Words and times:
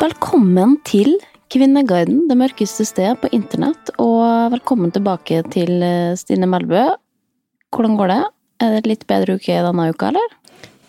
Velkommen 0.00 0.76
til 0.86 1.14
Kvinneguiden, 1.52 2.26
det 2.28 2.36
mørkeste 2.38 2.84
sted 2.86 3.16
på 3.22 3.30
internett, 3.34 3.90
og 4.02 4.50
velkommen 4.52 4.92
tilbake 4.94 5.38
til 5.52 5.82
eh, 5.84 6.12
Stine 6.18 6.48
Melbø. 6.50 6.82
Hvordan 7.74 7.96
går 7.98 8.10
det? 8.12 8.18
Er 8.62 8.72
det 8.74 8.80
et 8.82 8.88
litt 8.90 9.06
bedre 9.08 9.36
uke 9.38 9.56
denne 9.66 9.86
uka, 9.92 10.10
eller? 10.12 10.34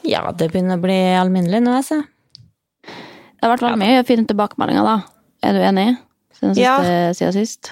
Ja, 0.07 0.23
det 0.35 0.49
begynner 0.53 0.79
å 0.79 0.83
bli 0.83 0.97
alminnelig 1.19 1.61
nå, 1.63 1.75
jeg 1.79 1.87
ser. 1.87 2.03
Det 2.87 3.45
har 3.45 3.53
vært 3.53 3.65
veldig 3.67 3.81
mye 3.83 4.03
fine 4.07 4.27
tilbakemeldinger, 4.29 4.87
da. 4.87 4.97
Er 5.45 5.55
du 5.57 5.63
enig? 5.69 5.87
Siden, 6.37 6.57
Ja. 6.59 6.75
siste, 6.81 7.15
siden 7.21 7.37
sist? 7.37 7.71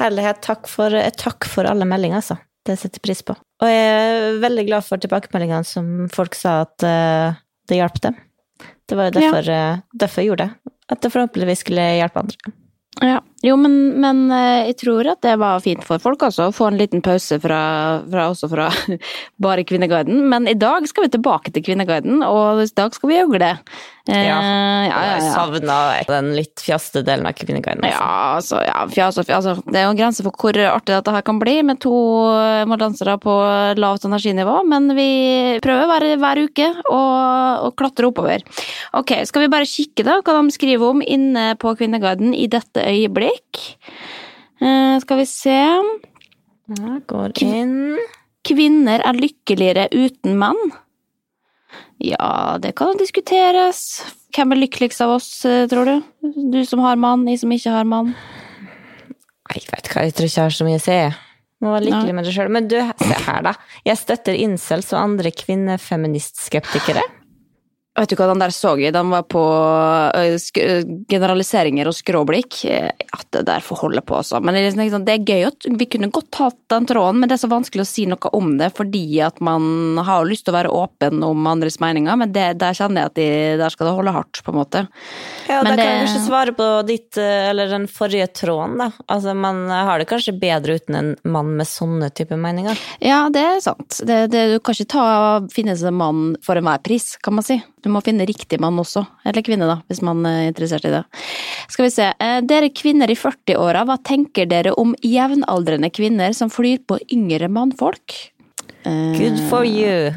Herlighet, 0.00 0.42
takk 0.44 0.68
for, 0.70 0.94
eh, 0.94 1.10
takk 1.16 1.44
for 1.48 1.64
alle 1.70 1.86
meldinger, 1.88 2.20
altså. 2.20 2.38
Det 2.64 2.78
setter 2.80 2.98
jeg 3.00 3.08
pris 3.08 3.22
på. 3.22 3.36
Og 3.62 3.68
jeg 3.68 3.88
er 3.88 4.38
veldig 4.42 4.66
glad 4.68 4.84
for 4.84 4.96
tilbakemeldingene 5.00 5.64
som 5.68 6.08
folk 6.12 6.34
sa 6.36 6.62
at 6.64 6.82
eh, 6.82 7.34
det 7.68 7.80
hjalp 7.80 8.00
dem. 8.04 8.16
Det 8.88 8.96
var 8.98 9.08
jo 9.10 9.20
Ja. 9.20 9.30
derfor, 9.32 9.48
eh, 9.52 9.80
derfor 9.96 10.20
jeg 10.22 10.28
gjorde 10.28 10.44
det. 10.48 10.72
At 10.92 11.02
det 11.02 11.12
forhåpentligvis 11.12 11.64
skulle 11.64 11.84
hjelpe 11.98 12.20
andre. 12.20 12.54
Ja. 13.00 13.20
Jo, 13.44 13.56
men, 13.60 13.74
men 14.00 14.24
eh, 14.32 14.70
jeg 14.70 14.78
tror 14.86 15.10
at 15.12 15.20
det 15.24 15.34
var 15.40 15.60
fint 15.60 15.84
for 15.84 16.00
folk 16.00 16.22
også, 16.24 16.48
å 16.48 16.54
få 16.54 16.70
en 16.70 16.78
liten 16.80 17.02
pause 17.04 17.36
fra, 17.42 17.60
fra, 18.08 18.28
også 18.32 18.48
fra 18.48 18.70
bare 19.44 19.66
Kvinneguiden. 19.68 20.22
Men 20.30 20.48
i 20.48 20.56
dag 20.56 20.86
skal 20.88 21.06
vi 21.06 21.12
tilbake 21.18 21.52
til 21.52 21.66
Kvinneguiden, 21.66 22.22
og 22.24 22.62
i 22.64 22.70
dag 22.72 22.96
skal 22.96 23.12
vi 23.12 23.18
gjøre 23.18 23.42
det. 23.42 23.52
Eh, 24.04 24.20
ja, 24.20 24.36
ja, 24.84 24.96
Jeg 25.08 25.20
ja. 25.24 25.28
savna 25.32 25.76
den 26.08 26.26
litt 26.36 26.60
fjaste 26.60 27.00
delen 27.04 27.28
av 27.28 27.36
Kvinneguiden. 27.36 27.84
Altså. 27.84 28.00
Ja, 28.00 28.08
altså, 28.38 28.62
ja, 28.64 28.82
fjas 28.92 29.20
og 29.20 29.28
fjas. 29.28 29.48
Altså, 29.48 29.64
det 29.68 29.80
er 29.80 29.86
jo 29.86 29.92
en 29.92 30.00
grense 30.00 30.24
for 30.24 30.40
hvor 30.40 30.60
artig 30.64 30.96
dette 30.96 31.14
her 31.14 31.24
kan 31.24 31.40
bli, 31.40 31.58
med 31.68 31.80
to 31.84 31.92
modansere 32.68 33.18
på 33.20 33.36
lavt 33.80 34.08
energinivå, 34.08 34.58
men 34.68 34.92
vi 34.96 35.08
prøver 35.64 35.88
hver, 35.88 36.08
hver 36.20 36.42
uke 36.48 36.70
å, 36.92 37.00
å 37.68 37.72
klatre 37.76 38.08
oppover. 38.08 38.44
Ok, 38.96 39.18
skal 39.28 39.44
vi 39.44 39.52
bare 39.52 39.68
kikke 39.68 40.04
da, 40.06 40.20
hva 40.24 40.36
de 40.40 40.56
skriver 40.56 40.96
om 40.96 41.04
inne 41.04 41.50
på 41.60 41.76
Kvinneguiden 41.76 42.32
i 42.36 42.48
dette 42.52 42.84
øyeblikk? 42.88 43.33
Eh, 44.60 44.96
skal 45.02 45.20
vi 45.20 45.26
se 45.28 45.58
Ja, 45.58 46.98
går 47.10 47.34
inn 47.44 47.98
Kvinner 48.44 49.00
er 49.00 49.16
lykkeligere 49.16 49.88
uten 49.92 50.36
menn. 50.36 50.58
Ja, 52.04 52.58
det 52.60 52.74
kan 52.76 52.98
diskuteres. 53.00 54.02
Hvem 54.36 54.52
er 54.52 54.60
lykkeligst 54.66 55.00
av 55.00 55.14
oss, 55.14 55.28
eh, 55.48 55.64
tror 55.70 55.88
du? 55.88 55.94
Du 56.52 56.60
som 56.68 56.82
har 56.84 56.96
mann, 57.00 57.24
jeg 57.26 57.40
som 57.40 57.52
ikke 57.54 57.72
har 57.72 57.88
mann. 57.88 58.14
Jeg 59.54 59.64
vet 59.70 59.88
hva, 59.88 60.04
jeg 60.04 60.12
tror 60.12 60.28
ikke 60.28 60.40
jeg 60.40 60.44
har 60.44 60.56
så 60.58 60.68
mye 60.68 60.80
å 60.80 60.84
si. 60.84 60.98
Må 61.64 61.72
være 61.72 61.86
lykkelig 61.86 62.12
ja. 62.12 62.16
med 62.18 62.26
deg 62.28 62.36
sjøl. 62.36 62.52
Men 62.52 62.68
du, 62.68 62.76
se 63.00 63.18
her, 63.24 63.42
da. 63.46 63.54
Jeg 63.86 64.00
støtter 64.02 64.36
incels 64.36 64.92
og 64.92 65.00
andre 65.00 65.32
kvinnefeministskeptikere. 65.32 67.04
Vet 67.94 68.10
du 68.10 68.16
hva 68.18 68.26
den 68.26 68.40
der 68.42 68.50
så 68.50 68.72
jeg? 68.80 68.90
Den 68.94 69.12
var 69.12 69.22
på 69.30 69.42
sk 70.42 70.58
ø, 70.58 70.70
generaliseringer 71.10 71.86
og 71.86 71.94
skråblikk. 71.94 72.64
Eh, 72.66 72.90
At 73.14 73.28
det 73.30 73.44
der 73.46 73.62
får 73.62 73.78
holde 73.84 74.02
på, 74.02 74.16
altså. 74.18 74.40
Men 74.42 74.56
det 74.56 74.64
er, 74.64 74.72
liksom, 74.74 75.04
det 75.06 75.14
er 75.14 75.26
gøy 75.28 75.44
at 75.46 75.66
vi 75.78 75.86
kunne 75.86 76.10
godt 76.10 76.34
hatt 76.40 76.56
den 76.72 76.86
tråden, 76.90 77.20
men 77.20 77.30
det 77.30 77.36
er 77.36 77.42
så 77.44 77.50
vanskelig 77.52 77.84
å 77.84 77.86
si 77.86 78.06
noe 78.10 78.30
om 78.34 78.56
det 78.58 78.72
fordi 78.74 79.20
at 79.22 79.38
man 79.44 80.00
har 80.02 80.26
lyst 80.26 80.46
til 80.48 80.54
å 80.54 80.56
være 80.56 80.72
åpen 80.74 81.22
om 81.22 81.46
andres 81.46 81.78
meninger, 81.82 82.18
men 82.18 82.32
det, 82.34 82.48
der 82.58 82.74
kjenner 82.74 83.04
jeg 83.04 83.12
at 83.12 83.18
de, 83.20 83.28
der 83.60 83.74
skal 83.74 83.88
det 83.88 83.94
holde 84.00 84.14
hardt, 84.16 84.40
på 84.42 84.50
en 84.50 84.58
måte. 84.58 84.82
Ja, 85.46 85.60
Men 85.62 85.76
da 85.78 85.84
kan 85.84 86.02
du 86.02 86.08
ikke 86.08 86.24
svare 86.26 86.54
på 86.58 86.68
ditt, 86.88 87.18
eh, 87.20 87.50
eller 87.52 87.70
den 87.70 87.86
forrige 87.90 88.26
tråden, 88.34 88.74
da. 88.82 88.90
Altså, 89.06 89.36
man 89.38 89.62
har 89.70 90.02
det 90.02 90.08
kanskje 90.10 90.34
bedre 90.42 90.80
uten 90.80 90.98
en 90.98 91.12
mann 91.22 91.54
med 91.60 91.70
sånne 91.70 92.10
type 92.10 92.34
meninger. 92.34 92.80
Ja, 93.04 93.28
det 93.30 93.46
er 93.52 93.62
sant. 93.62 94.00
Det, 94.02 94.24
det, 94.34 94.48
du 94.56 94.58
kan 94.58 94.74
ikke 94.74 94.90
ta, 94.96 95.06
finne 95.54 95.78
seg 95.78 95.92
en 95.92 96.00
mann 96.02 96.24
for 96.42 96.58
enhver 96.58 96.82
pris, 96.82 97.14
kan 97.22 97.38
man 97.38 97.46
si. 97.46 97.60
Du 97.84 97.90
må 97.92 98.00
finne 98.04 98.24
riktig 98.24 98.56
mann 98.64 98.80
også, 98.80 99.04
eller 99.28 99.44
kvinne 99.44 99.68
da, 99.68 99.78
hvis 99.90 100.00
man 100.06 100.24
er 100.28 100.48
interessert 100.48 100.86
i 100.88 100.92
det. 100.94 101.04
Skal 101.68 101.84
vi 101.84 101.92
se, 101.92 102.10
eh, 102.16 102.38
dere 102.40 102.72
kvinner 102.72 103.12
i 103.12 103.18
40-åra, 103.18 103.84
hva 103.84 103.98
tenker 104.00 104.48
dere 104.48 104.72
om 104.80 104.96
jevnaldrende 105.04 105.92
kvinner 105.92 106.32
som 106.32 106.52
flyr 106.52 106.80
på 106.88 106.98
yngre 107.12 107.50
mannfolk? 107.52 108.16
Eh, 108.84 109.18
Good 109.18 109.38
for 109.48 109.64
you. 109.64 110.12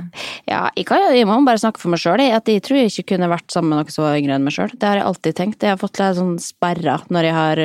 Ja, 0.47 0.69
jeg, 0.75 0.85
kan, 0.87 0.99
jeg 1.15 1.27
må 1.27 1.37
bare 1.47 1.59
snakke 1.59 1.79
for 1.79 1.91
meg 1.91 2.01
sjøl, 2.03 2.19
Jeg, 2.23 2.41
jeg 2.51 2.63
tror 2.63 2.79
jeg 2.79 2.91
ikke 2.91 3.13
kunne 3.13 3.29
vært 3.31 3.51
sammen 3.51 3.71
med 3.71 3.79
noen 3.81 3.95
som 3.95 4.03
var 4.03 4.19
yngre 4.19 4.35
enn 4.35 4.47
meg 4.47 4.55
sjøl. 4.55 4.71
Det 4.75 4.87
har 4.87 4.99
jeg 4.99 5.07
alltid 5.07 5.37
tenkt. 5.39 5.63
Jeg 5.63 5.73
har 5.73 5.81
fått 5.81 5.99
litt 6.01 6.19
sånn 6.19 6.35
sperra 6.43 6.97
når 7.11 7.29
jeg 7.29 7.35
har, 7.37 7.63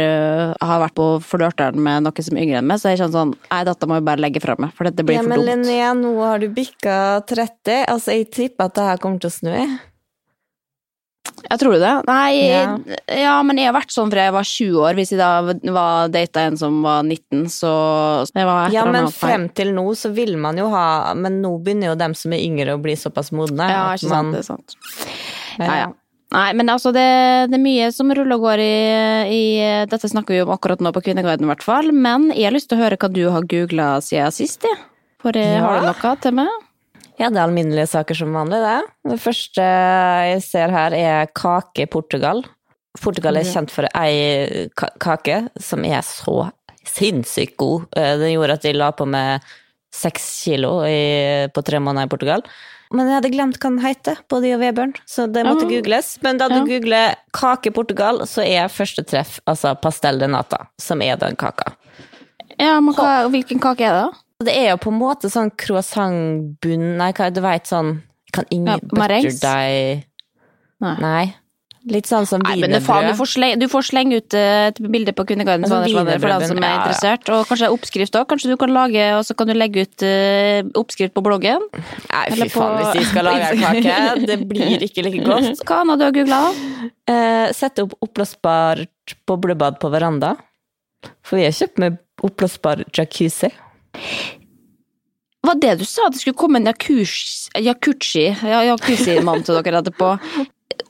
har 0.62 0.82
vært 0.85 0.99
på 0.99 1.09
flørteren 1.27 1.82
med 1.82 2.06
noen 2.06 2.27
som 2.27 2.38
er 2.38 2.47
yngre 2.47 2.62
enn 2.62 2.71
meg, 2.71 2.82
så 2.82 2.93
jeg 2.93 3.03
kjenner 3.03 3.19
sånn 3.19 3.37
Nei, 3.53 3.62
dette 3.67 3.87
må 3.91 3.99
jeg 3.99 4.06
bare 4.11 4.25
legge 4.27 4.43
fra 4.43 4.59
meg, 4.62 4.75
for 4.79 4.91
dette 4.91 5.06
blir 5.06 5.19
Ja, 5.19 5.25
for 5.27 5.35
men. 5.35 5.47
Linnea, 5.47 5.94
nå 5.99 6.15
har 6.23 6.43
du 6.43 6.50
bikka 6.55 6.99
30. 7.31 7.87
Altså, 7.91 8.15
jeg 8.19 8.31
tipper 8.35 8.71
at 8.71 8.79
det 8.79 8.91
her 8.93 9.03
kommer 9.03 9.23
til 9.23 9.31
å 9.31 9.38
snu. 9.38 9.50
Jeg. 11.25 11.59
Tror 11.61 11.79
det. 11.79 11.93
Nei, 12.07 12.49
Ja. 12.49 12.79
ja. 13.09 13.43
men 13.43 13.59
jeg 13.59 13.67
har 13.71 13.77
vært 13.81 13.93
sånn 13.95 14.11
fra 14.11 14.25
jeg 14.27 14.33
var 14.33 14.43
20 14.49 14.81
år. 14.83 14.95
Hvis 14.99 15.11
jeg 15.13 15.19
da 15.19 15.73
var 15.73 16.09
data 16.09 16.41
en 16.49 16.57
som 16.57 16.83
var 16.83 17.03
19, 17.03 17.45
så 17.53 17.73
jeg 18.35 18.47
var 18.47 18.71
Ja, 18.75 18.85
men 18.91 19.07
frem 19.13 19.49
til 19.55 19.73
nå 19.77 19.85
så 19.99 20.13
vil 20.15 20.37
man 20.37 20.57
jo 20.59 20.69
ha 20.71 21.15
Men 21.15 21.41
nå 21.43 21.59
begynner 21.63 21.93
jo 21.93 21.95
dem 21.95 22.15
som 22.15 22.33
er 22.33 22.39
yngre 22.43 22.75
å 22.77 22.83
bli 22.83 22.95
såpass 22.97 23.33
modne. 23.33 23.69
Ja, 23.69 23.93
ikke 23.95 24.09
sant. 24.09 24.13
man- 24.13 24.33
Det 24.33 24.41
er 24.41 24.49
sant. 24.51 24.77
Ja, 25.59 25.75
ja. 25.87 25.91
Nei, 26.33 26.53
men 26.55 26.67
altså, 26.73 26.95
det, 26.97 27.51
det 27.53 27.59
er 27.59 27.63
mye 27.63 27.93
som 27.93 28.09
ruller 28.11 28.39
og 28.39 28.41
går 28.41 28.59
i, 28.65 28.77
i 29.29 29.87
Dette 29.87 30.09
snakker 30.09 30.33
vi 30.33 30.41
om 30.41 30.49
akkurat 30.49 30.81
nå 30.81 30.91
på 30.95 31.03
Kvinneguiden, 31.05 31.45
i 31.45 31.51
hvert 31.53 31.63
fall. 31.63 31.93
Men 31.93 32.31
jeg 32.33 32.45
har 32.49 32.53
lyst 32.57 32.71
til 32.71 32.79
å 32.79 32.83
høre 32.87 32.97
hva 32.97 33.13
du 33.13 33.29
har 33.29 33.43
googla 33.43 34.01
siden 34.01 34.33
sist, 34.33 34.63
jeg. 34.65 34.79
For 35.21 35.37
eh, 35.37 35.59
Ja. 35.59 35.61
har 35.61 35.81
du 35.81 35.87
noe 36.09 36.17
til 36.25 36.33
meg? 36.33 36.49
Ja, 37.20 37.29
det 37.29 37.38
er 37.38 37.44
alminnelige 37.44 37.91
saker 37.91 38.17
som 38.17 38.32
vanlig, 38.35 38.59
det. 38.62 38.79
Det 39.12 39.20
første 39.20 39.62
jeg 39.62 40.43
ser 40.47 40.73
her, 40.73 40.97
er 40.97 41.32
kake 41.37 41.87
Portugal. 41.93 42.43
Portugal 43.00 43.38
er 43.41 43.49
kjent 43.49 43.73
for 43.73 43.88
ei 43.97 44.69
kake 44.76 45.47
som 45.61 45.85
er 45.88 46.03
så 46.05 46.50
sinnssykt 46.88 47.56
god. 47.61 47.87
Eh, 47.97 48.17
Den 48.20 48.35
gjorde 48.35 48.59
at 48.59 48.67
de 48.67 48.75
la 48.76 48.91
på 48.93 49.06
med 49.09 49.44
seks 49.93 50.25
kilo 50.44 50.81
i, 50.88 51.49
på 51.53 51.62
tre 51.64 51.81
måneder 51.81 52.09
i 52.09 52.12
Portugal. 52.12 52.44
Men 52.93 53.09
jeg 53.09 53.17
hadde 53.17 53.32
glemt 53.32 53.58
hva 53.61 53.70
den 53.70 53.81
heter, 53.81 54.19
både 54.29 54.50
i 54.50 54.55
og 54.56 54.61
Vebjørn, 54.61 54.93
så 55.08 55.25
det 55.32 55.47
måtte 55.47 55.65
mm. 55.65 55.70
googles. 55.70 56.11
Men 56.25 56.41
da 56.41 56.49
du 56.50 56.58
Ja. 56.58 56.65
googler 56.69 57.15
kake 57.32 57.73
Portugal, 57.73 58.20
så 58.29 58.44
er 58.44 58.73
første 58.73 59.05
treff 59.05 59.38
altså 59.49 59.73
pastel 59.81 60.20
de 60.20 60.29
nata, 60.29 60.67
som 60.81 61.00
er 61.00 61.17
den 61.17 61.37
kaka. 61.37 61.73
Ja, 62.58 62.76
men 62.81 62.93
hva, 62.94 63.29
hvilken 63.32 63.61
kake 63.62 63.88
er 63.88 63.97
det? 63.97 64.05
da? 64.12 64.22
Det 64.47 64.55
er 64.56 64.71
jo 64.73 64.79
på 64.83 64.93
en 64.93 64.99
måte 65.00 65.31
sånn 65.33 65.53
croissantbunn 65.59 66.97
Nei, 67.00 67.12
hva, 67.17 67.31
du 67.35 67.43
veit 67.44 67.71
sånn 67.71 68.00
Kan 68.33 68.49
ingen 68.50 68.75
Ja, 68.75 68.81
butter 68.83 69.03
marengs? 69.05 69.41
deg 69.43 70.09
Nei. 70.83 70.97
Nei. 70.99 71.25
Litt 71.91 72.06
sånn 72.06 72.29
som 72.31 72.43
faen, 72.47 72.62
du, 72.62 72.77
du 73.59 73.67
får 73.71 73.85
slenge 73.89 74.19
ut 74.21 74.35
eh, 74.39 74.69
et 74.71 74.79
bilde 74.83 75.11
på 75.19 75.25
Kundegarden 75.27 75.67
Altså, 75.67 75.81
for 76.23 76.31
den 76.31 76.44
som 76.47 76.61
er 76.62 76.77
interessert. 76.77 77.31
Og 77.35 77.49
kanskje 77.50 77.71
oppskrift 77.75 78.19
òg. 78.19 78.29
Kanskje 78.31 78.53
du 78.53 78.56
kan 78.61 78.71
lage, 78.71 79.03
og 79.17 79.25
så 79.27 79.35
kan 79.35 79.50
du 79.50 79.55
legge 79.56 79.83
ut 79.89 80.05
eh, 80.06 80.62
oppskrift 80.79 81.15
på 81.17 81.25
bloggen. 81.27 81.65
Nei, 81.75 82.23
fy 82.39 82.47
faen, 82.55 82.77
hvis 82.79 83.00
de 83.00 83.03
skal 83.11 83.27
lage 83.27 83.49
en 83.50 83.65
kake. 83.65 83.97
Det 84.31 84.39
blir 84.53 84.87
ikke 84.87 85.06
like 85.09 85.25
godt. 85.31 85.65
Hva 85.67 85.81
annet 85.83 85.99
du 85.99 86.06
har 86.06 86.15
googla? 86.21 86.41
Eh, 87.11 87.49
sette 87.59 87.87
opp 87.89 87.99
oppblåsbart 88.06 89.17
boblebad 89.27 89.83
på 89.83 89.91
veranda. 89.91 90.37
For 91.27 91.41
vi 91.41 91.49
har 91.49 91.59
kjøpt 91.59 91.83
med 91.83 91.99
oppblåsbar 92.23 92.87
jacuzzi. 92.94 93.50
Var 95.43 95.56
det 95.59 95.73
du 95.81 95.85
sa, 95.89 96.05
at 96.06 96.15
det 96.15 96.21
skulle 96.23 96.39
komme 96.39 96.61
en 96.62 96.69
jacuzzi-mann 96.71 99.43
til 99.47 99.59
dere 99.59 99.81
etterpå? 99.83 100.09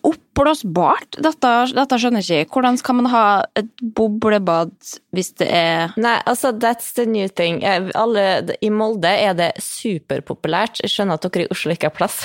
Oppblåsbart? 0.02 1.16
Dette, 1.22 1.50
dette 1.76 1.98
skjønner 2.00 2.24
jeg 2.26 2.44
ikke. 2.46 2.54
Hvordan 2.56 2.76
skal 2.80 2.96
man 2.98 3.08
ha 3.12 3.22
et 3.58 3.68
boblebad 3.96 4.72
hvis 5.14 5.30
det 5.40 5.48
er 5.54 5.92
Nei, 6.00 6.16
altså, 6.28 6.50
that's 6.52 6.92
the 6.96 7.04
new 7.08 7.28
thing. 7.30 7.62
Eh, 7.64 7.90
Alle, 7.98 8.24
I 8.64 8.70
Molde 8.74 9.08
er 9.08 9.34
det 9.38 9.50
superpopulært. 9.62 10.80
Jeg 10.84 10.90
skjønner 10.94 11.14
at 11.20 11.26
dere 11.28 11.46
i 11.46 11.50
Oslo 11.54 11.72
ikke 11.74 11.88
har 11.90 11.96
plass. 11.96 12.16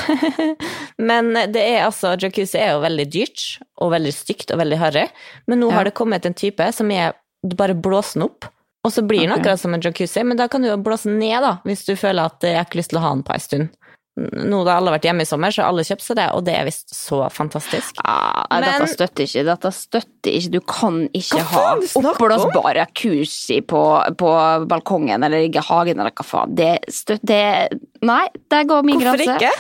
Men 1.10 1.24
det 1.54 1.64
er 1.64 1.86
altså, 1.88 2.16
jacuzzi 2.20 2.60
er 2.62 2.72
jo 2.76 2.84
veldig 2.86 3.08
dyrt, 3.14 3.46
og 3.84 3.94
veldig 3.96 4.14
stygt 4.16 4.52
og 4.56 4.60
veldig 4.64 4.80
harry. 4.84 5.06
Men 5.48 5.62
nå 5.64 5.68
Ja. 5.72 5.76
har 5.80 5.84
det 5.90 5.96
kommet 5.98 6.26
en 6.28 6.38
type 6.38 6.66
som 6.74 6.92
er 6.92 7.14
bare 7.56 7.76
blåser 7.78 8.14
den 8.20 8.28
opp, 8.30 8.46
og 8.86 8.94
så 8.94 9.04
blir 9.04 9.26
den 9.26 9.34
okay. 9.34 9.42
akkurat 9.42 9.64
som 9.64 9.74
en 9.76 9.84
jacuzzi. 9.84 10.24
Men 10.24 10.40
da 10.40 10.48
kan 10.52 10.64
du 10.64 10.70
jo 10.70 10.78
blåse 10.80 11.12
ned, 11.12 11.42
da, 11.44 11.58
hvis 11.68 11.86
du 11.88 11.96
føler 12.00 12.32
at 12.32 12.46
jeg 12.46 12.56
har 12.60 12.70
ikke 12.70 12.82
lyst 12.82 12.94
til 12.94 13.02
å 13.02 13.06
ha 13.08 13.14
den 13.16 13.26
på 13.28 13.36
en 13.36 13.44
stund. 13.44 13.76
Nå 14.18 14.64
da 14.66 14.80
alle 14.80 14.90
har 14.90 14.96
vært 14.96 15.06
hjemme 15.06 15.26
i 15.28 15.30
sommer, 15.30 15.54
så 15.54 15.62
har 15.62 15.70
alle 15.70 15.84
kjøpt 15.86 16.02
seg 16.02 16.18
det, 16.18 16.26
og 16.34 16.42
det 16.48 16.56
er 16.58 16.64
visst 16.66 16.90
så 16.96 17.20
fantastisk. 17.30 18.00
ah, 18.02 18.48
Men- 18.50 18.66
Dette 18.66 18.88
støtter 18.90 19.28
ikke. 19.28 19.44
Dette 19.46 19.72
støtter 19.76 20.32
ikke. 20.40 20.52
Du 20.56 20.60
kan 20.62 20.98
ikke 21.14 21.38
Hva 21.38 21.44
ha 21.44 21.76
faen 21.76 22.04
ha 22.04 22.14
oppblåsbar 22.14 22.80
jacuzzi 22.82 23.60
på, 23.62 23.84
på 24.18 24.32
balkongen 24.66 25.24
eller 25.24 25.46
i 25.46 25.52
hagen 25.54 26.00
eller 26.00 26.16
hva 26.18 26.26
faen. 26.26 26.56
Det 26.58 26.80
støtter 26.90 27.28
Det 27.28 27.80
Nei, 28.02 28.26
der 28.50 28.64
går 28.64 28.84
min 28.86 29.02
Hvorfor 29.02 29.22
ikke? 29.22 29.52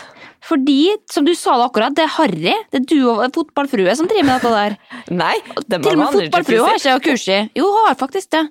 Fordi, 0.47 0.95
som 1.11 1.25
du 1.25 1.33
sa 1.35 1.57
det 1.57 1.65
akkurat, 1.67 1.95
det 1.97 2.05
er 2.05 2.13
Harry. 2.17 2.53
Det 2.71 2.81
er 2.81 2.85
du 2.89 3.09
og 3.09 3.33
fotballfrue 3.33 3.95
som 3.97 4.07
driver 4.07 4.25
med 4.25 4.41
dette 4.41 4.51
der. 4.53 4.77
Nei, 5.23 5.35
det 5.67 5.81
Til 5.83 5.93
og 5.93 6.01
med 6.01 6.17
fotballfrue 6.17 6.65
har 6.65 6.77
ikke 6.77 6.93
jacuzzi. 6.97 7.39
Jo, 7.57 7.69
har 7.83 7.97
faktisk 7.99 8.31
det. 8.31 8.45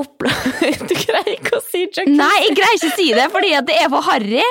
Oppblå- 0.00 0.32
Du 0.90 0.94
greier 0.94 1.32
ikke 1.38 1.56
å 1.58 1.62
si 1.64 1.86
jacuzzi. 1.86 2.12
Nei, 2.18 2.34
jeg 2.48 2.56
greier 2.58 2.76
ikke 2.78 2.92
å 2.92 2.96
si 2.98 3.08
det 3.16 3.26
fordi 3.32 3.52
at 3.56 3.66
det 3.70 3.78
er 3.80 3.90
for 3.92 4.04
harry. 4.10 4.42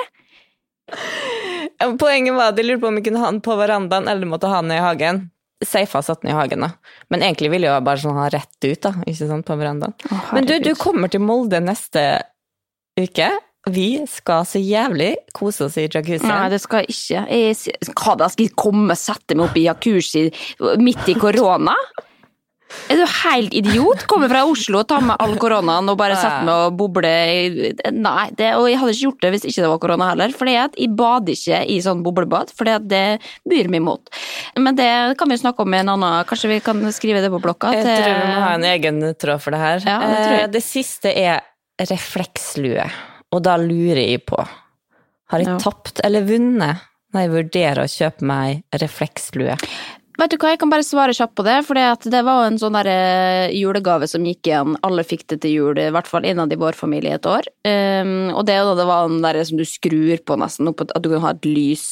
Poenget 2.00 2.36
var 2.38 2.51
at 2.53 2.59
jeg 2.59 2.68
lurte 2.69 2.83
på 2.83 2.89
om 2.92 3.00
jeg 3.00 3.07
kunne 3.07 3.21
ha 3.24 3.31
den 3.33 3.42
på 3.45 3.56
verandaen, 3.59 4.07
eller 4.12 4.30
måtte 4.30 4.50
ha 4.51 4.62
den 4.63 4.74
i 4.75 4.81
hagen. 4.83 5.24
Safa 5.65 6.01
satt 6.03 6.21
den 6.21 6.31
i 6.33 6.36
hagen, 6.38 6.62
da. 6.65 6.69
Men 7.13 7.24
egentlig 7.25 7.50
ville 7.53 7.69
jeg 7.69 7.86
bare 7.88 8.01
sånn 8.01 8.18
ha 8.19 8.27
rett 8.33 8.57
ut, 8.68 8.80
da. 8.86 8.92
Ikke 9.07 9.27
sant, 9.30 9.45
på 9.47 9.57
verandaen. 9.59 9.95
Men 10.36 10.47
du, 10.50 10.56
du 10.62 10.71
kommer 10.80 11.12
til 11.13 11.24
Molde 11.25 11.62
neste 11.63 12.03
uke. 13.00 13.30
Vi 13.65 13.88
skal 14.06 14.44
så 14.45 14.59
jævlig 14.62 15.15
kose 15.33 15.65
oss 15.65 15.77
i 15.81 15.88
jacuzzi. 15.88 16.27
Nei, 16.30 16.50
det 16.53 16.59
skal 16.62 16.83
jeg 16.83 16.94
ikke. 16.94 17.24
Jeg, 17.33 17.94
hva 17.97 18.13
da, 18.19 18.27
skal 18.30 18.45
jeg 18.45 18.53
komme 18.62 18.94
og 18.94 19.00
sette 19.01 19.33
meg 19.38 19.47
opp 19.47 19.57
i 19.57 19.63
jacuzzi 19.65 20.27
midt 20.86 21.09
i 21.09 21.15
korona? 21.18 21.74
Er 22.92 23.00
du 23.00 23.06
helt 23.10 23.54
idiot? 23.57 24.04
Kommer 24.10 24.30
fra 24.30 24.44
Oslo 24.45 24.83
og 24.83 24.88
tar 24.92 25.01
med 25.01 25.18
all 25.24 25.33
koronaen 25.42 25.88
og 25.89 25.98
bare 25.98 26.18
setter 26.19 26.44
meg 26.45 26.68
og 26.68 26.75
bobler 26.77 27.72
Nei, 27.95 28.27
det, 28.38 28.51
og 28.60 28.68
jeg 28.69 28.77
hadde 28.81 28.94
ikke 28.94 29.06
gjort 29.07 29.24
det 29.25 29.31
hvis 29.33 29.48
ikke 29.50 29.63
det 29.63 29.72
var 29.72 29.81
korona 29.81 30.10
heller. 30.12 30.36
Fordi 30.38 30.54
jeg 30.54 30.92
bader 31.00 31.33
ikke 31.33 31.62
i 31.74 31.80
sånn 31.81 32.04
boblebad, 32.06 32.54
for 32.54 32.69
det 32.86 33.01
byr 33.50 33.72
meg 33.74 33.81
imot. 33.81 34.13
Men 34.62 34.77
det 34.77 34.89
kan 35.18 35.33
vi 35.33 35.39
snakke 35.42 35.66
om 35.66 35.74
i 35.74 35.81
en 35.81 35.92
annen 35.95 36.30
Kanskje 36.30 36.51
vi 36.54 36.60
kan 36.63 36.86
skrive 36.95 37.24
det 37.25 37.31
på 37.33 37.42
blokka? 37.42 37.74
Jeg 37.74 37.88
tror 37.89 38.06
vi 38.22 38.30
må 38.30 38.45
ha 38.45 38.54
en 38.60 38.68
egen 38.69 39.01
tråd 39.18 39.42
for 39.42 39.56
det 39.56 39.63
her. 39.63 39.83
Ja, 39.89 39.98
det. 40.06 40.21
Eh, 40.44 40.48
det 40.54 40.63
siste 40.66 41.12
er 41.12 41.42
reflekslue, 41.89 42.86
og 43.33 43.42
da 43.44 43.57
lurer 43.60 44.04
jeg 44.06 44.21
på 44.30 44.38
Har 44.39 45.42
jeg 45.42 45.50
Ja. 45.50 45.57
tapt 45.60 46.00
eller 46.06 46.21
vunnet 46.28 46.86
når 47.13 47.21
jeg 47.24 47.31
vurderer 47.33 47.81
å 47.83 47.89
kjøpe 47.89 48.21
meg 48.30 48.63
reflekslue? 48.78 49.56
Vet 50.15 50.31
du 50.31 50.38
hva, 50.39 50.53
jeg 50.53 50.62
kan 50.62 50.71
bare 50.71 50.85
svare 50.88 51.15
kjapt 51.15 51.35
på 51.35 51.44
det, 51.47 51.57
for 51.67 51.75
det 51.75 52.21
var 52.23 52.45
en 52.45 52.59
sånn 52.62 52.77
der 52.77 52.89
eh, 52.91 53.56
julegave 53.56 54.07
som 54.07 54.25
gikk 54.25 54.47
igjen. 54.47 54.77
Alle 54.88 55.03
fikk 55.07 55.25
det 55.33 55.41
til 55.44 55.56
jul, 55.57 55.81
i 55.81 55.91
hvert 55.91 56.09
fall 56.09 56.27
innad 56.27 56.53
i 56.56 56.59
vår 56.59 56.77
familie 56.79 57.17
et 57.17 57.27
år. 57.27 57.50
Um, 57.67 58.31
og 58.31 58.45
det, 58.47 58.57
det 58.79 58.88
var 58.88 59.09
den 59.12 59.23
der 59.25 59.41
som 59.44 59.59
du 59.59 59.65
skrur 59.67 60.21
på 60.23 60.39
nesten, 60.39 60.71
opp, 60.71 60.85
at 60.88 61.03
du 61.03 61.12
kan 61.12 61.25
ha 61.25 61.35
et 61.35 61.50
lys. 61.50 61.88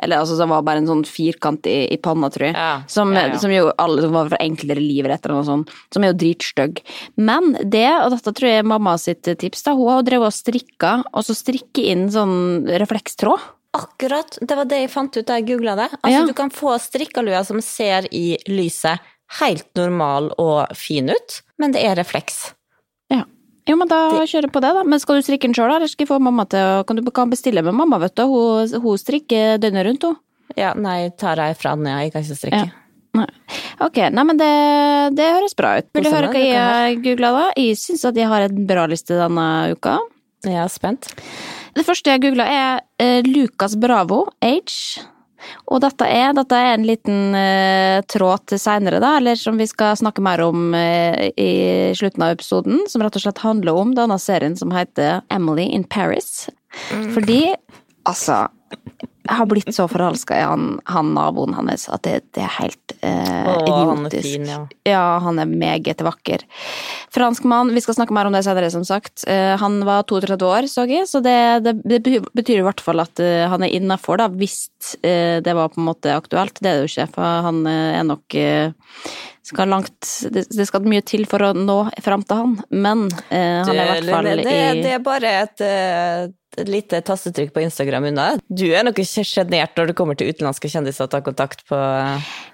Eller 0.00 0.22
altså, 0.22 0.38
det 0.40 0.48
var 0.48 0.64
bare 0.64 0.80
en 0.80 0.88
sånn 0.88 1.04
firkant 1.04 1.66
i, 1.68 1.84
i 1.92 1.98
panna, 2.00 2.30
tror 2.32 2.48
jeg. 2.48 2.56
Ja, 2.56 2.72
Som, 2.88 3.12
ja, 3.12 3.26
ja. 3.28 3.38
som 3.42 3.52
jo 3.52 3.68
alle 3.76 4.06
som 4.06 4.16
var 4.16 4.30
for 4.32 4.40
enklere 4.40 4.80
liv 4.80 5.04
eller 5.04 5.34
noe 5.34 5.44
sånt. 5.44 5.72
Som 5.92 6.06
er 6.06 6.14
jo 6.14 6.20
dritstygg. 6.22 6.80
Men 7.20 7.52
det, 7.60 7.86
og 8.00 8.14
dette 8.16 8.32
tror 8.32 8.48
jeg 8.48 8.62
er 8.62 8.70
mamma 8.72 8.96
sitt 9.00 9.28
tips, 9.28 9.66
da, 9.66 9.76
hun 9.76 9.92
har 9.92 10.06
drevet 10.08 10.32
og 10.32 10.36
strikka, 10.36 10.94
og 11.12 11.26
så 11.28 11.36
strikke 11.36 11.84
inn 11.92 12.08
sånn 12.14 12.64
reflekstråd. 12.80 13.50
Akkurat, 13.76 14.38
det 14.42 14.56
var 14.58 14.66
det 14.66 14.80
jeg 14.82 14.90
fant 14.90 15.14
ut 15.14 15.26
da 15.28 15.36
jeg 15.38 15.46
googla 15.52 15.76
det. 15.78 15.88
Altså, 16.00 16.16
Ja. 16.18 16.26
Du 16.26 16.34
kan 16.34 16.50
få 16.50 16.74
strikkalua 16.82 17.44
som 17.46 17.60
ser 17.62 18.08
i 18.10 18.36
lyset 18.48 18.98
helt 19.38 19.68
normal 19.78 20.32
og 20.42 20.72
fin 20.74 21.08
ut, 21.10 21.36
men 21.58 21.70
det 21.72 21.84
er 21.86 21.94
refleks. 21.94 22.52
Ja. 23.10 23.22
Jo, 23.68 23.76
men 23.76 23.86
da 23.86 24.24
kjører 24.26 24.48
jeg 24.48 24.52
på 24.52 24.60
det, 24.64 24.72
da. 24.74 24.82
Men 24.82 24.98
skal 24.98 25.20
du 25.20 25.22
strikke 25.22 25.46
den 25.46 25.54
sjøl, 25.54 25.70
eller 25.70 25.86
skal 25.86 26.02
jeg 26.02 26.10
få 26.10 26.18
mamma 26.18 26.48
til 26.50 26.82
Kan 26.88 26.96
du 26.98 27.10
kan 27.14 27.30
bestille 27.30 27.62
med 27.62 27.76
mamma, 27.76 28.00
vet 28.02 28.16
du. 28.18 28.24
Hun, 28.26 28.66
hun 28.82 28.98
strikker 28.98 29.60
døgnet 29.62 29.86
rundt, 29.86 30.02
hun. 30.02 30.16
Ja, 30.58 30.72
nei, 30.74 31.10
tar 31.14 31.38
jeg 31.38 31.54
fra 31.60 31.76
den, 31.76 31.86
jeg 31.86 32.10
kan 32.12 32.24
ikke 32.24 32.38
strikke. 32.40 32.64
Ja. 32.66 32.76
Nei. 33.14 33.26
Ok, 33.82 33.96
nei, 34.10 34.24
men 34.26 34.38
det, 34.38 34.50
det 35.18 35.30
høres 35.36 35.54
bra 35.58 35.76
ut. 35.78 35.86
Vil 35.94 36.06
du 36.06 36.10
høre 36.10 36.30
hva 36.30 36.34
det 36.34 36.48
jeg 36.50 37.00
googla, 37.04 37.30
da? 37.36 37.46
Jeg 37.58 37.78
syns 37.78 38.04
at 38.10 38.18
jeg 38.18 38.26
har 38.30 38.46
en 38.48 38.66
bra 38.66 38.86
liste 38.90 39.14
denne 39.18 39.46
uka. 39.74 39.96
Jeg 40.46 40.58
er 40.58 40.70
spent. 40.72 41.10
Det 41.76 41.86
første 41.86 42.12
jeg 42.12 42.22
googla, 42.24 42.46
er 42.46 42.84
eh, 43.02 43.24
Lucas 43.26 43.76
Bravo, 43.80 44.24
age. 44.42 45.02
Og 45.72 45.80
dette 45.80 46.04
er, 46.04 46.34
dette 46.36 46.56
er 46.56 46.74
en 46.74 46.84
liten 46.84 47.32
uh, 47.32 48.02
tråd 48.12 48.44
til 48.50 48.60
seinere, 48.60 48.98
da, 49.00 49.14
eller 49.16 49.38
som 49.40 49.56
vi 49.56 49.64
skal 49.70 49.96
snakke 49.96 50.20
mer 50.24 50.42
om 50.44 50.74
uh, 50.76 51.30
i 51.32 51.52
slutten 51.96 52.26
av 52.26 52.34
episoden, 52.34 52.82
som 52.90 53.00
rett 53.00 53.16
og 53.16 53.24
slett 53.24 53.40
handler 53.40 53.80
om 53.80 53.94
denne 53.96 54.18
serien 54.20 54.58
som 54.60 54.74
heter 54.76 55.22
Emily 55.32 55.64
in 55.72 55.86
Paris. 55.88 56.50
Fordi, 57.14 57.54
altså 58.04 58.42
Jeg 59.30 59.38
har 59.38 59.46
blitt 59.46 59.70
så 59.74 59.84
forelska 59.86 60.34
i 60.34 60.42
han, 60.42 60.64
han 60.90 61.12
naboen 61.14 61.54
hans 61.54 61.86
at 61.92 62.02
det, 62.02 62.16
det 62.34 62.42
er 62.42 62.50
helt 62.56 62.94
eh, 63.06 63.46
Å, 63.46 63.74
han 63.92 64.08
er 64.08 64.24
fin, 64.24 64.48
ja. 64.48 64.58
Ja, 64.88 65.04
han 65.22 65.38
er 65.38 65.46
meget 65.46 66.02
vakker. 66.02 66.42
Fransk 67.14 67.46
mann, 67.46 67.70
vi 67.76 67.82
skal 67.84 67.94
snakke 68.00 68.16
mer 68.16 68.26
om 68.26 68.34
det 68.34 68.42
senere, 68.42 68.72
som 68.74 68.82
sagt. 68.86 69.22
Eh, 69.30 69.54
han 69.60 69.78
var 69.86 70.02
32 70.10 70.50
år, 70.50 70.66
så 70.72 70.86
jeg, 70.90 71.06
så 71.06 71.22
det, 71.22 71.36
det, 71.62 71.76
det 72.02 72.18
betyr 72.34 72.64
i 72.64 72.66
hvert 72.66 72.82
fall 72.82 73.04
at 73.04 73.22
eh, 73.22 73.46
han 73.50 73.62
er 73.62 73.70
innafor, 73.78 74.18
da, 74.18 74.26
hvis 74.34 74.96
eh, 75.06 75.38
det 75.44 75.54
var 75.54 75.70
på 75.70 75.78
en 75.78 75.90
måte 75.92 76.16
aktuelt. 76.16 76.58
Det 76.58 76.66
er 76.66 76.80
det 76.80 76.88
jo 76.88 76.90
ikke, 76.90 77.10
for 77.14 77.46
han 77.46 77.62
eh, 77.70 78.00
er 78.00 78.08
nok 78.10 78.38
eh, 78.40 78.74
skal 79.46 79.70
langt 79.72 80.10
det, 80.34 80.44
det 80.50 80.66
skal 80.68 80.84
mye 80.90 81.02
til 81.06 81.24
for 81.30 81.42
å 81.42 81.54
nå 81.56 81.78
fram 82.02 82.26
til 82.26 82.42
han, 82.42 82.58
men 82.70 83.06
eh, 83.30 83.62
han 83.62 83.72
er 83.72 83.80
i 83.80 83.88
hvert 83.94 84.10
fall 84.12 84.28
det, 84.28 84.36
det, 84.44 84.58
i 84.58 84.84
det 84.84 84.92
er 84.98 85.02
bare 85.06 85.32
et, 85.44 85.64
et 86.58 86.70
lite 86.70 86.98
tastetrykk 87.06 87.52
på 87.54 87.62
Instagram 87.62 88.08
unna. 88.10 88.26
Du 88.48 88.66
er 88.74 88.84
nok 88.86 88.98
ikke 88.98 89.24
sjenert 89.26 89.76
når 89.78 89.90
det 89.90 89.96
kommer 89.98 90.18
til 90.18 90.32
utenlandske 90.32 90.70
kjendiser 90.72 91.06
å 91.06 91.12
ta 91.12 91.20
kontakt 91.24 91.62
på 91.68 91.78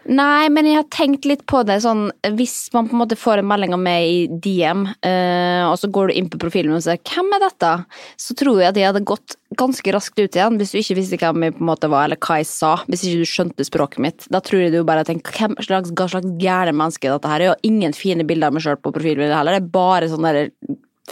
Nei, 0.07 0.47
men 0.53 0.69
jeg 0.69 0.79
har 0.79 0.89
tenkt 0.93 1.27
litt 1.27 1.43
på 1.49 1.63
det 1.67 1.79
sånn 1.83 2.05
Hvis 2.37 2.69
man 2.75 2.87
på 2.87 2.95
en 2.95 3.01
måte 3.01 3.19
får 3.19 3.41
en 3.41 3.49
melding 3.49 3.75
av 3.75 3.81
meg 3.83 4.07
i 4.07 4.21
DM, 4.43 4.85
eh, 5.01 5.65
og 5.67 5.79
så 5.81 5.91
går 5.93 6.11
du 6.11 6.19
inn 6.21 6.31
på 6.31 6.41
profilen 6.43 6.77
og 6.77 6.85
sier 6.85 7.01
'Hvem 7.01 7.33
er 7.37 7.43
dette?', 7.47 7.73
så 8.21 8.37
tror 8.37 8.61
jeg 8.61 8.69
at 8.69 8.77
jeg 8.77 8.87
hadde 8.87 9.05
gått 9.09 9.37
ganske 9.57 9.93
raskt 9.95 10.19
ut 10.19 10.37
igjen 10.37 10.59
hvis 10.59 10.73
du 10.73 10.79
ikke 10.79 10.99
visste 10.99 11.19
hvem 11.19 11.43
jeg 11.47 11.55
på 11.57 11.63
en 11.63 11.71
måte 11.71 11.91
var, 11.91 12.05
eller 12.05 12.21
hva 12.21 12.39
jeg 12.41 12.47
sa. 12.51 12.73
Hvis 12.87 13.05
ikke 13.07 13.23
du 13.23 13.31
skjønte 13.31 13.65
språket 13.65 14.03
mitt. 14.03 14.27
Da 14.31 14.41
tror 14.41 14.61
jeg 14.63 14.73
du 14.73 14.85
bare 14.85 15.05
tenker 15.05 15.33
'Hvem 15.33 15.57
slags, 15.63 15.91
hva 15.91 16.09
slags 16.11 16.31
gærne 16.39 16.77
menneske 16.77 17.09
er 17.09 17.17
dette 17.17 17.29
her?' 17.29 17.41
Jeg 17.41 17.55
har 17.55 17.65
ingen 17.65 17.93
fine 17.93 18.27
bilder 18.27 18.49
av 18.49 18.55
meg 18.55 18.63
sjøl 18.63 18.77
på 18.77 18.93
profilen 18.93 19.19
min 19.19 19.33
heller, 19.33 19.57
det 19.57 19.63
er 19.63 19.73
bare 19.73 20.11
sånne 20.11 20.33
der 20.33 20.51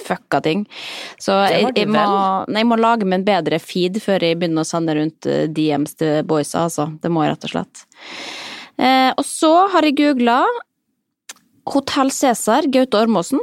fucka 0.00 0.40
ting. 0.44 0.64
Så 1.22 1.36
jeg, 1.50 1.70
jeg, 1.76 1.88
må, 1.92 2.04
jeg 2.50 2.66
må 2.68 2.78
lage 2.80 3.06
meg 3.06 3.20
en 3.22 3.26
bedre 3.28 3.60
feed 3.62 4.00
før 4.02 4.24
jeg 4.26 4.38
begynner 4.40 4.64
å 4.64 4.68
sende 4.68 4.96
rundt 4.98 5.28
eh, 5.30 5.44
DMs 5.48 5.94
til 6.00 6.22
boysa, 6.28 6.66
altså. 6.68 6.88
Det 7.02 7.12
må 7.12 7.24
jeg 7.24 7.34
rett 7.34 7.48
og 7.48 7.54
slett. 7.54 7.84
Eh, 8.78 9.10
og 9.14 9.24
så 9.28 9.52
har 9.74 9.86
jeg 9.86 9.98
googla 10.00 10.40
Hotell 11.70 12.10
Cæsar, 12.12 12.66
Gaute 12.72 12.98
Ormåsen. 13.00 13.40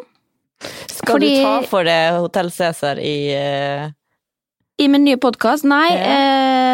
Skal 0.91 1.15
Fordi- 1.15 1.35
du 1.37 1.43
ta 1.43 1.55
for 1.69 1.87
deg 1.87 2.19
Hotell 2.19 2.51
Cæsar 2.53 2.99
i 3.01 3.15
eh, 3.33 3.87
I 4.81 4.87
min 4.89 5.03
nye 5.05 5.17
podkast? 5.21 5.65
Nei, 5.67 5.91
Ja. 5.93 6.05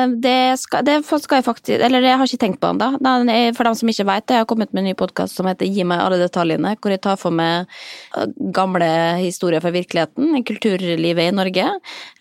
eh, 0.06 0.08
det, 0.24 0.60
skal, 0.62 0.86
det 0.88 1.02
skal 1.04 1.42
jeg 1.42 1.44
faktisk 1.44 1.82
Eller 1.84 2.06
jeg 2.06 2.18
har 2.18 2.30
ikke 2.30 2.40
tenkt 2.40 2.62
på 2.62 2.70
den, 2.72 2.80
da. 3.04 3.52
For 3.58 3.68
dem 3.68 3.76
som 3.76 3.90
ikke 3.92 4.06
vet 4.08 4.28
det, 4.28 4.36
jeg 4.38 4.44
har 4.46 4.48
kommet 4.48 4.72
med 4.72 4.84
en 4.84 4.88
ny 4.92 4.94
podkast 4.96 5.36
som 5.36 5.50
heter 5.50 5.68
Gi 5.68 5.84
meg 5.84 6.00
alle 6.00 6.20
detaljene, 6.22 6.78
hvor 6.80 6.94
jeg 6.94 7.02
tar 7.04 7.18
for 7.20 7.36
meg 7.36 7.68
eh, 8.16 8.28
gamle 8.56 8.88
historier 9.20 9.60
fra 9.64 9.74
virkeligheten, 9.76 10.40
kulturlivet 10.48 11.34
i 11.34 11.36
Norge, 11.36 11.68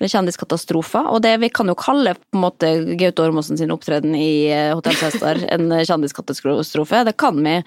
eller 0.01 0.11
kjendiskatastrofer. 0.11 1.07
Og 1.13 1.23
det 1.23 1.37
vi 1.45 1.53
kan 1.55 1.71
jo 1.71 1.79
kalle 1.79 2.17
på 2.19 2.35
en 2.35 2.45
måte 2.49 2.73
Gaute 2.99 3.23
Ormåsen 3.23 3.61
sin 3.61 3.71
opptreden 3.71 4.17
i 4.19 4.51
eh, 4.51 4.75
Hotell 4.75 4.99
Cæsar 4.99 5.45
en 5.55 5.71
kjendiskatastrofe, 5.71 7.05
det 7.07 7.15
kan 7.21 7.39
vi. 7.47 7.61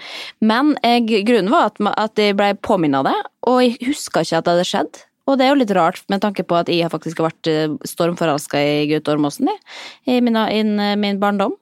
Men 0.43 0.75
jeg, 0.83 1.23
grunnen 1.29 1.53
var 1.53 1.71
at, 1.71 1.79
at 1.95 2.19
jeg 2.19 2.35
ble 2.35 2.51
påminnet 2.59 2.99
av 2.99 3.13
det, 3.13 3.19
og 3.47 3.63
jeg 3.63 3.77
huska 3.88 4.25
ikke 4.25 4.41
at 4.41 4.49
det 4.49 4.57
hadde 4.57 4.67
skjedd. 4.73 5.05
Og 5.29 5.38
det 5.38 5.45
er 5.45 5.53
jo 5.53 5.59
litt 5.62 5.74
rart 5.77 6.01
med 6.12 6.24
tanke 6.24 6.43
på 6.48 6.57
at 6.57 6.71
jeg 6.71 6.83
har 6.86 6.93
faktisk 6.93 7.21
vært 7.24 7.50
eh, 7.51 7.69
stormforelska 7.88 8.59
i 8.59 8.88
Gaute 8.89 9.13
Ormåsen 9.13 9.51
i, 9.51 9.55
i 10.09 10.17
min, 10.25 10.38
in, 10.50 10.74
min 11.00 11.21
barndom. 11.21 11.53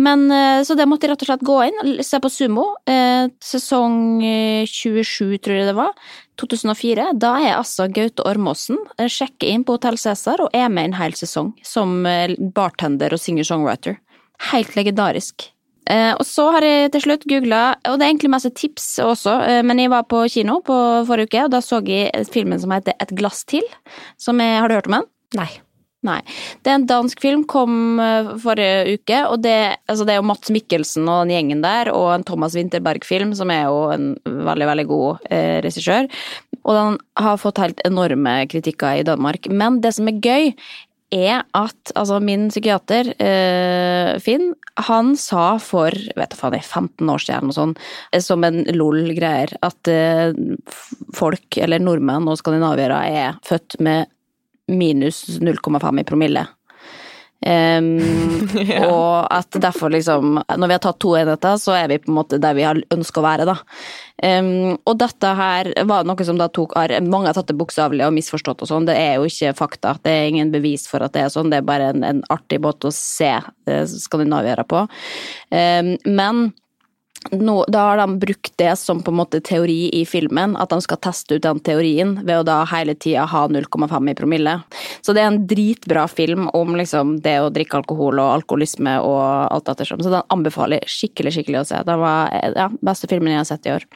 Men 0.00 0.26
eh, 0.32 0.62
Så 0.64 0.76
det 0.78 0.88
måtte 0.88 1.06
jeg 1.06 1.14
rett 1.14 1.26
og 1.26 1.30
slett 1.30 1.46
gå 1.46 1.60
inn, 1.68 2.02
se 2.06 2.20
på 2.22 2.32
Sumo. 2.32 2.66
Eh, 2.88 3.28
sesong 3.44 4.24
eh, 4.24 4.64
27, 4.64 5.38
tror 5.44 5.60
jeg 5.60 5.70
det 5.70 5.78
var. 5.78 5.94
2004. 6.40 7.10
Da 7.20 7.34
er 7.42 7.56
altså 7.58 7.88
Gaute 7.92 8.24
Ormåsen 8.28 8.80
eh, 8.96 9.10
sjekker 9.10 9.50
inn 9.50 9.64
på 9.66 9.76
Hotell 9.76 10.00
Cæsar 10.00 10.42
og 10.44 10.56
er 10.56 10.70
med 10.72 10.90
en 10.90 10.98
hel 11.00 11.16
sesong 11.18 11.52
som 11.66 12.00
eh, 12.08 12.36
bartender 12.56 13.12
og 13.14 13.22
singer-songwriter. 13.22 14.00
Helt 14.50 14.76
legendarisk. 14.78 15.50
Eh, 15.90 16.12
og 16.14 16.26
så 16.26 16.50
har 16.54 16.66
jeg 16.66 16.92
til 16.94 17.06
slutt 17.06 17.26
googla, 17.30 17.62
og 17.88 17.98
det 17.98 18.06
er 18.06 18.12
egentlig 18.12 18.34
masse 18.36 18.52
tips 18.54 18.92
også, 19.04 19.38
eh, 19.48 19.62
men 19.66 19.82
jeg 19.82 19.90
var 19.92 20.06
på 20.10 20.22
kino 20.30 20.60
på 20.66 20.76
forrige 21.08 21.30
uke, 21.30 21.46
og 21.46 21.56
da 21.56 21.62
så 21.64 21.80
jeg 21.86 22.28
filmen 22.30 22.60
som 22.62 22.74
heter 22.74 22.94
Et 23.00 23.16
glass 23.18 23.42
til. 23.44 23.66
Som 24.20 24.40
jeg, 24.42 24.60
har 24.60 24.68
du 24.68 24.78
hørt 24.78 24.90
om 24.90 25.00
den? 25.00 25.10
Nei. 25.40 25.50
Nei. 26.06 26.20
Det 26.64 26.70
er 26.72 26.78
en 26.78 26.86
dansk 26.88 27.20
film, 27.20 27.42
kom 27.44 28.00
eh, 28.00 28.30
forrige 28.40 28.96
uke, 28.96 29.18
og 29.28 29.42
det, 29.44 29.56
altså 29.90 30.06
det 30.08 30.14
er 30.14 30.20
jo 30.22 30.28
Mats 30.30 30.52
Mikkelsen 30.54 31.08
og 31.10 31.26
den 31.26 31.34
gjengen 31.34 31.64
der, 31.64 31.90
og 31.92 32.14
en 32.14 32.24
Thomas 32.24 32.56
Winterberg-film, 32.56 33.34
som 33.36 33.52
er 33.52 33.66
jo 33.66 33.82
en 33.92 34.14
veldig, 34.24 34.68
veldig 34.70 34.86
god 34.88 35.26
eh, 35.28 35.58
regissør. 35.66 36.08
Og 36.62 36.76
den 36.76 36.96
har 37.20 37.40
fått 37.40 37.60
helt 37.60 37.82
enorme 37.88 38.38
kritikker 38.48 39.00
i 39.00 39.04
Danmark. 39.04 39.50
Men 39.52 39.82
det 39.84 39.92
som 39.96 40.08
er 40.08 40.22
gøy, 40.24 40.54
er 41.10 41.42
at 41.56 41.92
altså 41.98 42.20
min 42.22 42.48
psykiater, 42.50 43.12
eh, 43.18 44.18
Finn, 44.22 44.54
han 44.86 45.16
sa 45.18 45.58
for 45.62 45.90
vet 45.90 46.30
du 46.30 46.38
faen, 46.38 46.56
15 46.60 47.10
år 47.10 47.24
siden 47.24 47.50
eller 47.50 47.74
noe 47.74 47.74
eh, 48.12 48.22
som 48.22 48.46
en 48.46 48.62
lol-greier, 48.76 49.56
at 49.66 49.90
eh, 49.90 50.30
folk, 51.16 51.58
eller 51.58 51.82
nordmenn 51.82 52.30
og 52.30 52.38
skandinaviere, 52.40 53.02
er 53.10 53.40
født 53.46 53.80
med 53.82 54.10
minus 54.70 55.40
0,5 55.42 56.00
i 56.00 56.06
promille. 56.06 56.46
Em, 57.46 57.96
Og 58.84 59.26
at 59.32 59.56
derfor 59.62 59.88
liksom 59.94 60.34
Når 60.44 60.68
vi 60.68 60.74
har 60.74 60.82
tatt 60.84 60.98
to 61.00 61.14
enheter, 61.16 61.56
så 61.56 61.72
er 61.78 61.88
vi 61.88 61.96
på 62.02 62.10
en 62.10 62.18
måte 62.18 62.40
der 62.42 62.56
vi 62.56 62.66
har 62.66 62.80
ønska 62.92 63.22
å 63.22 63.24
være, 63.24 63.46
da. 63.48 63.56
Um, 64.20 64.76
og 64.84 64.98
dette 65.00 65.30
her 65.38 65.70
var 65.88 66.04
noe 66.04 66.26
som 66.28 66.36
da 66.36 66.50
tok 66.52 66.74
Mange 67.06 67.30
har 67.30 67.38
tatt 67.38 67.48
det 67.48 67.56
bokstavelig 67.56 68.04
og 68.04 68.12
misforstått 68.18 68.66
og 68.66 68.68
sånn. 68.68 68.88
Det 68.88 68.98
er 69.00 69.16
jo 69.16 69.30
ikke 69.30 69.54
fakta. 69.56 69.96
Det 70.04 70.12
er 70.12 70.28
ingen 70.28 70.52
bevis 70.52 70.84
for 70.90 71.06
at 71.06 71.16
det 71.16 71.24
er 71.24 71.32
sånn. 71.32 71.52
Det 71.52 71.62
er 71.62 71.68
bare 71.68 71.92
en, 71.94 72.04
en 72.04 72.24
artig 72.28 72.60
måte 72.60 72.90
å 72.90 72.94
se 72.94 73.32
eh, 73.38 73.84
skandinaviere 73.88 74.66
på. 74.68 74.84
Um, 75.48 75.94
men 76.04 76.50
nå, 77.28 77.64
da 77.68 77.78
har 77.78 77.96
de 78.00 78.18
brukt 78.18 78.52
det 78.58 78.76
som 78.80 79.02
på 79.02 79.12
en 79.12 79.18
måte 79.18 79.40
teori 79.44 79.90
i 79.92 80.06
filmen, 80.08 80.56
at 80.56 80.72
de 80.72 80.80
skal 80.80 80.98
teste 81.04 81.36
ut 81.36 81.44
den 81.44 81.60
teorien 81.60 82.14
ved 82.24 82.40
å 82.40 82.46
da 82.46 82.62
hele 82.70 82.94
tida 82.96 83.26
ha 83.28 83.42
0,5 83.48 84.10
i 84.10 84.14
promille. 84.16 84.54
Så 85.04 85.12
det 85.12 85.22
er 85.22 85.28
en 85.28 85.42
dritbra 85.50 86.06
film 86.08 86.48
om 86.56 86.72
liksom 86.80 87.18
det 87.24 87.36
å 87.42 87.50
drikke 87.52 87.82
alkohol 87.82 88.22
og 88.22 88.32
alkoholisme 88.38 88.96
og 89.04 89.20
alt 89.52 89.68
ettersom. 89.68 90.00
Så 90.00 90.12
den 90.14 90.24
anbefaler 90.32 90.88
skikkelig, 90.88 91.34
skikkelig 91.36 91.60
å 91.60 91.66
se. 91.68 91.82
Den 91.86 92.00
var 92.00 92.32
ja, 92.56 92.70
beste 92.80 93.10
filmen 93.10 93.34
jeg 93.34 93.42
har 93.42 93.50
sett 93.52 93.68
i 93.68 93.76
år. 93.76 93.86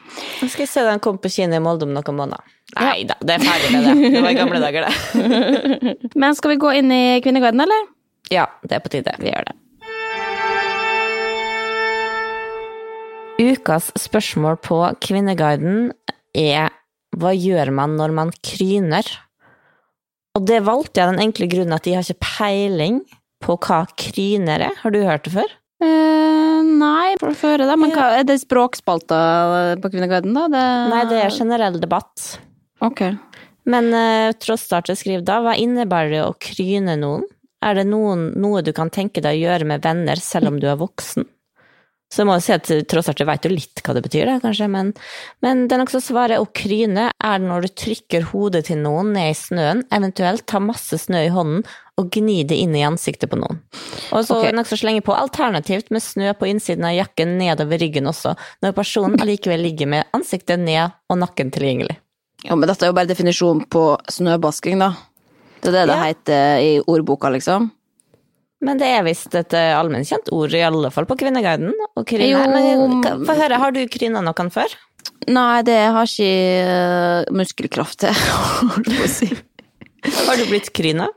Nå 0.43 0.51
skal 0.51 0.67
jeg 0.67 0.73
se 0.75 0.85
den 0.85 1.01
kom 1.03 1.17
på 1.21 1.33
kino 1.33 1.57
i 1.57 1.63
Molde 1.65 1.89
om 1.89 1.97
noen 1.97 2.21
måneder. 2.21 2.55
Nei 2.77 3.03
da, 3.09 3.17
det 3.25 3.39
er 3.39 3.45
ferdig 3.45 3.73
med 3.73 3.89
det. 3.89 4.13
Det 4.13 4.21
var 4.21 4.31
i 4.31 4.37
gamle 4.37 4.61
dager, 4.61 4.85
det. 4.85 5.97
Men 6.21 6.37
skal 6.37 6.55
vi 6.55 6.61
gå 6.61 6.77
inn 6.77 6.93
i 6.93 7.03
Kvinneguiden, 7.25 7.65
eller? 7.65 7.93
Ja, 8.29 8.49
det 8.65 8.77
er 8.77 8.85
på 8.85 8.93
tide. 8.93 9.17
Vi 9.21 9.33
gjør 9.33 9.49
det. 9.49 9.57
Ukas 13.35 13.89
spørsmål 13.99 14.55
på 14.63 14.77
Kvinneguiden 15.03 15.89
er 16.39 16.71
hva 17.19 17.33
gjør 17.35 17.71
man 17.75 17.97
når 17.99 18.13
man 18.15 18.31
kryner? 18.39 19.03
Og 20.35 20.45
det 20.47 20.61
valgte 20.63 21.01
jeg 21.01 21.09
av 21.09 21.11
den 21.13 21.25
enkle 21.25 21.49
grunnen 21.51 21.75
at 21.75 21.83
de 21.83 21.97
har 21.97 22.07
ikke 22.07 22.23
peiling 22.23 23.01
på 23.43 23.57
hva 23.59 23.81
kryner 23.99 24.63
er. 24.69 24.79
Har 24.79 24.95
du 24.95 25.01
hørt 25.03 25.27
det 25.27 25.35
før? 25.35 25.51
Eh, 25.83 26.63
nei, 26.63 27.17
for 27.19 27.35
få 27.35 27.51
høre 27.51 27.67
det. 27.67 27.77
Men 27.83 27.91
hva, 27.95 28.07
er 28.21 28.25
det 28.27 28.39
språkspalta 28.45 29.19
på 29.83 29.91
Kvinneguiden, 29.91 30.31
da? 30.35 30.47
Det... 30.55 30.65
Nei, 30.95 31.03
det 31.11 31.21
er 31.25 31.35
generell 31.35 31.79
debatt. 31.83 32.37
Ok. 32.87 33.03
Men 33.67 33.91
uh, 33.91 34.31
Trosstarter 34.39 34.95
skriver 34.95 35.27
da, 35.27 35.41
hva 35.43 35.59
innebærer 35.59 36.15
det 36.15 36.23
å 36.23 36.35
kryne 36.39 36.95
noen? 37.03 37.27
Er 37.65 37.81
det 37.81 37.87
noen, 37.89 38.29
noe 38.39 38.63
du 38.63 38.71
kan 38.77 38.91
tenke 38.93 39.19
deg 39.19 39.41
å 39.41 39.47
gjøre 39.49 39.67
med 39.75 39.83
venner 39.83 40.19
selv 40.23 40.53
om 40.53 40.59
du 40.61 40.69
er 40.71 40.79
voksen? 40.79 41.27
Så 42.15 42.21
jeg 42.23 42.29
må 42.29 42.37
jo 42.37 42.43
si 42.45 42.53
at 42.55 42.69
tross 42.87 43.09
alt, 43.11 43.19
jeg 43.19 43.27
vet 43.27 43.43
jo 43.43 43.49
litt 43.51 43.81
hva 43.83 43.93
det 43.97 44.01
betyr, 44.05 44.29
da, 44.29 44.35
kanskje, 44.39 44.69
men, 44.71 44.93
men 45.43 45.65
det 45.67 45.75
er 45.75 45.81
nokså 45.81 45.99
svaret 45.99 46.39
å 46.39 46.45
kryne 46.55 47.09
er 47.11 47.41
når 47.43 47.65
du 47.65 47.73
trykker 47.83 48.29
hodet 48.29 48.61
til 48.69 48.79
noen 48.79 49.11
ned 49.17 49.33
i 49.33 49.35
snøen, 49.35 49.81
eventuelt 49.91 50.45
tar 50.47 50.63
masse 50.63 51.01
snø 51.03 51.25
i 51.25 51.33
hånden 51.33 51.65
og 51.99 52.07
gnir 52.15 52.47
det 52.47 52.55
inn 52.63 52.71
i 52.79 52.85
ansiktet 52.87 53.31
på 53.31 53.41
noen. 53.41 53.59
Og 54.15 54.23
så 54.23 54.39
okay. 54.39 54.55
nokså 54.55 54.79
slenge 54.79 55.03
på 55.03 55.15
alternativt 55.15 55.91
med 55.91 56.03
snø 56.03 56.31
på 56.39 56.47
innsiden 56.53 56.87
av 56.87 56.95
jakken 56.95 57.35
nedover 57.41 57.83
ryggen 57.83 58.07
også, 58.07 58.37
når 58.63 58.79
personen 58.79 59.19
allikevel 59.19 59.67
ligger 59.67 59.91
med 59.91 60.15
ansiktet 60.15 60.63
ned 60.63 60.95
og 61.11 61.19
nakken 61.19 61.51
tilgjengelig. 61.55 61.99
Ja, 62.47 62.55
men 62.55 62.69
dette 62.71 62.87
er 62.87 62.93
jo 62.93 62.95
bare 62.95 63.11
definisjonen 63.11 63.67
på 63.67 63.89
snøbasking, 64.11 64.79
da. 64.79 64.93
Det 65.59 65.73
er 65.73 65.81
det 65.81 65.87
det 65.91 65.99
heter 65.99 66.63
i 66.63 66.73
ordboka, 66.79 67.31
liksom. 67.33 67.73
Men 68.65 68.79
det 68.81 68.89
er 68.89 69.05
visst 69.05 69.35
et 69.37 69.53
eh, 69.57 69.73
allmennkjent 69.77 70.31
ord, 70.35 70.53
i 70.55 70.63
alle 70.65 70.89
fall 70.93 71.07
på 71.09 71.17
Kvinneguiden. 71.21 71.73
Og. 71.95 72.15
Jo, 72.17 72.43
Men, 72.51 73.25
Få 73.27 73.37
høre, 73.37 73.59
har 73.61 73.75
du 73.75 73.83
kryna 73.91 74.23
noen 74.25 74.51
før? 74.53 74.73
Nei, 75.29 75.61
det 75.65 75.79
har 75.95 76.09
ikke 76.09 76.31
eh, 76.61 77.33
muskelkraft 77.35 78.01
til, 78.05 78.23
holdt 78.73 78.89
på 78.89 79.03
å 79.05 79.11
si. 79.11 79.29
Har 80.25 80.37
du 80.37 80.49
blitt 80.49 80.71
kryna? 80.75 81.09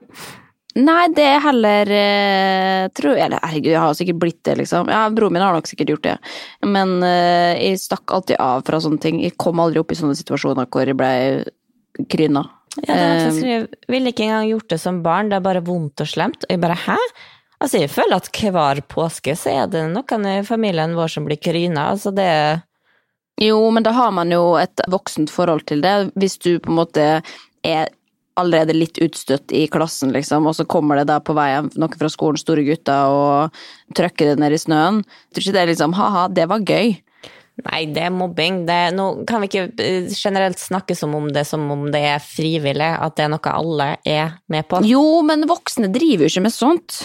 Nei, 0.78 1.08
det 1.10 1.24
er 1.26 1.40
heller 1.42 1.90
eh, 1.90 2.84
tror 2.94 3.16
jeg, 3.16 3.24
Eller 3.24 3.42
herregud, 3.42 3.72
jeg 3.72 3.82
har 3.82 3.96
sikkert 3.98 4.20
blitt 4.22 4.42
det, 4.46 4.54
liksom. 4.60 4.90
Ja, 4.92 5.06
broren 5.10 5.34
min 5.34 5.42
har 5.42 5.56
nok 5.56 5.66
sikkert 5.68 5.90
gjort 5.94 6.04
det. 6.06 6.16
Men 6.68 6.98
eh, 7.02 7.56
jeg 7.64 7.80
stakk 7.82 8.14
alltid 8.14 8.38
av 8.42 8.62
fra 8.68 8.80
sånne 8.84 9.02
ting. 9.02 9.18
Jeg 9.24 9.34
kom 9.40 9.58
aldri 9.64 9.82
opp 9.82 9.92
i 9.92 9.98
sånne 9.98 10.16
situasjoner 10.18 10.68
hvor 10.70 10.86
jeg 10.86 10.98
ble 10.98 11.10
kryna. 12.12 12.44
Ja, 12.84 12.94
det 12.94 13.24
som 13.24 13.32
Eh, 13.32 13.40
skriver, 13.40 13.66
ville 13.90 14.12
ikke 14.12 14.28
engang 14.28 14.52
gjort 14.52 14.70
det 14.70 14.78
som 14.84 15.02
barn, 15.02 15.32
det 15.32 15.40
er 15.40 15.46
bare 15.48 15.64
vondt 15.66 16.04
og 16.04 16.10
slemt. 16.10 16.46
Og 16.46 16.54
jeg 16.54 16.62
bare, 16.62 16.78
hæ? 16.84 16.98
Altså, 17.58 17.80
jeg 17.82 17.90
føler 17.90 18.20
at 18.20 18.30
hver 18.30 18.80
påske 18.86 19.34
så 19.38 19.54
er 19.64 19.70
det 19.72 19.84
noen 19.90 20.26
i 20.30 20.38
familien 20.46 20.94
vår 20.98 21.10
som 21.16 21.26
blir 21.26 21.40
kryna. 21.42 21.90
Altså, 21.94 22.14
det 22.14 22.30
Jo, 23.38 23.58
men 23.70 23.84
da 23.86 23.92
har 23.94 24.10
man 24.10 24.32
jo 24.34 24.56
et 24.58 24.80
voksent 24.90 25.30
forhold 25.30 25.66
til 25.66 25.82
det. 25.82 26.10
Hvis 26.18 26.38
du 26.42 26.58
på 26.58 26.72
en 26.72 26.78
måte 26.80 27.06
er 27.66 27.88
allerede 28.38 28.74
litt 28.76 28.98
utstøtt 29.02 29.52
i 29.54 29.66
klassen, 29.70 30.12
liksom, 30.14 30.46
og 30.46 30.54
så 30.54 30.66
kommer 30.66 31.00
det 31.00 31.08
da 31.10 31.18
på 31.22 31.34
veien 31.34 31.70
noen 31.74 31.98
fra 31.98 32.10
skolen, 32.10 32.38
store 32.38 32.62
gutter, 32.66 33.10
og 33.10 33.94
trøkker 33.98 34.32
det 34.32 34.38
ned 34.42 34.54
i 34.54 34.60
snøen. 34.62 35.02
Tror 35.34 35.44
ikke 35.44 35.54
det 35.56 35.62
er 35.62 35.70
liksom 35.72 35.96
ha-ha, 35.98 36.26
det 36.30 36.46
var 36.50 36.62
gøy. 36.62 36.94
Nei, 37.66 37.80
det 37.90 38.04
er 38.06 38.14
mobbing. 38.14 38.60
Det, 38.68 38.78
nå 38.94 39.08
kan 39.26 39.42
vi 39.42 39.48
ikke 39.50 39.64
eh, 39.82 40.10
generelt 40.14 40.60
snakke 40.62 40.94
som 40.94 41.16
om 41.18 41.26
det 41.34 41.42
som 41.48 41.64
om 41.74 41.88
det 41.90 42.04
er 42.12 42.22
frivillig, 42.22 42.90
at 42.94 43.16
det 43.18 43.26
er 43.26 43.32
noe 43.32 43.54
alle 43.54 43.88
er 44.06 44.36
med 44.52 44.68
på. 44.70 44.84
Jo, 44.86 45.02
men 45.26 45.48
voksne 45.50 45.90
driver 45.94 46.26
jo 46.26 46.30
ikke 46.30 46.46
med 46.46 46.54
sånt. 46.54 47.00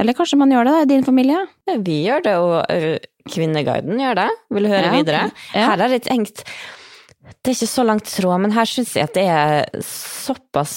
Eller 0.00 0.16
kanskje 0.16 0.38
man 0.40 0.52
gjør 0.54 0.64
det 0.68 0.74
da, 0.76 0.82
i 0.86 0.90
din 0.94 1.04
familie? 1.06 1.40
Vi 1.84 1.98
gjør 2.06 2.22
det, 2.24 2.36
og 2.40 3.02
Kvinneguiden 3.32 4.00
gjør 4.00 4.16
det. 4.22 4.28
Vil 4.56 4.66
du 4.66 4.70
høre 4.72 4.86
Ja, 4.88 4.92
videre? 4.96 5.24
Ja. 5.54 5.66
Her 5.70 5.84
er 5.84 5.92
det 5.92 6.02
tenkt 6.08 6.44
Det 7.22 7.52
er 7.52 7.54
ikke 7.54 7.70
så 7.70 7.84
langt 7.86 8.08
tråd, 8.10 8.40
men 8.42 8.54
her 8.54 8.66
syns 8.66 8.96
jeg 8.98 9.06
at 9.06 9.14
det 9.14 9.24
er 9.30 9.82
såpass 9.86 10.74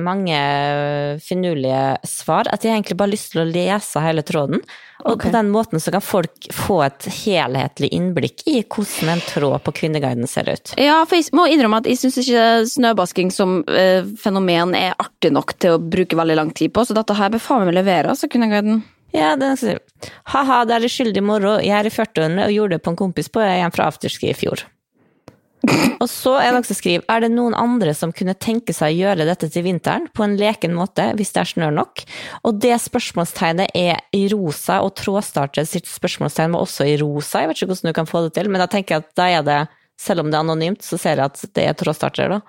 mange 0.00 0.38
finurlige 1.24 1.82
svar 2.08 2.48
at 2.52 2.64
jeg 2.64 2.72
egentlig 2.72 2.96
bare 2.96 3.10
har 3.10 3.14
lyst 3.14 3.34
til 3.34 3.42
å 3.42 3.48
lese 3.48 4.00
hele 4.04 4.24
tråden. 4.24 4.64
Og 5.04 5.12
okay. 5.12 5.28
på 5.28 5.36
den 5.36 5.50
måten 5.52 5.80
så 5.82 5.92
kan 5.92 6.04
folk 6.04 6.48
få 6.54 6.78
et 6.86 7.06
helhetlig 7.18 7.90
innblikk 7.94 8.46
i 8.48 8.62
hvordan 8.62 9.12
en 9.12 9.24
tråd 9.28 9.58
på 9.66 9.74
Kvinneguiden 9.80 10.28
ser 10.30 10.48
ut. 10.48 10.72
Ja, 10.80 11.02
for 11.04 11.18
jeg 11.18 11.28
må 11.36 11.46
innrømme 11.52 11.82
at 11.82 11.88
jeg 11.90 12.00
syns 12.00 12.16
ikke 12.22 12.46
snøbasking 12.70 13.32
som 13.34 13.58
eh, 13.68 14.06
fenomen 14.20 14.74
er 14.78 14.96
artig 15.02 15.34
nok 15.36 15.54
til 15.60 15.76
å 15.76 15.82
bruke 15.82 16.18
veldig 16.18 16.38
lang 16.40 16.52
tid 16.56 16.72
på, 16.72 16.86
så 16.86 16.96
dette 16.96 17.16
her 17.18 17.34
bør 17.34 17.44
faen 17.44 17.68
meg 17.68 17.76
levere, 17.76 18.14
altså, 18.14 18.30
Kvinneguiden. 18.32 18.80
Ja, 19.14 19.34
den 19.38 19.56
sier 19.60 19.78
ha-ha, 20.32 20.64
det 20.68 20.76
er 20.76 20.88
skyldig 20.92 21.22
moro, 21.24 21.56
jeg 21.62 21.76
er 21.76 21.88
i 21.88 21.92
40-årene 21.92 22.48
og 22.48 22.56
gjorde 22.56 22.76
det 22.76 22.84
på 22.84 22.92
en 22.92 22.98
kompis 22.98 23.30
på 23.32 23.44
en 23.44 23.72
fra 23.74 23.86
afterski 23.92 24.32
i 24.32 24.36
fjor. 24.36 24.64
Og 26.02 26.08
så 26.10 26.34
er 26.38 26.50
det 26.50 26.56
noen 26.56 26.66
som 26.68 26.78
skriver, 26.78 27.04
er 27.10 27.22
det 27.24 27.30
noen 27.32 27.56
andre 27.58 27.94
som 27.96 28.12
kunne 28.14 28.36
tenke 28.38 28.74
seg 28.76 28.92
å 28.92 28.98
gjøre 29.00 29.26
dette 29.28 29.48
til 29.52 29.64
vinteren 29.66 30.06
på 30.14 30.24
en 30.26 30.36
leken 30.38 30.74
måte 30.76 31.08
hvis 31.18 31.32
det 31.34 31.42
er 31.42 31.50
snør 31.52 31.74
nok? 31.78 32.04
Og 32.46 32.60
det 32.62 32.76
spørsmålstegnet 32.84 33.74
er 33.76 34.02
i 34.16 34.26
rosa, 34.32 34.82
og 34.84 34.94
trådstartet 35.00 35.70
sitt 35.70 35.90
spørsmålstegn 35.90 36.54
var 36.54 36.66
også 36.66 36.86
i 36.86 36.94
rosa. 37.00 37.42
Jeg 37.42 37.50
vet 37.50 37.60
ikke 37.60 37.72
hvordan 37.72 37.90
du 37.90 37.98
kan 37.98 38.10
få 38.10 38.22
det 38.26 38.36
til, 38.38 38.52
men 38.52 38.62
da 38.62 38.70
tenker 38.70 38.96
jeg 38.96 39.06
at 39.06 39.18
da 39.18 39.28
er 39.32 39.44
det, 39.46 39.58
selv 40.00 40.22
om 40.22 40.30
det 40.30 40.38
er 40.38 40.44
anonymt, 40.44 40.84
så 40.84 41.00
ser 41.00 41.18
jeg 41.18 41.32
at 41.32 41.44
det 41.56 41.66
er 41.66 41.76
trådstarter 41.80 42.36
da. 42.36 42.40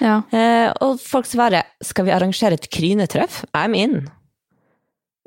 Ja. 0.00 0.18
Eh, 0.32 0.68
og 0.84 0.98
folk 1.02 1.28
svarer 1.28 1.68
skal 1.84 2.08
vi 2.08 2.14
arrangere 2.16 2.58
et 2.58 2.70
krynetreff? 2.72 3.42
I'm 3.52 3.76
in. 3.78 4.06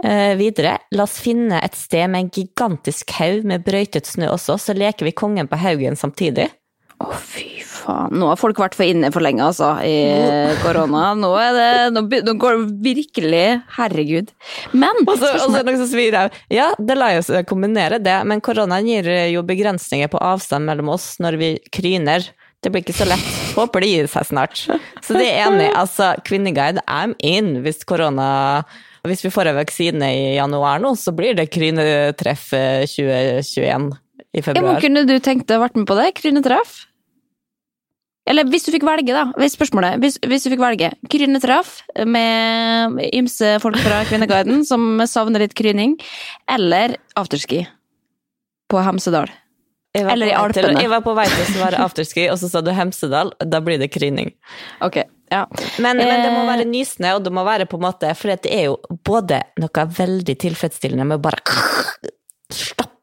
Eh, 0.03 0.35
videre, 0.37 0.75
la 0.93 1.07
oss 1.07 1.17
finne 1.21 1.57
et 1.65 1.77
sted 1.77 2.05
med 2.11 2.25
en 2.25 2.31
gigantisk 2.33 3.15
haug 3.17 3.47
med 3.49 3.63
brøytet 3.65 4.05
snø 4.05 4.29
også, 4.35 4.59
så 4.61 4.75
leker 4.77 5.07
vi 5.07 5.15
kongen 5.17 5.49
på 5.49 5.57
haugen 5.61 5.97
samtidig. 5.97 6.51
Å, 6.97 7.11
fy 7.13 7.59
faen. 7.61 8.15
Nå 8.17 8.29
har 8.31 8.39
folk 8.41 8.57
vært 8.57 8.73
for 8.77 8.89
inne 8.89 9.11
for 9.13 9.21
lenge, 9.21 9.43
altså, 9.45 9.69
i 9.85 10.55
korona. 10.63 11.11
Nå 11.17 11.29
det 11.53 11.67
Nå, 11.93 12.03
nå 12.25 12.33
går 12.41 12.57
det 12.57 12.79
virkelig 12.87 13.43
Herregud. 13.77 14.31
Men 14.73 15.03
Og 15.05 15.13
så 15.21 15.29
er 15.35 15.45
det 15.45 15.65
noen 15.67 15.79
som 15.83 15.91
svir 15.91 16.17
her, 16.17 16.33
ja, 16.53 16.71
det 16.79 16.97
lar 16.97 17.19
seg 17.25 17.45
kombinere 17.49 18.01
det, 18.01 18.17
men 18.25 18.41
koronaen 18.41 18.89
gir 18.89 19.11
jo 19.29 19.45
begrensninger 19.45 20.09
på 20.09 20.21
avstand 20.23 20.65
mellom 20.69 20.89
oss 20.95 21.15
når 21.23 21.37
vi 21.41 21.51
kryner. 21.73 22.25
Det 22.65 22.73
blir 22.73 22.81
ikke 22.81 22.97
så 22.97 23.05
lett. 23.05 23.29
Håper 23.53 23.85
det 23.85 23.91
gir 23.91 24.09
seg 24.09 24.25
snart. 24.31 24.63
Så 25.05 25.13
det 25.13 25.27
er 25.29 25.45
enig. 25.45 25.69
Altså, 25.77 26.15
Kvinneguide, 26.25 26.81
I'm 26.89 27.13
in. 27.21 27.59
Hvis 27.61 27.85
korona 27.85 28.63
Hvis 29.07 29.21
vi 29.23 29.29
får 29.31 29.51
en 29.51 29.59
vaksine 29.61 30.09
i 30.11 30.23
januar 30.35 30.81
nå, 30.83 30.95
så 30.97 31.13
blir 31.15 31.37
det 31.37 31.45
krynetreff 31.53 32.49
eh, 32.57 32.83
2021 32.89 33.93
i 34.35 34.41
ja, 34.43 34.61
men 34.61 34.81
kunne 34.83 35.05
du 35.07 35.15
tenkt 35.23 35.47
deg 35.47 35.57
å 35.57 35.63
vært 35.63 35.77
med 35.79 35.87
på 35.87 35.95
det? 35.97 36.09
Krynetreff? 36.19 36.85
Eller 38.27 38.43
hvis 38.51 38.65
du 38.67 38.73
fikk 38.73 38.83
velge, 38.83 39.13
da. 39.15 39.21
Hvis 39.39 39.55
spørsmålet 39.55 40.01
hvis, 40.03 40.17
hvis 40.27 40.43
du 40.43 40.49
fikk 40.51 40.59
velge 40.59 40.89
krynetreff 41.09 41.77
med 42.05 42.99
ymse 43.15 43.53
folk 43.63 43.79
fra 43.79 44.01
Kvinneguiden 44.09 44.65
som 44.67 44.99
savner 45.07 45.45
litt 45.45 45.55
kryning, 45.55 45.95
eller 46.51 46.97
afterski 47.15 47.61
på 48.67 48.81
Hemsedal. 48.83 49.31
Eller 49.95 50.27
i 50.27 50.29
til- 50.29 50.65
Alpene. 50.67 50.81
Jeg 50.83 50.89
var 50.91 51.01
på 51.01 51.15
vei 51.15 51.25
til 51.31 51.45
å 51.45 51.53
svare 51.55 51.79
afterski, 51.81 52.27
og 52.29 52.37
så 52.37 52.49
sa 52.51 52.59
du 52.61 52.69
Hemsedal. 52.75 53.31
Da 53.47 53.61
blir 53.63 53.79
det 53.79 53.87
kryning. 53.95 54.33
Ok, 54.83 54.99
ja. 55.31 55.45
Men, 55.79 55.97
men 55.97 56.21
det 56.21 56.33
må 56.35 56.43
Eh. 56.43 56.51
være 56.51 56.67
nysnø, 56.67 57.15
og 57.15 57.23
det 57.23 57.31
må 57.33 57.45
være 57.47 57.65
på 57.65 57.79
en 57.79 57.87
måte 57.87 58.11
For 58.15 58.35
det 58.35 58.51
er 58.51 58.65
jo 58.67 58.75
både 59.07 59.39
noe 59.57 59.87
veldig 59.97 60.35
tilfredsstillende 60.37 61.07
med 61.07 61.17
å 61.17 61.21
bare 61.23 61.39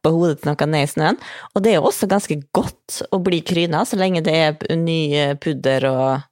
stappe 0.05 0.13
hodet 0.13 0.43
til 0.43 0.53
noe 0.53 0.69
ned 0.69 0.85
i 0.85 0.91
snøen, 0.91 1.19
og 1.55 1.65
det 1.65 1.73
er 1.73 1.81
jo 1.81 1.89
også 1.89 2.09
ganske 2.09 2.37
godt 2.53 3.03
å 3.11 3.21
bli 3.23 3.41
kryna, 3.43 3.85
så 3.85 3.97
lenge 3.97 4.23
det 4.25 4.35
er 4.35 4.77
ny 4.77 5.15
eh, 5.17 5.37
pudder 5.37 5.89
og 5.89 6.31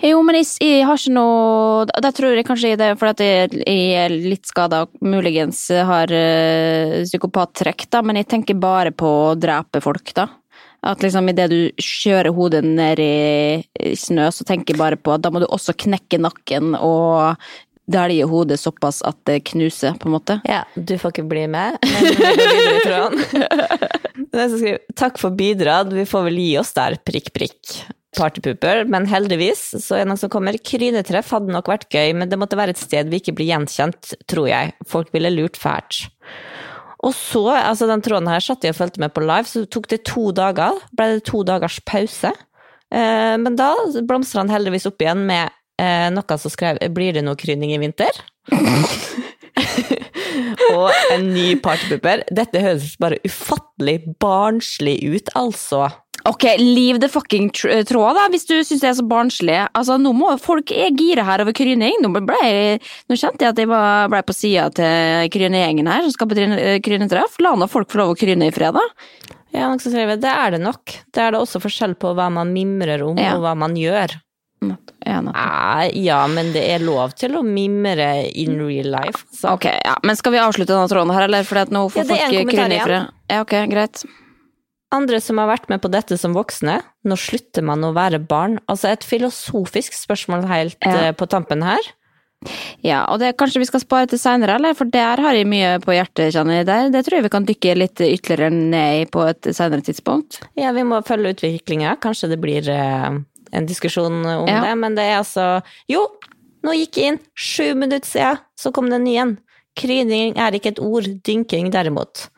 Jo, 0.00 0.22
men 0.22 0.36
jeg, 0.38 0.46
jeg 0.62 0.84
har 0.86 0.94
ikke 0.94 1.10
noe 1.16 1.86
Da 1.90 2.12
tror 2.14 2.36
jeg 2.36 2.46
kanskje 2.46 2.76
det 2.78 2.86
er 2.86 2.98
fordi 3.00 3.26
jeg, 3.26 3.48
jeg 3.66 3.96
er 3.98 4.14
litt 4.14 4.46
skada 4.46 4.84
og 4.84 4.92
muligens 5.02 5.64
har 5.74 6.06
uh, 6.06 7.02
psykopattrekk, 7.02 7.88
da, 7.90 8.02
men 8.02 8.20
jeg 8.20 8.30
tenker 8.30 8.54
bare 8.54 8.94
på 8.94 9.10
å 9.32 9.34
drepe 9.34 9.82
folk, 9.82 10.14
da. 10.14 10.28
At 10.86 11.02
liksom 11.02 11.26
idet 11.32 11.48
du 11.50 11.82
kjører 11.82 12.30
hodet 12.36 12.62
ned 12.62 13.00
i 13.02 13.12
i 13.86 13.94
snø, 13.98 14.28
så 14.30 14.46
tenker 14.46 14.74
jeg 14.74 14.80
bare 14.80 14.98
på 15.00 15.16
at 15.16 15.24
da 15.24 15.32
må 15.34 15.42
du 15.42 15.48
også 15.48 15.74
knekke 15.74 16.20
nakken 16.22 16.76
og 16.78 17.42
dælje 17.86 18.26
hodet 18.28 18.58
såpass 18.60 19.02
at 19.06 19.18
det 19.28 19.42
knuser, 19.52 19.96
på 20.00 20.08
en 20.08 20.16
måte. 20.16 20.38
Ja, 20.48 20.64
du 20.74 20.96
får 20.98 21.14
ikke 21.14 21.28
bli 21.30 21.44
med, 21.50 21.78
men 21.82 22.40
i. 22.40 23.44
Den 24.32 24.50
som 24.50 24.58
skriver, 24.58 24.80
Takk 24.98 25.20
for 25.22 25.36
bidrag, 25.36 25.92
vi 25.94 26.06
får 26.08 26.26
vel 26.28 26.40
gi 26.42 26.50
oss 26.60 26.74
der, 26.76 26.98
prikk, 27.06 27.32
prikk. 27.36 27.76
Partypooper, 28.16 28.86
men 28.88 29.04
heldigvis 29.10 29.74
så 29.82 29.98
er 29.98 30.04
det 30.04 30.08
noen 30.08 30.20
som 30.20 30.32
kommer. 30.32 30.56
Krynetreff 30.56 31.34
hadde 31.34 31.52
nok 31.52 31.68
vært 31.68 31.90
gøy, 31.92 32.14
men 32.16 32.30
det 32.30 32.38
måtte 32.40 32.56
være 32.56 32.72
et 32.72 32.80
sted 32.80 33.10
vi 33.12 33.20
ikke 33.20 33.34
blir 33.36 33.50
gjenkjent, 33.50 34.14
tror 34.30 34.48
jeg. 34.48 34.72
Folk 34.88 35.12
ville 35.12 35.34
lurt 35.34 35.60
fælt. 35.60 36.06
Og 37.04 37.12
så, 37.14 37.44
altså 37.52 37.88
den 37.90 38.02
tråden 38.02 38.30
her 38.32 38.40
satt 38.40 38.64
jeg 38.64 38.72
og 38.72 38.78
fulgte 38.80 39.02
med 39.04 39.12
på 39.12 39.24
live, 39.24 39.44
så 39.50 39.66
tok 39.68 39.90
det 39.92 40.00
to 40.08 40.30
dager. 40.34 40.80
Ble 40.96 41.10
det 41.12 41.26
to 41.28 41.42
dagers 41.46 41.76
pause. 41.84 42.32
Eh, 42.94 43.36
men 43.42 43.58
da 43.58 43.72
blomstra 44.06 44.44
han 44.44 44.52
heldigvis 44.52 44.88
opp 44.88 45.02
igjen 45.02 45.26
med 45.28 45.52
eh, 45.78 46.08
noe 46.14 46.38
som 46.38 46.52
skrev 46.52 46.78
'Blir 46.80 47.16
det 47.16 47.24
noe 47.24 47.36
kryning 47.36 47.74
i 47.74 47.80
vinter?' 47.82 48.22
og 50.76 50.90
en 51.12 51.28
ny 51.34 51.54
partypooper. 51.62 52.24
Dette 52.34 52.62
høres 52.62 52.96
bare 53.00 53.20
ufattelig 53.26 54.00
barnslig 54.20 54.98
ut, 55.04 55.30
altså. 55.38 55.88
Ok, 56.26 56.42
leave 56.58 56.98
the 56.98 57.08
fucking 57.08 57.52
tr 57.54 57.84
tråd, 57.86 58.16
da, 58.18 58.24
hvis 58.32 58.48
du 58.48 58.56
syns 58.64 58.82
det 58.82 58.88
er 58.88 58.96
så 58.98 59.04
barnslig. 59.06 59.58
Altså, 59.78 59.94
nå 60.00 60.10
må 60.16 60.32
folk 60.42 60.72
er 60.74 60.90
gira 60.96 61.22
her 61.26 61.44
over 61.44 61.54
kryning. 61.54 62.00
Nå, 62.02 62.10
ble 62.16 62.40
nå 62.82 63.18
kjente 63.18 63.46
jeg 63.46 63.54
at 63.54 63.62
jeg 63.62 63.70
var, 63.70 64.10
ble 64.10 64.24
på 64.26 64.34
sida 64.34 64.66
til 64.74 65.30
krynegjengen 65.36 65.90
her, 65.90 66.06
som 66.06 66.16
skal 66.16 66.32
på 66.32 66.40
eh, 66.42 66.80
krynetreff. 66.82 67.38
La 67.44 67.54
nå 67.54 67.70
folk 67.70 67.92
få 67.92 68.02
lov 68.02 68.16
å 68.16 68.18
kryne 68.18 68.50
i 68.50 68.54
fred, 68.54 68.74
da. 68.74 68.86
Ja, 69.54 69.70
det 69.72 70.28
er 70.28 70.56
det 70.56 70.60
nok. 70.60 70.96
Det 71.14 71.22
er 71.22 71.32
det 71.32 71.40
også 71.40 71.62
forskjell 71.62 71.94
på 72.00 72.10
hva 72.16 72.26
man 72.32 72.50
mimrer 72.52 73.06
om, 73.06 73.16
Ja. 73.16 73.36
og 73.36 73.46
hva 73.46 73.54
man 73.56 73.78
gjør. 73.78 74.18
Natt. 74.66 74.92
Nei, 75.06 75.90
ja, 76.02 76.18
men 76.26 76.52
det 76.54 76.64
er 76.74 76.82
lov 76.82 77.14
til 77.18 77.36
å 77.38 77.42
mimre 77.46 78.08
in 78.34 78.56
real 78.58 78.88
life. 78.96 79.24
Så. 79.32 79.52
Ok, 79.54 79.68
ja, 79.70 79.94
men 80.02 80.18
skal 80.18 80.34
vi 80.34 80.40
avslutte 80.42 80.74
denne 80.74 80.90
tråden 80.90 81.14
her, 81.14 81.26
eller? 81.28 81.46
For 81.46 81.62
nå 81.70 81.84
får 81.92 82.02
Ja, 82.02 82.06
det 82.10 82.20
er 82.20 82.38
en 82.40 82.50
folk 82.50 82.86
fred. 82.86 83.12
Ja, 83.30 83.42
ok, 83.44 83.54
greit. 83.70 84.02
Andre 84.94 85.20
som 85.20 85.38
har 85.42 85.48
vært 85.50 85.68
med 85.68 85.82
på 85.82 85.90
dette 85.90 86.16
som 86.18 86.34
voksne, 86.36 86.80
når 87.06 87.18
slutter 87.18 87.64
man 87.66 87.82
å 87.84 87.92
være 87.94 88.20
barn? 88.22 88.60
Altså 88.70 88.92
et 88.92 89.06
filosofisk 89.06 89.94
spørsmål 89.98 90.46
helt 90.50 90.78
Ja. 90.86 91.08
eh, 91.08 91.12
på 91.12 91.26
tampen 91.28 91.62
her. 91.66 91.80
Ja, 92.84 93.00
og 93.10 93.18
det 93.18 93.32
kanskje 93.40 93.58
vi 93.62 93.66
skal 93.66 93.80
spare 93.82 94.06
til 94.10 94.20
seinere, 94.20 94.54
eller? 94.60 94.74
For 94.74 94.84
der 94.84 95.16
har 95.24 95.34
jeg 95.34 95.48
mye 95.50 95.78
på 95.82 95.94
hjertet, 95.96 96.34
kjenner 96.36 96.60
jeg. 96.60 96.66
Der. 96.68 96.90
Det 96.94 97.04
tror 97.06 97.16
jeg 97.18 97.24
vi 97.26 97.32
kan 97.32 97.46
dykke 97.48 97.76
litt 97.76 98.02
ytterligere 98.04 98.52
ned 98.52 99.00
i 99.02 99.06
på 99.10 99.24
et 99.26 99.48
seinere 99.56 99.82
tidspunkt. 99.82 100.40
Ja, 100.54 100.70
vi 100.76 100.84
må 100.86 101.00
følge 101.06 101.34
utviklinga. 101.34 101.96
Kanskje 101.98 102.28
det 102.30 102.38
blir 102.40 102.68
eh, 102.70 103.18
en 103.56 103.66
diskusjon 103.68 104.20
om 104.22 104.46
Ja. 104.48 104.60
det, 104.66 104.76
men 104.78 104.94
det 104.98 105.08
er 105.08 105.18
altså 105.22 105.48
Jo, 105.90 106.04
nå 106.66 106.76
gikk 106.76 107.00
jeg 107.00 107.14
inn! 107.14 107.20
Sju 107.34 107.74
minutter 107.74 108.06
siden, 108.08 108.40
så 108.58 108.72
kom 108.74 108.88
det 108.90 109.00
en 109.00 109.04
ny 109.08 109.16
en. 109.22 109.36
Kryning 109.76 110.38
er 110.40 110.54
ikke 110.56 110.72
et 110.74 110.80
ord, 110.80 111.04
dynking 111.26 111.68
derimot. 111.74 112.28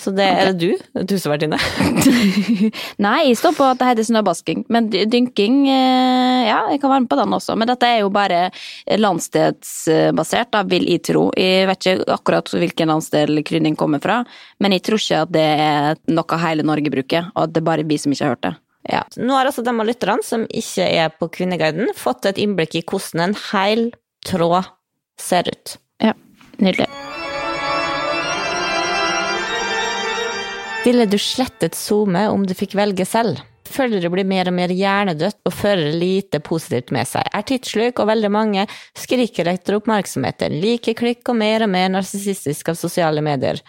Så 0.00 0.08
det 0.16 0.24
er 0.24 0.48
det 0.50 0.58
du, 0.58 1.02
du 1.04 1.12
som 1.20 1.30
har 1.30 1.36
vært 1.36 1.44
inne. 1.46 1.58
Nei, 3.04 3.18
jeg 3.28 3.36
står 3.38 3.52
på 3.58 3.66
at 3.68 3.78
det 3.78 3.90
heter 3.90 4.06
snøbasking, 4.08 4.62
men 4.72 4.88
dynking 4.90 5.58
eh, 5.68 6.48
Ja, 6.48 6.56
jeg 6.72 6.80
kan 6.82 6.90
være 6.90 7.04
med 7.04 7.10
på 7.12 7.18
den 7.20 7.36
også. 7.36 7.54
Men 7.60 7.68
dette 7.70 7.86
er 7.86 8.00
jo 8.00 8.08
bare 8.10 8.46
landstedsbasert, 8.98 10.50
da, 10.56 10.62
vil 10.68 10.88
jeg 10.90 11.02
tro. 11.06 11.28
Jeg 11.38 11.68
vet 11.70 11.86
ikke 11.86 12.08
akkurat 12.16 12.50
hvilken 12.56 12.90
landsdel 12.92 13.42
kryning 13.46 13.76
kommer 13.78 14.02
fra, 14.02 14.22
men 14.62 14.74
jeg 14.76 14.84
tror 14.88 15.00
ikke 15.02 15.22
at 15.26 15.32
det 15.36 15.46
er 15.68 16.02
noe 16.16 16.40
hele 16.46 16.66
Norge 16.66 16.92
bruker, 16.92 17.30
og 17.36 17.46
at 17.46 17.54
det 17.54 17.62
er 17.62 17.68
bare 17.70 17.86
vi 17.88 17.98
som 18.00 18.12
ikke 18.14 18.26
har 18.26 18.34
hørt 18.36 18.46
det. 18.48 18.54
Ja. 18.88 19.04
Nå 19.16 19.36
har 19.36 19.46
altså 19.46 19.62
de 19.62 19.74
av 19.74 19.86
lytterne 19.86 20.26
som 20.26 20.46
ikke 20.50 20.86
er 20.88 21.12
på 21.14 21.28
Kvinneguiden, 21.36 21.92
fått 21.98 22.26
et 22.26 22.40
innblikk 22.42 22.74
i 22.80 22.84
hvordan 22.86 23.28
en 23.28 23.38
hel 23.52 23.88
tråd 24.26 24.72
ser 25.20 25.50
ut. 25.50 25.76
Ja, 26.02 26.16
nydelig. 26.58 26.88
Ville 30.82 31.06
du 31.06 31.14
slettet 31.18 31.78
SoMe 31.78 32.26
om 32.32 32.42
du 32.46 32.56
fikk 32.58 32.74
velge 32.74 33.06
selv? 33.06 33.38
Følgere 33.72 34.10
blir 34.12 34.26
mer 34.28 34.50
og 34.50 34.56
mer 34.56 34.72
hjernedødt 34.74 35.38
og 35.48 35.54
fører 35.54 35.94
lite 35.94 36.42
positivt 36.44 36.90
med 36.92 37.06
seg. 37.08 37.28
Er 37.30 37.44
tidssluk, 37.46 38.02
og 38.02 38.10
veldig 38.10 38.30
mange 38.34 38.66
skriker 38.98 39.48
etter 39.52 39.78
oppmerksomhet. 39.78 40.42
liker 40.50 40.98
klikk 40.98 41.30
og 41.30 41.38
mer 41.38 41.64
og 41.64 41.70
mer 41.72 41.88
narsissistisk 41.94 42.68
av 42.74 42.80
sosiale 42.80 43.22
medier. 43.22 43.62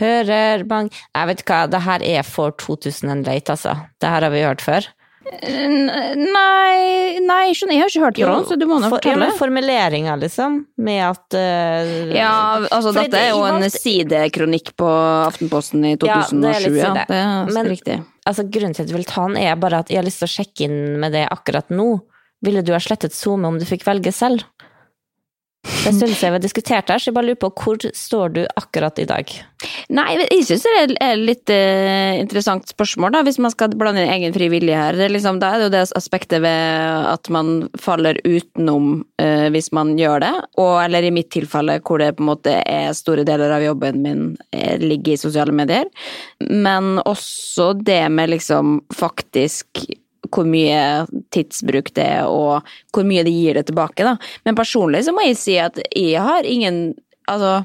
Hører 0.00 0.64
bang 0.66 0.88
Jeg 0.90 1.30
vet 1.30 1.44
hva, 1.46 1.62
det 1.70 1.80
her 1.86 2.02
er 2.02 2.26
for 2.26 2.50
2000 2.58 3.10
and 3.10 3.26
late, 3.26 3.52
altså. 3.52 3.76
Det 4.00 4.10
her 4.10 4.26
har 4.26 4.34
vi 4.34 4.42
hørt 4.46 4.64
før. 4.64 4.88
Nei, 5.24 7.18
nei, 7.24 7.38
jeg 7.54 7.80
har 7.80 7.88
ikke 7.88 8.02
hørt 8.02 8.18
det, 8.18 8.26
så 8.48 8.56
du 8.60 8.66
må 8.68 8.76
nå 8.82 8.90
For- 8.92 9.00
ja, 9.00 9.14
fortelle. 9.14 9.28
formuleringa, 9.38 10.16
liksom, 10.20 10.58
med 10.76 11.00
at 11.06 11.36
uh, 11.38 12.12
Ja, 12.14 12.34
altså 12.68 12.92
dette 12.96 13.18
er 13.18 13.30
jo 13.32 13.44
en 13.48 13.64
sidekronikk 13.72 14.74
på 14.76 14.88
Aftenposten 15.24 15.84
i 15.88 15.94
2007, 15.96 16.10
Ja, 16.10 16.20
det 16.28 16.52
er 16.52 16.60
2007, 16.60 16.68
litt 16.68 16.82
ja. 16.82 16.90
side. 16.92 17.54
Det 17.54 17.62
er 17.62 17.70
riktig. 17.72 17.98
Altså, 18.24 18.46
grunnen 18.48 18.76
til 18.76 18.84
at 18.84 18.92
jeg 18.92 18.98
vil 18.98 19.08
ta 19.08 19.26
den, 19.28 19.38
er 19.40 19.56
bare 19.60 19.80
at 19.84 19.90
jeg 19.92 20.00
har 20.00 20.06
lyst 20.06 20.22
til 20.22 20.28
å 20.28 20.34
sjekke 20.34 20.68
inn 20.68 20.78
med 21.02 21.16
det 21.16 21.24
akkurat 21.32 21.72
nå. 21.72 21.88
Ville 22.44 22.62
du 22.64 22.72
ha 22.76 22.80
slettet 22.84 23.16
SoMe 23.16 23.48
om 23.48 23.58
du 23.60 23.64
fikk 23.68 23.86
velge 23.88 24.12
selv? 24.12 24.44
Det 25.64 25.92
syns 25.96 26.20
jeg 26.20 26.32
vi 26.32 26.36
har 26.36 26.42
diskutert 26.42 26.90
her, 26.92 27.00
så 27.00 27.10
jeg 27.10 27.16
bare 27.16 27.30
lurer 27.30 27.40
på 27.40 27.50
hvor 27.56 27.80
står 27.96 28.32
du 28.36 28.40
akkurat 28.60 28.98
i 29.00 29.06
dag? 29.08 29.30
Nei, 29.96 30.06
jeg 30.20 30.44
syns 30.48 30.64
det 30.64 30.72
er 30.74 30.92
et 30.92 31.20
litt 31.20 31.52
eh, 31.52 32.20
interessant 32.20 32.68
spørsmål, 32.68 33.14
da, 33.14 33.22
hvis 33.24 33.40
man 33.40 33.52
skal 33.52 33.72
blande 33.78 34.04
inn 34.04 34.12
egen 34.12 34.34
fri 34.36 34.50
vilje 34.52 34.76
her. 34.76 34.98
Er 35.06 35.12
liksom, 35.12 35.40
da 35.40 35.54
er 35.54 35.62
det 35.62 35.68
jo 35.68 35.74
det 35.76 35.82
aspektet 35.96 36.44
ved 36.44 37.08
at 37.10 37.30
man 37.32 37.52
faller 37.80 38.20
utenom 38.24 39.04
uh, 39.20 39.48
hvis 39.54 39.70
man 39.76 39.94
gjør 39.98 40.24
det, 40.24 40.34
og 40.60 40.76
eller 40.84 41.08
i 41.08 41.12
mitt 41.14 41.32
tilfelle 41.34 41.78
hvor 41.84 42.00
det 42.02 42.14
på 42.18 42.24
en 42.24 42.30
måte 42.32 42.58
er 42.60 42.92
store 42.96 43.24
deler 43.26 43.52
av 43.56 43.64
jobben 43.64 44.00
min 44.04 44.24
eh, 44.52 44.76
ligger 44.80 45.16
i 45.16 45.20
sosiale 45.20 45.54
medier. 45.56 45.88
Men 46.50 46.98
også 47.04 47.72
det 47.80 48.02
med 48.12 48.34
liksom 48.34 48.80
faktisk 48.94 49.84
hvor 50.32 50.48
mye 50.48 51.04
tidsbruk 51.34 51.92
det 51.96 52.08
er, 52.18 52.30
og 52.30 52.64
hvor 52.94 53.06
mye 53.08 53.24
det 53.26 53.34
gir 53.34 53.58
det 53.58 53.66
tilbake, 53.70 54.06
da. 54.06 54.16
Men 54.46 54.58
personlig 54.58 55.04
så 55.06 55.14
må 55.14 55.26
jeg 55.26 55.40
si 55.40 55.58
at 55.60 55.80
jeg 55.90 56.22
har 56.22 56.48
ingen 56.48 56.94
Altså, 57.24 57.62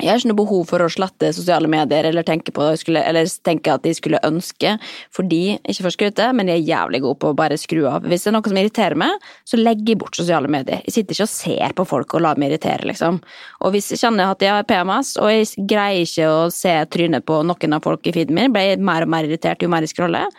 jeg 0.00 0.08
har 0.08 0.18
ikke 0.22 0.28
noe 0.30 0.38
behov 0.38 0.62
for 0.70 0.80
å 0.80 0.88
slette 0.88 1.28
sosiale 1.36 1.68
medier 1.68 2.06
eller 2.08 2.24
tenke, 2.24 2.48
skulle, 2.80 3.02
eller 3.04 3.28
tenke 3.44 3.74
at 3.74 3.82
de 3.84 3.92
skulle 3.92 4.20
ønske, 4.24 4.70
fordi, 5.12 5.58
ikke 5.68 5.84
for 5.84 5.90
å 5.90 5.92
skryte, 5.92 6.28
men 6.32 6.48
jeg 6.48 6.62
er 6.62 6.70
jævlig 6.70 7.02
god 7.04 7.18
på 7.20 7.32
å 7.32 7.36
bare 7.36 7.58
skru 7.60 7.82
av. 7.90 8.06
Hvis 8.08 8.24
det 8.24 8.30
er 8.30 8.34
noe 8.38 8.48
som 8.48 8.60
irriterer 8.62 8.96
meg, 9.02 9.26
så 9.44 9.60
legger 9.60 9.92
jeg 9.92 10.00
bort 10.00 10.16
sosiale 10.16 10.48
medier. 10.48 10.80
Jeg 10.88 10.96
sitter 10.96 11.18
ikke 11.18 11.26
og 11.28 11.32
ser 11.34 11.76
på 11.76 11.86
folk 11.92 12.16
og 12.16 12.24
lar 12.24 12.40
meg 12.40 12.54
irritere, 12.54 12.88
liksom. 12.88 13.20
Og 13.60 13.76
hvis 13.76 13.92
jeg 13.92 14.00
kjenner 14.00 14.32
at 14.32 14.40
jeg 14.40 14.56
har 14.56 14.64
PMS, 14.72 15.12
og 15.20 15.28
jeg 15.28 15.68
greier 15.68 16.08
ikke 16.08 16.32
å 16.32 16.40
se 16.56 16.72
trynet 16.96 17.28
på 17.28 17.42
noen 17.44 17.76
av 17.76 17.84
folk 17.84 18.08
i 18.08 18.16
feeden 18.16 18.40
min, 18.40 18.56
blir 18.56 18.72
jeg 18.72 18.80
mer 18.80 19.04
og 19.04 19.12
mer 19.12 19.28
irritert 19.28 19.60
jo 19.60 19.68
mer 19.70 19.84
jeg 19.84 19.92
scroller, 19.92 20.32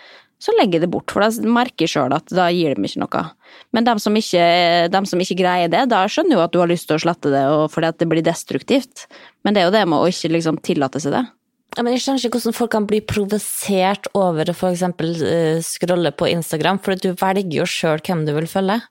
så 0.43 0.51
legger 0.58 0.77
jeg 0.77 0.84
det 0.84 0.91
bort, 0.91 1.12
for 1.13 1.23
da 1.23 1.29
merker 1.47 1.86
jeg 1.86 1.93
sjøl 1.93 2.15
at 2.15 2.32
da 2.36 2.49
gir 2.51 2.73
det 2.73 2.84
meg 2.84 2.91
ikke 2.91 3.03
noe. 3.06 3.21
Men 3.75 3.88
dem 3.88 4.01
som, 4.03 4.17
ikke, 4.19 4.47
dem 4.91 5.08
som 5.08 5.21
ikke 5.23 5.38
greier 5.39 5.71
det, 5.71 5.86
da 5.93 6.01
skjønner 6.12 6.36
jo 6.36 6.43
at 6.43 6.51
du 6.51 6.60
har 6.60 6.71
lyst 6.71 6.89
til 6.89 6.97
å 6.97 7.03
slette 7.06 7.32
det, 7.32 7.43
fordi 7.71 7.91
at 7.93 8.01
det 8.01 8.10
blir 8.12 8.25
destruktivt. 8.25 9.06
Men 9.47 9.56
det 9.56 9.63
er 9.63 9.69
jo 9.69 9.75
det 9.77 9.86
med 9.88 10.03
å 10.03 10.12
ikke 10.12 10.34
liksom 10.36 10.60
tillate 10.65 10.99
seg 11.03 11.15
det. 11.15 11.23
Ja, 11.73 11.82
men 11.82 11.95
jeg 11.95 12.03
skjønner 12.03 12.21
ikke 12.21 12.38
hvordan 12.38 12.58
folk 12.58 12.73
kan 12.75 12.88
bli 12.89 12.99
provosert 13.08 14.10
over 14.17 14.51
å 14.51 14.58
for 14.58 14.75
eksempel 14.75 15.15
eh, 15.25 15.62
scrolle 15.65 16.12
på 16.13 16.27
Instagram, 16.29 16.82
for 16.84 16.99
du 16.99 17.13
velger 17.17 17.63
jo 17.63 17.69
sjøl 17.69 18.03
hvem 18.03 18.27
du 18.27 18.34
vil 18.36 18.49
følge. 18.51 18.82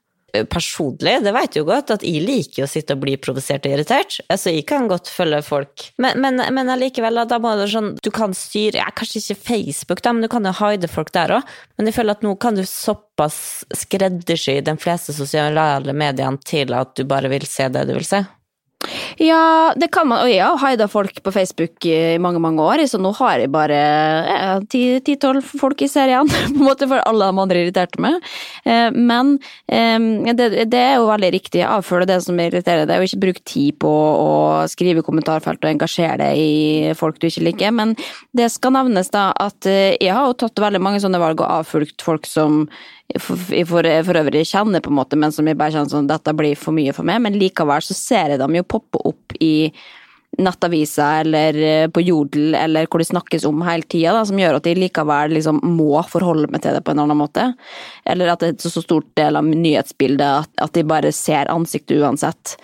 Personlig, 0.49 1.19
det 1.21 1.31
vet 1.35 1.53
du 1.53 1.59
jo 1.59 1.67
godt, 1.67 1.91
at 1.93 2.03
jeg 2.05 2.23
liker 2.25 2.65
å 2.65 2.69
sitte 2.69 2.95
og 2.95 3.03
bli 3.03 3.13
provosert 3.21 3.67
og 3.69 3.75
irritert. 3.75 4.17
Altså, 4.33 4.49
jeg 4.49 4.65
kan 4.69 4.87
godt 4.89 5.11
følge 5.13 5.43
folk. 5.45 5.87
Men, 6.01 6.17
men, 6.23 6.41
men 6.55 6.71
allikevel, 6.73 7.21
da 7.29 7.37
må 7.41 7.51
du 7.59 7.67
sånn 7.69 7.91
Du 8.01 8.09
kan 8.13 8.33
styre 8.37 8.81
ja, 8.81 8.87
Kanskje 8.97 9.21
ikke 9.21 9.41
Facebook, 9.51 10.01
da, 10.01 10.13
men 10.15 10.25
du 10.25 10.31
kan 10.33 10.49
jo 10.49 10.55
hide 10.57 10.89
folk 10.89 11.13
der 11.13 11.37
òg. 11.37 11.55
Men 11.77 11.89
jeg 11.89 11.97
føler 11.99 12.17
at 12.17 12.25
nå 12.25 12.33
kan 12.41 12.57
du 12.57 12.63
såpass 12.65 13.37
skreddersy 13.83 14.57
de 14.65 14.77
fleste 14.81 15.13
sosiale 15.13 15.93
mediene 15.93 16.41
til 16.41 16.73
at 16.73 16.97
du 16.97 17.05
bare 17.05 17.29
vil 17.29 17.45
se 17.45 17.69
det 17.69 17.85
du 17.89 17.93
vil 17.93 18.07
se. 18.07 18.23
Ja, 19.21 19.73
det 19.79 19.89
kan 19.93 20.07
man. 20.09 20.23
Og 20.25 20.31
jeg 20.31 20.43
har 20.43 20.59
haida 20.61 20.87
folk 20.91 21.21
på 21.23 21.33
Facebook 21.33 21.85
i 21.87 22.17
mange, 22.21 22.41
mange 22.43 22.63
år, 22.63 22.83
så 22.89 22.99
nå 23.01 23.13
har 23.19 23.43
jeg 23.43 23.51
bare 23.53 23.79
ti-tolv 24.71 25.45
folk 25.45 25.83
i 25.85 25.89
serien, 25.91 26.27
på 26.31 26.41
en 26.49 26.65
måte, 26.65 26.87
for 26.89 27.03
alle 27.03 27.29
de 27.29 27.43
andre 27.45 27.63
irriterte 27.63 28.01
meg. 28.03 28.19
Eh, 28.65 28.89
Men 28.93 29.37
eh, 29.67 30.33
det, 30.33 30.49
det 30.71 30.81
er 30.81 30.95
jo 30.97 31.09
veldig 31.11 31.31
riktig. 31.35 31.63
Avfølge 31.67 32.09
det 32.13 32.19
som 32.25 32.39
irriterer 32.39 32.87
deg, 32.89 32.99
og 32.99 33.09
ikke 33.09 33.23
bruke 33.27 33.45
tid 33.47 33.79
på 33.83 33.91
å 33.93 34.31
skrive 34.71 35.03
i 35.03 35.05
kommentarfelt 35.05 35.63
og 35.63 35.71
engasjere 35.71 36.19
deg 36.23 36.39
i 36.39 36.93
folk 36.97 37.19
du 37.21 37.29
ikke 37.29 37.47
liker. 37.49 37.75
Men 37.75 37.95
det 38.35 38.49
skal 38.53 38.75
nevnes 38.77 39.11
da 39.13 39.29
at 39.39 39.69
eh, 39.69 39.95
jeg 39.99 40.13
har 40.13 40.27
jo 40.29 40.37
tatt 40.45 40.63
veldig 40.63 40.83
mange 40.83 41.01
sånne 41.03 41.21
valg 41.21 41.43
og 41.43 41.61
avfulgt 41.61 42.03
folk 42.05 42.27
som 42.29 42.65
for, 43.21 43.37
for, 43.37 43.89
for 44.07 44.21
øvrig 44.21 44.45
kjenner, 44.49 44.83
på 44.83 44.91
en 44.93 44.99
måte, 44.99 45.19
men 45.19 45.33
som 45.35 45.47
jeg 45.49 45.59
bare 45.59 45.75
kjenner 45.75 45.91
sånn 45.91 46.09
dette 46.09 46.35
blir 46.37 46.55
for 46.59 46.75
mye 46.75 46.93
for 46.95 47.07
meg. 47.07 47.21
Men 47.25 47.37
likevel 47.39 47.83
så 47.85 47.97
ser 47.97 48.33
jeg 48.33 48.41
dem 48.41 48.57
jo 48.59 48.69
poppe 48.75 49.01
opp 49.11 49.37
i 49.43 49.53
nettaviser 50.37 51.21
eller 51.21 51.57
eh, 51.61 51.87
på 51.93 52.01
Jodel 52.01 52.55
eller 52.57 52.87
hvor 52.89 53.01
det 53.01 53.09
snakkes 53.09 53.45
om 53.45 53.61
hele 53.67 53.85
tida, 53.89 54.23
som 54.25 54.39
gjør 54.39 54.57
at 54.57 54.67
jeg 54.67 54.79
likevel 54.81 55.35
liksom 55.37 55.59
må 55.75 56.01
forholde 56.09 56.49
meg 56.51 56.63
til 56.63 56.73
det 56.73 56.81
på 56.85 56.93
en 56.93 57.03
annen 57.03 57.19
måte. 57.19 57.51
Eller 58.09 58.33
at 58.33 58.41
det 58.41 58.55
er 58.55 58.73
så 58.73 58.81
stort 58.83 59.11
del 59.19 59.37
av 59.37 59.47
nyhetsbildet 59.47 60.25
at, 60.25 60.51
at 60.65 60.73
de 60.73 60.85
bare 60.89 61.13
ser 61.13 61.51
ansiktet 61.53 62.01
uansett. 62.01 62.55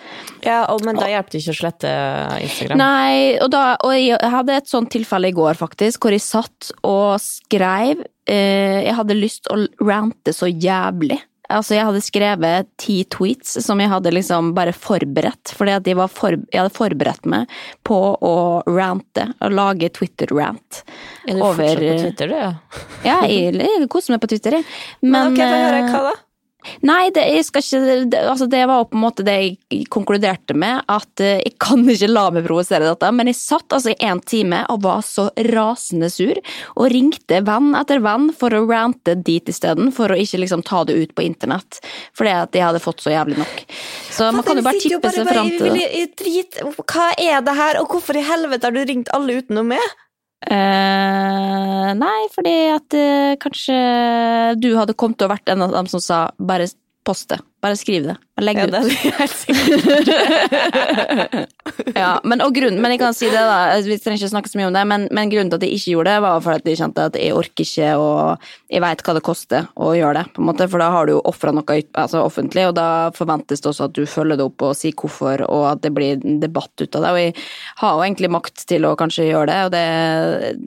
Ja, 0.42 0.64
og, 0.72 0.82
men 0.86 0.98
da 0.98 1.08
hjelper 1.10 1.36
det 1.36 1.42
ikke 1.44 1.54
å 1.54 1.60
slette 1.60 1.92
Instagram. 2.42 2.80
Nei, 2.80 3.38
og, 3.38 3.50
da, 3.54 3.64
og 3.86 3.94
jeg 3.94 4.18
hadde 4.34 4.58
et 4.58 4.70
sånt 4.70 4.90
tilfelle 4.92 5.30
i 5.30 5.36
går, 5.36 5.54
faktisk, 5.60 6.02
hvor 6.02 6.16
jeg 6.16 6.26
satt 6.26 6.72
og 6.82 7.20
skrev 7.22 8.02
eh, 8.02 8.08
Jeg 8.30 8.94
hadde 8.94 9.16
lyst 9.18 9.50
å 9.50 9.58
rante 9.82 10.34
så 10.36 10.46
jævlig. 10.50 11.18
Altså, 11.50 11.74
jeg 11.74 11.86
hadde 11.88 12.02
skrevet 12.04 12.68
ti 12.78 13.00
tweets 13.10 13.56
som 13.64 13.80
jeg 13.82 13.90
hadde 13.90 14.12
liksom 14.14 14.52
bare 14.54 14.74
forberedt, 14.76 15.50
fordi 15.56 15.74
at 15.74 15.88
jeg, 15.88 15.98
for, 16.14 16.36
jeg 16.52 16.60
hadde 16.62 16.74
forberedt 16.76 17.26
meg 17.30 17.50
på 17.86 17.98
å 18.14 18.34
rante, 18.70 19.26
å 19.42 19.50
lage 19.50 19.90
Twitter-rant. 19.98 20.82
Er 21.26 21.40
du 21.40 21.42
fortsatt 21.42 21.82
på 21.82 21.96
Twitter, 22.04 22.30
du? 22.30 22.36
Ja. 23.08 23.18
Jeg, 23.26 23.56
jeg 23.58 23.90
koser 23.90 24.14
meg 24.14 24.22
på 24.22 24.30
Twitter, 24.30 24.60
jeg. 24.60 24.68
Men, 25.02 25.32
ok, 25.32 25.42
få 25.42 25.62
høre 25.64 25.80
eh, 25.82 25.90
hva 25.90 26.02
da? 26.06 26.14
Nei, 26.86 27.10
det, 27.14 27.24
jeg 27.34 27.46
skal 27.46 27.64
ikke, 27.64 27.94
det, 28.12 28.20
altså 28.30 28.46
det 28.50 28.62
var 28.68 28.86
på 28.90 28.98
en 28.98 29.04
måte 29.04 29.24
det 29.26 29.36
jeg 29.40 29.86
konkluderte 29.92 30.56
med, 30.58 30.82
at 30.90 31.22
eh, 31.24 31.40
jeg 31.44 31.54
kan 31.62 31.84
ikke 31.88 32.10
la 32.10 32.26
meg 32.34 32.46
provosere 32.46 32.88
dette. 32.88 33.10
Men 33.16 33.30
jeg 33.30 33.38
satt 33.40 33.76
altså 33.76 33.94
i 33.94 33.98
en 34.10 34.20
time 34.20 34.62
og 34.72 34.82
var 34.84 35.04
så 35.06 35.28
rasende 35.50 36.10
sur, 36.12 36.40
og 36.76 36.90
ringte 36.92 37.40
venn 37.46 37.72
etter 37.78 38.02
venn 38.04 38.30
for 38.36 38.56
å 38.56 38.64
rante 38.68 39.16
dit 39.16 39.48
isteden, 39.50 39.92
for 39.94 40.12
å 40.12 40.18
ikke 40.20 40.42
liksom 40.44 40.64
ta 40.66 40.82
det 40.88 40.98
ut 41.00 41.16
på 41.16 41.24
internett. 41.26 41.80
Fordi 42.16 42.36
at 42.42 42.56
jeg 42.56 42.66
hadde 42.66 42.82
fått 42.84 43.04
så 43.04 43.14
jævlig 43.14 43.40
nok. 43.40 43.64
Så 44.10 44.28
man 44.34 44.46
kan 44.46 44.60
jo 44.60 44.66
bare 44.66 44.84
tippe 44.84 45.14
seg 45.14 45.28
fram 45.28 45.50
til 45.56 45.74
det. 45.80 46.68
Hva 46.84 47.10
er 47.16 47.42
det 47.46 47.56
her, 47.56 47.80
og 47.80 47.92
hvorfor 47.94 48.18
i 48.18 48.24
helvete 48.26 48.68
har 48.68 48.76
du 48.76 48.84
ringt 48.84 49.12
alle 49.16 49.40
utenom 49.40 49.72
meg? 49.74 50.00
Eh, 50.40 51.88
nei, 52.00 52.20
fordi 52.32 52.54
at 52.72 52.96
uh, 52.96 53.32
kanskje 53.42 53.74
du 54.56 54.70
hadde 54.78 54.96
kommet 54.96 55.20
å 55.20 55.28
vært 55.28 55.52
en 55.52 55.66
av 55.66 55.74
dem 55.74 55.90
som 55.90 56.00
sa 56.00 56.20
bare 56.40 56.70
post 57.04 57.30
det, 57.32 57.38
bare 57.64 57.76
skriv 57.80 58.04
det, 58.04 58.14
legg 58.44 58.58
Ja, 58.60 58.66
det 58.68 58.80
det 58.84 58.92
ut. 58.92 59.36
ja, 61.96 62.10
men, 62.28 62.42
og 62.44 62.52
grunn, 62.54 62.76
men 62.82 62.92
jeg 62.92 63.00
kan 63.00 63.16
si 63.16 63.30
det 63.32 63.40
da, 63.40 63.78
vi 63.86 63.96
trenger 63.96 64.20
ikke 64.20 64.32
snakke 64.34 64.52
så 64.52 64.60
mye 64.60 64.68
om 64.68 64.76
det, 64.76 64.82
men, 64.90 65.06
men 65.16 65.32
grunnen 65.32 65.50
til 65.52 65.60
at 65.60 65.64
jeg 65.64 65.78
ikke 65.78 65.94
gjorde 65.94 66.12
det, 66.12 66.24
var 66.26 66.44
for 66.44 66.52
at 66.58 66.68
jeg 66.68 66.80
kjente 66.80 67.06
at 67.08 67.16
jeg 67.16 67.36
orker 67.36 67.64
ikke, 67.64 67.90
og 67.96 68.50
jeg 68.74 68.84
vet 68.84 69.04
hva 69.06 69.16
det 69.16 69.24
koster 69.30 69.70
å 69.80 69.94
gjøre 69.96 70.16
det, 70.20 70.26
på 70.36 70.44
en 70.44 70.48
måte, 70.50 70.68
for 70.72 70.84
da 70.84 70.90
har 70.92 71.08
du 71.08 71.14
jo 71.16 71.22
offret 71.32 71.56
noe 71.56 71.78
altså, 72.04 72.24
offentlig, 72.26 72.66
og 72.68 72.76
da 72.78 72.88
forventes 73.16 73.64
det 73.64 73.72
også 73.72 73.88
at 73.88 73.96
du 73.96 74.04
følger 74.04 74.40
det 74.40 74.48
opp 74.50 74.68
og 74.68 74.76
sier 74.76 74.96
hvorfor, 75.00 75.46
og 75.48 75.68
at 75.72 75.84
det 75.86 75.94
blir 75.96 76.18
en 76.18 76.40
debatt 76.44 76.74
ut 76.84 77.00
av 77.00 77.06
det, 77.06 77.14
og 77.14 77.22
jeg 77.24 77.36
har 77.80 77.96
jo 77.96 78.04
egentlig 78.08 78.34
makt 78.36 78.66
til 78.68 78.88
å 78.88 78.96
kanskje 79.00 79.30
gjøre 79.30 79.48
det, 79.52 79.60
og 79.66 79.72
det, 79.76 79.86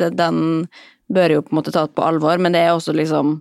det, 0.02 0.14
den 0.18 0.66
bør 1.14 1.38
jo 1.38 1.44
på 1.46 1.54
en 1.54 1.62
måte 1.62 1.74
ta 1.76 1.86
på 1.86 2.06
alvor, 2.06 2.42
men 2.42 2.56
det 2.56 2.66
er 2.66 2.74
også 2.74 2.96
liksom 2.98 3.38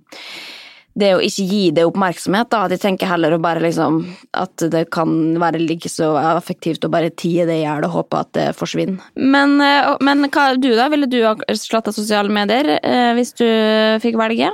det 0.98 1.11
å 1.16 1.20
ikke 1.24 1.44
gi 1.48 1.62
det 1.74 1.85
oppmerksomhet, 1.88 2.50
da. 2.52 2.64
At 2.66 2.74
jeg 2.74 2.83
tenker 2.83 3.09
heller 3.09 3.33
å 3.33 3.40
bare 3.42 3.62
liksom 3.64 4.02
At 4.37 4.64
det 4.72 4.85
kan 4.92 5.12
være 5.40 5.61
like 5.62 5.88
så 5.88 6.12
effektivt 6.20 6.85
å 6.85 6.90
bare 6.92 7.12
tie 7.16 7.46
det 7.48 7.61
i 7.61 7.64
hjel 7.64 7.87
og 7.88 7.94
håpe 7.96 8.20
at 8.20 8.33
det 8.37 8.48
forsvinner. 8.59 9.00
Men, 9.16 9.57
eh, 9.64 9.88
men 10.05 10.28
hva 10.28 10.50
du, 10.57 10.72
da? 10.76 10.90
Ville 10.92 11.09
du 11.11 11.22
ha 11.24 11.37
sletta 11.57 11.94
sosiale 11.94 12.33
medier 12.33 12.74
eh, 12.78 13.12
hvis 13.16 13.33
du 13.40 13.46
fikk 14.05 14.20
velge? 14.20 14.52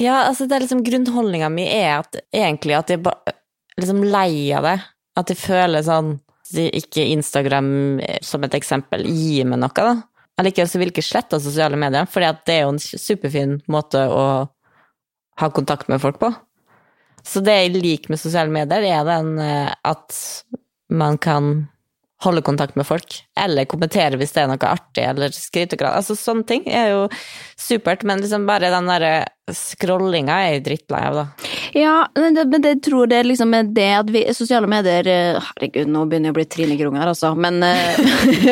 Ja, 0.00 0.24
altså 0.28 0.46
det 0.46 0.56
er 0.56 0.64
liksom 0.66 0.84
grunnholdninga 0.86 1.48
mi 1.52 1.66
er 1.66 2.00
at 2.00 2.18
egentlig 2.32 2.76
at 2.76 2.90
jeg 2.92 3.02
bare 3.04 3.34
liksom 3.80 4.02
lei 4.04 4.50
av 4.56 4.66
det. 4.68 4.76
At 5.20 5.32
jeg 5.32 5.40
føler 5.40 5.84
sånn 5.84 6.18
ikke 6.50 7.04
Instagram, 7.14 8.00
eh, 8.00 8.18
som 8.26 8.42
et 8.44 8.56
eksempel, 8.58 9.06
gir 9.06 9.46
meg 9.46 9.62
noe, 9.62 9.70
da. 9.74 9.94
Allikevel 10.40 10.70
så 10.70 10.80
vil 10.80 10.88
jeg 10.88 10.96
ikke 10.96 11.10
slette 11.10 11.40
sosiale 11.42 11.78
medier, 11.78 12.08
for 12.08 12.24
det 12.24 12.54
er 12.54 12.64
jo 12.64 12.72
en 12.72 12.80
superfin 12.80 13.58
måte 13.70 14.00
å 14.08 14.24
ha 15.40 15.50
kontakt 15.54 15.88
med 15.90 16.02
folk 16.02 16.20
på. 16.20 16.32
Så 17.26 17.42
det 17.44 17.56
jeg 17.56 17.74
liker 17.76 18.12
med 18.12 18.20
sosiale 18.20 18.52
medier, 18.52 18.86
er 18.86 19.04
den 19.08 19.34
eh, 19.42 19.72
at 19.84 20.16
man 20.90 21.18
kan 21.20 21.68
holde 22.24 22.44
kontakt 22.44 22.76
med 22.76 22.88
folk, 22.88 23.20
eller 23.44 23.68
kommentere 23.70 24.20
hvis 24.20 24.34
det 24.36 24.44
er 24.44 24.50
noe 24.52 24.70
artig, 24.70 25.04
eller 25.04 25.34
skrive 25.34 25.76
og 25.76 25.82
grad. 25.82 25.98
Altså 26.00 26.16
sånne 26.18 26.46
ting 26.48 26.66
er 26.68 26.92
jo 26.94 27.02
supert, 27.60 28.04
men 28.08 28.22
liksom 28.22 28.46
bare 28.48 28.72
den 28.72 28.88
derre 28.90 29.14
scrollinga 29.54 30.36
er 30.44 30.52
jeg 30.54 30.62
drittlei 30.66 31.00
av, 31.08 31.16
da. 31.16 31.50
Ja, 31.74 31.94
men 32.18 32.36
det, 32.36 32.44
men 32.50 32.62
det 32.64 32.74
tror 32.86 33.08
det 33.10 33.22
liksom 33.26 33.54
er 33.54 33.68
det 33.74 33.88
at 33.98 34.10
vi 34.12 34.22
Sosiale 34.34 34.68
medier 34.70 35.06
eh, 35.10 35.38
Herregud, 35.38 35.90
nå 35.90 36.04
begynner 36.10 36.30
jeg 36.30 36.34
å 36.34 36.38
bli 36.38 36.46
Trine 36.50 36.76
Grung 36.78 36.98
her, 36.98 37.10
altså. 37.10 37.32
Men 37.38 37.60
eh, 37.66 37.98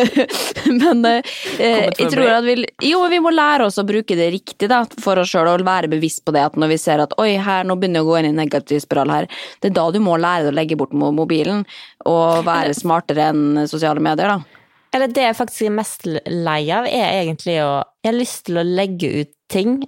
Men 0.69 1.05
eh, 1.09 1.39
jeg 1.59 2.11
tror 2.13 2.33
at 2.37 2.47
vi 2.47 2.57
Jo, 2.91 3.05
vi 3.11 3.21
må 3.23 3.33
lære 3.35 3.69
oss 3.69 3.79
å 3.81 3.87
bruke 3.89 4.19
det 4.19 4.31
riktig, 4.35 4.71
da, 4.71 4.83
for 5.03 5.23
oss 5.23 5.33
sjøl, 5.33 5.51
og 5.51 5.67
være 5.67 5.91
bevisst 5.93 6.25
på 6.27 6.35
det 6.35 6.45
at 6.51 6.59
når 6.59 6.75
vi 6.75 6.81
ser 6.83 7.05
at 7.05 7.17
oi, 7.21 7.33
her, 7.43 7.67
nå 7.67 7.79
begynner 7.79 8.03
jeg 8.03 8.09
å 8.09 8.11
gå 8.11 8.21
inn 8.21 8.31
i 8.31 8.35
en 8.35 8.43
negativ 8.43 8.83
spiral 8.85 9.15
her, 9.15 9.31
det 9.63 9.73
er 9.73 9.79
da 9.79 9.89
du 9.95 10.01
må 10.03 10.19
lære 10.21 10.49
deg 10.49 10.55
å 10.55 10.59
legge 10.59 10.79
bort 10.79 10.95
mobilen, 10.95 11.65
og 12.09 12.47
være 12.47 12.77
smartere 12.77 13.31
enn 13.33 13.67
sosiale 13.71 14.03
medier, 14.05 14.37
da. 14.37 14.58
Eller 14.95 15.13
det 15.13 15.27
jeg 15.27 15.37
faktisk 15.37 15.69
er 15.69 15.77
mest 15.77 16.07
lei 16.09 16.63
av, 16.75 16.89
er 16.89 17.21
egentlig 17.23 17.59
å 17.65 17.83
Jeg 18.05 18.13
har 18.13 18.17
lyst 18.17 18.47
til 18.47 18.61
å 18.61 18.65
legge 18.65 19.11
ut 19.21 19.35
ting, 19.53 19.83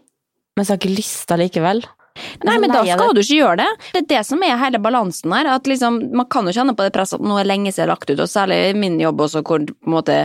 men 0.56 0.66
så 0.66 0.74
har 0.74 0.80
jeg 0.80 0.90
ikke 0.90 0.98
lyst 0.98 1.32
allikevel. 1.32 1.84
Nei, 2.44 2.56
men 2.60 2.72
da 2.72 2.82
skal 2.84 3.14
du 3.14 3.20
ikke 3.22 3.38
gjøre 3.38 3.60
det. 3.60 3.68
Det 3.92 4.00
er 4.00 4.08
det 4.10 4.20
som 4.28 4.42
er 4.44 4.58
hele 4.60 4.80
balansen 4.82 5.32
her. 5.34 5.48
at 5.54 5.68
liksom, 5.68 6.00
Man 6.16 6.28
kan 6.32 6.48
jo 6.48 6.54
kjenne 6.56 6.74
på 6.76 6.84
det 6.84 6.92
presset 6.94 7.20
at 7.20 7.26
nå 7.26 7.38
er 7.40 7.48
lenge 7.48 7.72
siden 7.72 7.90
lagt 7.90 8.10
ut, 8.10 8.18
og 8.18 8.28
særlig 8.28 8.58
i 8.70 8.76
min 8.76 8.98
jobb 9.00 9.22
også, 9.26 9.42
hvor 9.46 9.64
måte, 9.88 10.18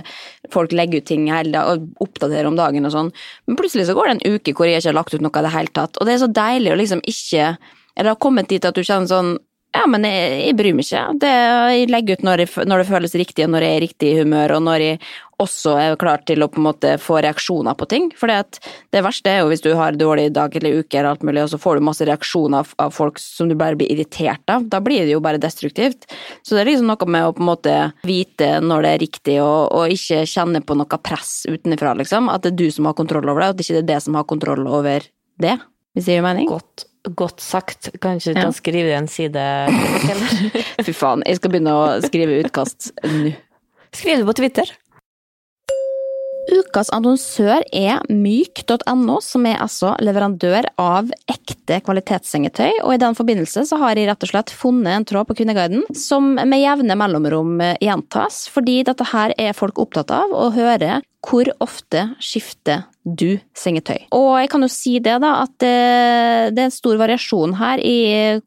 folk 0.52 0.76
legger 0.76 1.04
ut 1.04 1.08
ting 1.08 1.30
hele 1.32 1.54
dag, 1.54 1.72
og 1.72 2.08
oppdaterer 2.08 2.50
om 2.50 2.58
dagen 2.60 2.88
og 2.88 2.96
sånn. 2.96 3.14
Men 3.48 3.60
plutselig 3.60 3.88
så 3.90 3.96
går 3.98 4.10
det 4.10 4.18
en 4.18 4.36
uke 4.36 4.56
hvor 4.56 4.70
jeg 4.70 4.82
ikke 4.82 4.92
har 4.92 5.00
lagt 5.00 5.16
ut 5.16 5.26
noe 5.26 5.40
i 5.40 5.48
det 5.48 5.56
hele 5.56 5.76
tatt. 5.78 6.00
Og 6.00 6.08
det 6.08 6.16
er 6.16 6.24
så 6.26 6.32
deilig 6.32 6.74
å 6.74 6.80
liksom 6.82 7.04
ikke 7.06 7.56
Eller 7.96 8.12
har 8.12 8.20
kommet 8.20 8.50
dit 8.52 8.66
at 8.68 8.76
du 8.76 8.82
kjenner 8.84 9.08
sånn 9.08 9.38
ja, 9.76 9.84
men 9.92 10.08
jeg, 10.08 10.34
jeg 10.48 10.58
bryr 10.58 10.76
meg 10.78 10.88
ikke. 10.88 11.04
Det, 11.22 11.32
jeg 11.76 11.92
legger 11.92 12.18
ut 12.18 12.26
når, 12.26 12.44
jeg, 12.44 12.68
når 12.72 12.82
det 12.82 12.90
føles 12.90 13.16
riktig, 13.20 13.46
og 13.46 13.54
når 13.54 13.66
jeg 13.66 13.76
er 13.76 13.78
i 13.78 13.86
riktig 13.86 14.12
humør, 14.22 14.56
og 14.58 14.64
når 14.66 14.84
jeg 14.86 15.00
også 15.42 15.74
er 15.76 15.98
klar 16.00 16.22
til 16.28 16.44
å 16.44 16.48
på 16.52 16.62
en 16.62 16.68
måte 16.70 16.94
få 17.02 17.18
reaksjoner 17.24 17.76
på 17.76 17.88
ting. 17.92 18.08
For 18.16 18.32
det 18.32 19.04
verste 19.04 19.34
er 19.34 19.42
jo 19.42 19.50
hvis 19.52 19.64
du 19.66 19.72
har 19.76 19.98
dårlig 20.00 20.30
dag 20.36 20.56
eller 20.56 20.80
uke, 20.80 20.96
eller 20.96 21.12
alt 21.12 21.26
mulig, 21.28 21.44
og 21.44 21.52
så 21.52 21.60
får 21.60 21.78
du 21.80 21.88
masse 21.90 22.08
reaksjoner 22.08 22.72
av, 22.80 22.96
folk 22.96 23.20
som 23.22 23.52
du 23.52 23.58
bare 23.60 23.78
blir 23.80 23.92
irritert 23.92 24.48
av. 24.52 24.68
Da 24.72 24.80
blir 24.84 25.04
det 25.04 25.16
jo 25.16 25.22
bare 25.24 25.42
destruktivt. 25.42 26.08
Så 26.42 26.56
det 26.56 26.64
er 26.64 26.72
liksom 26.72 26.90
noe 26.92 27.12
med 27.12 27.28
å 27.28 27.36
på 27.36 27.44
en 27.44 27.52
måte 27.52 27.76
vite 28.08 28.56
når 28.64 28.88
det 28.88 28.96
er 28.96 29.04
riktig, 29.06 29.38
og, 29.44 29.76
og 29.76 29.96
ikke 29.96 30.24
kjenne 30.30 30.64
på 30.64 30.80
noe 30.80 31.04
press 31.04 31.38
utenfra, 31.52 31.96
liksom. 32.00 32.32
At 32.32 32.48
det 32.48 32.56
er 32.56 32.60
du 32.64 32.68
som 32.72 32.88
har 32.88 32.98
kontroll 32.98 33.28
over 33.28 33.44
det, 33.44 33.52
og 33.52 33.58
at 33.58 33.62
det 33.62 33.68
ikke 33.68 33.84
er 33.84 33.94
det 33.94 34.02
som 34.08 34.20
har 34.20 34.30
kontroll 34.30 34.68
over 34.68 35.10
det. 35.44 35.60
Hvis 35.96 36.08
det 36.08 36.18
gir 36.18 36.24
mening? 36.26 36.48
Godt, 36.52 36.88
godt 37.16 37.44
sagt. 37.44 37.90
Kanskje 38.02 38.34
du 38.34 38.40
Ja. 38.40 38.48
kan 38.48 38.54
skrive 38.54 38.96
en 38.98 39.08
side? 39.08 39.44
Fy 40.86 40.94
faen, 40.96 41.24
jeg 41.26 41.38
skal 41.42 41.52
begynne 41.54 41.76
å 41.76 41.86
skrive 42.06 42.40
utkast 42.44 42.92
nå. 43.04 43.36
Skriv 43.96 44.20
det 44.20 44.26
på 44.28 44.36
Twitter. 44.42 44.72
Ukas 46.46 46.92
annonsør 46.94 47.64
er 47.74 48.04
myk.no, 48.12 49.16
som 49.24 49.46
er 49.50 49.58
altså 49.64 49.96
leverandør 50.04 50.68
av 50.78 51.10
ekte 51.32 51.80
kvalitetssengetøy, 51.82 52.84
og 52.84 52.94
i 52.94 53.00
den 53.02 53.18
forbindelse 53.18 53.64
så 53.66 53.80
har 53.82 53.98
jeg 53.98 54.06
rett 54.12 54.26
og 54.28 54.30
slett 54.30 54.54
funnet 54.54 54.94
en 54.94 55.08
tråd 55.10 55.26
på 55.32 55.38
Kvinneguiden 55.40 55.88
som 55.98 56.36
med 56.38 56.62
jevne 56.62 56.98
mellomrom 57.02 57.58
gjentas, 57.82 58.44
fordi 58.54 58.84
dette 58.86 59.08
her 59.10 59.34
er 59.42 59.58
folk 59.58 59.82
opptatt 59.82 60.14
av 60.14 60.36
å 60.38 60.52
høre 60.54 61.00
hvor 61.26 61.50
ofte 61.66 62.12
skifter 62.22 62.86
du 63.06 63.38
sengetøy? 63.58 64.08
Og 64.18 64.32
jeg 64.42 64.50
kan 64.52 64.66
jo 64.66 64.70
si 64.72 64.98
det, 65.00 65.16
da, 65.22 65.32
at 65.46 65.54
det, 65.62 65.74
det 66.58 66.64
er 66.64 66.70
en 66.70 66.74
stor 66.74 66.98
variasjon 67.00 67.54
her 67.60 67.82
i 67.86 67.98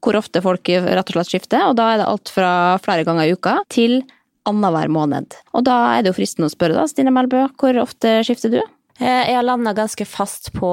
hvor 0.03 0.19
ofte 0.19 0.43
folk 0.45 0.69
rett 0.69 1.09
og 1.09 1.15
slett 1.17 1.31
skifter, 1.33 1.69
og 1.71 1.77
da 1.79 1.93
er 1.93 2.03
det 2.03 2.09
alt 2.11 2.33
fra 2.35 2.53
flere 2.83 3.07
ganger 3.07 3.29
i 3.29 3.37
uka 3.39 3.59
til 3.73 4.01
annenhver 4.49 4.91
måned. 4.93 5.37
Og 5.55 5.65
da 5.69 5.77
er 5.99 6.03
det 6.03 6.13
jo 6.13 6.19
fristende 6.19 6.49
å 6.49 6.55
spørre, 6.55 6.75
da, 6.79 6.87
Stine 6.91 7.13
Melbø, 7.15 7.47
hvor 7.61 7.79
ofte 7.83 8.19
skifter 8.27 8.53
du? 8.57 8.61
Eh, 8.99 9.29
Jeg 9.31 9.37
har 9.37 9.47
landa 9.47 9.75
ganske 9.77 10.07
fast 10.09 10.51
på 10.57 10.73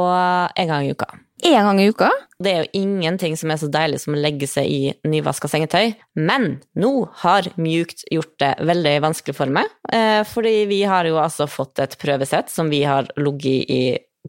en 0.55 0.71
gang 0.71 0.87
i 0.87 0.93
uka. 0.95 1.11
Én 1.45 1.61
gang 1.61 1.81
i 1.81 1.89
uka? 1.93 2.09
Det 2.41 2.51
er 2.51 2.63
jo 2.63 2.81
ingenting 2.81 3.35
som 3.37 3.51
er 3.53 3.59
så 3.61 3.67
deilig 3.69 3.99
som 4.01 4.15
å 4.15 4.19
legge 4.19 4.47
seg 4.49 4.65
i 4.65 4.79
nyvaska 5.05 5.49
sengetøy, 5.51 5.93
men 6.17 6.55
nå 6.73 6.91
har 7.21 7.51
Mjukt 7.61 8.01
gjort 8.11 8.33
det 8.41 8.49
veldig 8.65 8.95
vanskelig 9.05 9.35
for 9.37 9.53
meg, 9.53 9.69
eh, 9.93 10.23
fordi 10.25 10.65
vi 10.71 10.81
har 10.89 11.05
jo 11.05 11.19
altså 11.21 11.45
fått 11.45 11.79
et 11.83 11.93
prøvesett 12.01 12.49
som 12.49 12.71
vi 12.73 12.81
har 12.83 13.07
ligget 13.15 13.69
i 13.69 13.83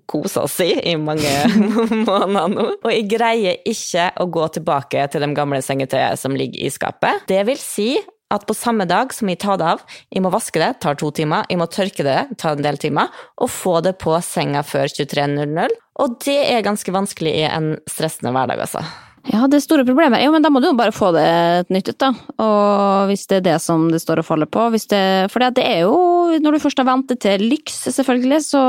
kosa 0.05 0.43
oss 0.45 0.59
i 0.61 0.75
i 0.91 0.93
mange 1.01 1.33
måneder 2.07 2.53
nå, 2.53 2.67
og 2.85 2.91
jeg 2.93 3.09
greier 3.09 3.63
ikke 3.65 4.11
å 4.21 4.29
gå 4.29 4.49
tilbake 4.59 5.07
til 5.09 5.25
de 5.25 5.31
gamle 5.37 5.63
sengetøyene 5.65 6.21
som 6.21 6.37
ligger 6.37 6.69
i 6.69 6.73
skapet. 6.73 7.25
Det 7.33 7.41
vil 7.49 7.61
si 7.61 7.95
at 8.35 8.47
på 8.47 8.57
samme 8.57 8.87
dag 8.91 9.13
som 9.15 9.31
jeg 9.31 9.41
tar 9.43 9.61
det 9.61 9.69
av, 9.77 9.83
jeg 10.11 10.23
må 10.25 10.33
vaske 10.35 10.61
det, 10.63 10.73
tar 10.83 10.99
to 10.99 11.13
timer, 11.15 11.47
jeg 11.51 11.61
må 11.61 11.69
tørke 11.71 12.07
det, 12.07 12.19
tar 12.41 12.57
en 12.57 12.67
del 12.67 12.79
timer, 12.83 13.13
og 13.39 13.53
få 13.53 13.79
det 13.87 13.97
på 14.03 14.17
senga 14.25 14.65
før 14.67 14.91
23.00. 14.91 15.77
Og 16.03 16.17
det 16.27 16.39
er 16.51 16.65
ganske 16.67 16.95
vanskelig 16.95 17.37
i 17.39 17.45
en 17.49 17.75
stressende 17.91 18.35
hverdag, 18.35 18.67
altså. 18.67 18.83
Ja, 19.33 19.47
det 19.51 19.59
er 19.59 19.65
store 19.65 19.85
problemer. 19.87 20.21
Jo, 20.23 20.31
men 20.35 20.45
da 20.45 20.51
må 20.53 20.61
du 20.63 20.69
jo 20.69 20.77
bare 20.79 20.95
få 20.95 21.11
det 21.17 21.25
et 21.27 21.73
nytt 21.75 21.91
ut, 21.91 21.99
da. 22.03 22.11
Og 22.43 23.11
hvis 23.11 23.27
det 23.31 23.41
er 23.41 23.47
det 23.49 23.57
som 23.63 23.89
det 23.91 24.01
står 24.03 24.23
og 24.23 24.29
faller 24.29 24.51
på. 24.51 24.69
Det, 24.77 25.03
for 25.33 25.43
det 25.57 25.65
er 25.65 25.83
jo, 25.87 25.97
når 26.43 26.57
du 26.57 26.63
først 26.63 26.81
har 26.83 26.89
ventet 26.89 27.23
til 27.25 27.43
lyks, 27.51 27.79
selvfølgelig, 27.97 28.41
så, 28.47 28.63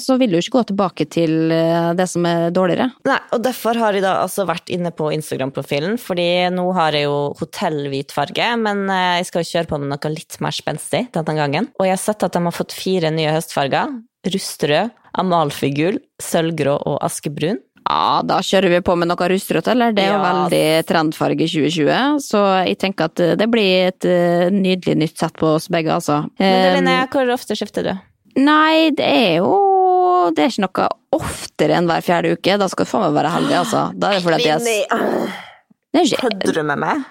så 0.00 0.18
vil 0.20 0.32
du 0.32 0.38
jo 0.38 0.44
ikke 0.44 0.58
gå 0.58 0.64
tilbake 0.72 1.08
til 1.12 1.52
eh, 1.54 1.92
det 1.96 2.08
som 2.10 2.26
er 2.28 2.50
dårligere. 2.54 2.90
Nei, 3.08 3.20
og 3.34 3.44
derfor 3.44 3.80
har 3.80 3.96
jeg 3.96 4.04
da 4.04 4.16
altså 4.22 4.46
vært 4.48 4.72
inne 4.74 4.92
på 4.94 5.10
Instagram-profilen, 5.16 5.96
fordi 6.00 6.28
nå 6.54 6.66
har 6.76 6.96
jeg 6.96 7.08
jo 7.08 7.18
hotellhvit 7.40 8.14
farge, 8.14 8.50
men 8.60 8.84
eh, 8.92 9.20
jeg 9.20 9.30
skal 9.30 9.44
jo 9.44 9.52
kjøre 9.52 9.70
på 9.72 9.80
med 9.82 9.94
noe 9.94 10.14
litt 10.14 10.40
mer 10.44 10.56
spenstig 10.56 11.06
denne 11.14 11.38
gangen. 11.38 11.70
Og 11.78 11.88
jeg 11.88 11.96
har 11.96 12.02
sett 12.02 12.26
at 12.26 12.36
de 12.36 12.44
har 12.44 12.56
fått 12.56 12.76
fire 12.76 13.12
nye 13.14 13.36
høstfarger. 13.36 13.94
Rustrød, 14.24 14.92
amalfigul, 15.20 16.00
sølvgrå 16.22 16.78
og 16.88 16.98
askebrun. 17.04 17.60
Ja, 17.84 18.22
da 18.24 18.38
kjører 18.40 18.70
vi 18.72 18.80
på 18.80 18.94
med 18.96 19.10
noe 19.10 19.26
rustrødt, 19.28 19.68
eller? 19.68 19.92
Det 19.92 20.04
er 20.06 20.12
jo 20.14 20.20
Ja. 20.22 20.24
veldig 20.32 20.86
trendfarge 20.88 21.46
2020, 21.50 22.18
så 22.24 22.40
jeg 22.66 22.78
tenker 22.80 23.04
at 23.10 23.20
eh, 23.20 23.34
det 23.36 23.48
blir 23.52 23.88
et 23.90 24.04
eh, 24.08 24.48
nydelig 24.50 24.96
nytt 24.96 25.18
sett 25.18 25.34
på 25.36 25.50
oss 25.58 25.68
begge, 25.68 25.92
altså. 25.92 26.22
Men 26.40 26.84
du, 26.84 26.90
Eh, 26.90 27.06
hvor 27.12 27.32
ofte 27.34 27.54
skifter 27.54 27.84
du? 27.84 27.92
Nei, 28.40 28.90
det 28.90 29.04
er 29.06 29.36
jo 29.38 30.32
Det 30.34 30.40
er 30.42 30.48
ikke 30.48 30.64
noe 30.64 30.88
oftere 31.12 31.76
enn 31.76 31.86
hver 31.86 32.00
fjerde 32.02 32.32
uke. 32.32 32.56
Da 32.58 32.66
skal 32.66 32.86
du 32.86 32.90
faen 32.90 33.02
meg 33.12 33.12
være 33.22 33.30
heldig, 33.34 33.56
altså. 33.60 33.82
Da 34.00 34.08
er 34.08 34.14
det 34.14 34.22
fordi 34.24 34.48
at 34.48 34.64
jeg 34.64 34.86
er 34.90 36.16
Kødder 36.18 36.54
du 36.54 36.62
med 36.62 36.78
meg? 36.78 37.04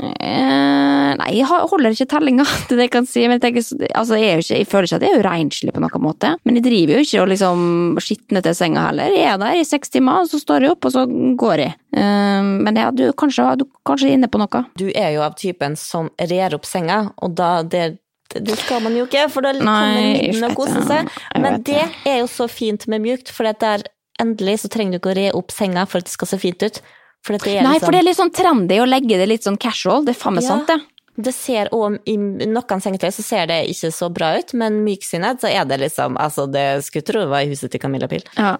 Eh, 0.00 1.10
nei, 1.16 1.28
jeg 1.38 1.46
holder 1.48 1.94
ikke 1.94 2.08
tellinga, 2.10 2.44
er 2.70 2.76
det 2.76 2.86
jeg 2.86 2.92
kan 2.92 3.08
si. 3.08 3.22
Men 3.26 3.38
jeg, 3.38 3.44
tenker, 3.46 3.88
altså, 3.96 4.18
jeg, 4.20 4.42
ikke, 4.44 4.58
jeg 4.58 4.68
føler 4.68 4.88
ikke 4.88 4.98
at 5.00 5.06
jeg 5.06 5.14
er 5.14 5.18
jo 5.20 5.26
renslig 5.26 5.74
på 5.76 5.84
noen 5.84 6.04
måte. 6.04 6.34
Men 6.44 6.58
jeg 6.58 6.66
driver 6.66 6.96
jo 6.96 7.06
ikke 7.06 7.22
og 7.22 7.30
liksom 7.32 7.62
skitner 8.04 8.44
til 8.44 8.58
senga 8.58 8.88
heller. 8.90 9.14
Jeg 9.16 9.30
er 9.32 9.40
der 9.40 9.60
i 9.60 9.64
seks 9.68 9.94
timer, 9.94 10.28
så 10.30 10.40
står 10.42 10.66
jeg 10.66 10.74
opp, 10.76 10.88
og 10.88 10.94
så 10.96 11.06
går 11.44 11.64
jeg. 11.64 11.78
Eh, 11.96 12.52
men 12.66 12.82
ja, 12.82 12.90
du 12.94 13.06
kanskje, 13.18 13.48
du 13.60 13.66
kanskje 13.88 14.10
er 14.10 14.18
inne 14.18 14.30
på 14.30 14.42
noe. 14.42 14.64
Du 14.80 14.88
er 14.90 15.14
jo 15.16 15.24
av 15.26 15.36
typen 15.40 15.78
som 15.80 16.12
rer 16.30 16.56
opp 16.56 16.68
senga, 16.68 17.06
og 17.20 17.36
da 17.40 17.58
det 17.64 17.96
det 18.30 18.54
skal 18.60 18.78
man 18.84 18.94
jo 18.94 19.08
ikke, 19.08 19.24
for 19.26 19.42
da 19.42 19.50
kommer 19.58 20.04
lyden 20.06 20.44
og 20.46 20.52
koser 20.54 20.84
seg. 20.86 21.08
Men 21.34 21.64
det 21.66 21.80
er 22.06 22.20
jo 22.20 22.28
så 22.30 22.46
fint 22.46 22.86
med 22.86 23.02
mjukt, 23.02 23.32
for 23.34 23.42
der 23.50 23.82
endelig 24.22 24.60
så 24.62 24.70
trenger 24.70 24.94
du 24.94 25.00
ikke 25.00 25.10
å 25.10 25.16
re 25.18 25.24
opp 25.34 25.50
senga 25.50 25.82
for 25.88 25.98
at 25.98 26.06
det 26.06 26.14
skal 26.14 26.30
se 26.30 26.38
fint 26.38 26.62
ut. 26.62 26.78
For 27.26 27.36
det 27.36 27.52
er 27.52 27.62
Nei, 27.66 27.74
liksom, 27.76 27.84
for 27.86 27.92
det 27.92 28.00
er 28.00 28.08
litt 28.08 28.18
sånn 28.20 28.32
trendy 28.32 28.78
å 28.80 28.86
legge 28.88 29.18
det 29.20 29.26
litt 29.28 29.44
sånn 29.44 29.58
casual. 29.60 30.04
Det 30.06 30.14
er 30.16 30.20
faen 30.22 30.34
meg 30.38 30.44
Ja. 30.46 30.48
sant, 30.54 30.66
det. 30.72 30.80
Det 31.20 31.34
ser, 31.34 31.68
og 31.76 31.98
I 32.08 32.14
noen 32.16 32.80
sengetøy 32.80 33.10
så 33.12 33.22
ser 33.22 33.46
det 33.50 33.58
ikke 33.68 33.90
så 33.92 34.08
bra 34.14 34.38
ut, 34.38 34.54
men 34.56 34.78
myk 34.86 35.02
sinnet, 35.04 35.40
så 35.42 35.50
er 35.52 35.66
det 35.68 35.80
liksom 35.82 36.16
Altså, 36.16 36.46
det 36.50 36.82
skulle 36.86 37.04
tro 37.04 37.20
det 37.20 37.28
var 37.28 37.44
i 37.44 37.50
huset 37.50 37.70
til 37.70 37.80
Camilla 37.82 38.08
Pil. 38.08 38.22
Ja. 38.38 38.56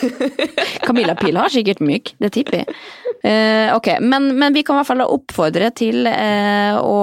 Camilla 0.86 1.14
Pil 1.18 1.36
har 1.36 1.52
sikkert 1.52 1.82
myk, 1.84 2.14
det 2.22 2.32
tipper 2.32 2.62
jeg. 2.62 2.78
Eh, 3.22 3.76
ok, 3.76 3.88
men, 4.00 4.38
men 4.38 4.54
vi 4.56 4.62
kan 4.62 4.76
i 4.76 4.80
hvert 4.80 4.88
fall 4.88 5.02
oppfordre 5.04 5.70
til 5.76 6.08
eh, 6.08 6.76
å 6.78 7.00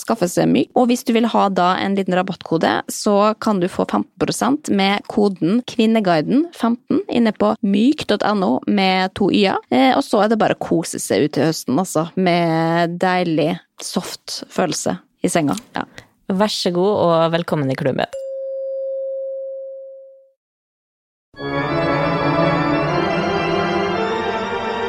skaffe 0.00 0.28
seg 0.30 0.50
myk. 0.52 0.70
Og 0.78 0.88
hvis 0.90 1.04
du 1.08 1.12
vil 1.16 1.28
ha 1.32 1.48
da 1.50 1.72
en 1.82 1.96
liten 1.98 2.16
rabattkode, 2.16 2.74
så 2.92 3.16
kan 3.42 3.62
du 3.62 3.68
få 3.70 3.86
15% 3.88 4.70
med 4.78 5.06
koden 5.10 5.62
Kvinneguiden15 5.68 7.02
inne 7.08 7.34
på 7.34 7.54
myk.no 7.66 8.52
med 8.66 9.14
to 9.18 9.32
y-er. 9.34 9.58
Eh, 9.74 9.92
og 9.96 10.04
så 10.06 10.24
er 10.24 10.32
det 10.32 10.40
bare 10.40 10.58
å 10.58 10.62
kose 10.62 11.02
seg 11.02 11.26
ut 11.26 11.36
til 11.36 11.48
høsten, 11.50 11.78
altså. 11.80 12.08
Med 12.14 12.98
deilig, 13.02 13.54
soft 13.82 14.42
følelse 14.52 14.98
i 15.24 15.32
senga. 15.32 15.58
Ja. 15.74 15.86
Vær 16.28 16.52
så 16.52 16.70
god, 16.74 16.94
og 17.08 17.36
velkommen 17.38 17.70
i 17.72 17.78
klubben. 17.78 18.27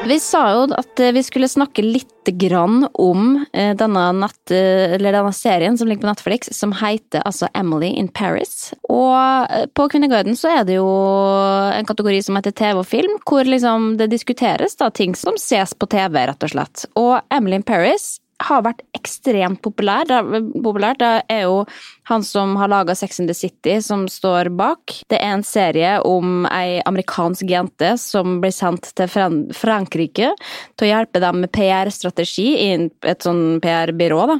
Vi 0.10 0.18
sa 0.20 0.40
jo 0.56 0.62
at 0.74 1.02
eh, 1.04 1.12
vi 1.14 1.22
skulle 1.26 1.50
snakke 1.50 1.84
litt 1.86 2.30
grann 2.42 2.88
om 2.98 3.44
eh, 3.54 3.76
denne, 3.78 4.06
nett, 4.18 4.54
eh, 4.54 4.96
denne 4.98 5.34
serien 5.36 5.78
som 5.78 5.90
ligger 5.90 6.08
på 6.08 6.10
Netflix, 6.10 6.50
som 6.58 6.74
heter 6.80 7.22
altså 7.30 7.50
Emily 7.54 7.92
in 8.00 8.10
Paris. 8.10 8.72
Og 8.90 9.70
på 9.78 9.88
Kvinneguiden 9.92 10.38
så 10.40 10.54
er 10.60 10.66
det 10.66 10.80
jo 10.80 10.88
en 10.90 11.90
kategori 11.90 12.24
som 12.26 12.40
heter 12.40 12.56
TV 12.58 12.82
og 12.82 12.88
film, 12.90 13.20
hvor 13.30 13.46
liksom 13.46 13.92
det 14.02 14.10
diskuteres 14.14 14.80
da 14.82 14.90
ting 14.90 15.14
som 15.18 15.38
ses 15.38 15.76
på 15.78 15.90
TV, 15.90 16.24
rett 16.32 16.48
og 16.48 16.56
slett. 16.56 16.88
Og 16.98 17.20
Emily 17.30 17.62
in 17.62 17.68
Paris 17.68 18.16
har 18.48 18.64
vært 18.66 18.82
ekstremt 18.96 19.62
populær. 19.62 20.08
Det, 20.08 20.20
populær. 20.64 20.98
det 21.00 21.12
er 21.30 21.46
jo 21.46 21.64
han 22.10 22.24
som 22.24 22.56
har 22.58 22.68
laga 22.68 22.96
Sex 22.96 23.20
and 23.20 23.30
the 23.30 23.34
City, 23.34 23.82
som 23.82 24.08
står 24.10 24.50
bak. 24.58 24.94
Det 25.08 25.20
er 25.22 25.36
en 25.36 25.44
serie 25.46 25.92
om 26.02 26.48
ei 26.50 26.80
amerikansk 26.90 27.46
jente 27.46 27.92
som 28.02 28.40
blir 28.42 28.54
sendt 28.56 28.90
til 28.98 29.12
Fran 29.12 29.44
Frankrike 29.54 30.32
til 30.74 30.88
å 30.88 30.90
hjelpe 30.90 31.22
dem 31.22 31.44
med 31.44 31.52
PR-strategi 31.54 32.48
i 32.64 32.72
et 33.06 33.28
sånn 33.28 33.60
PR-byrå. 33.62 34.24
da. 34.32 34.40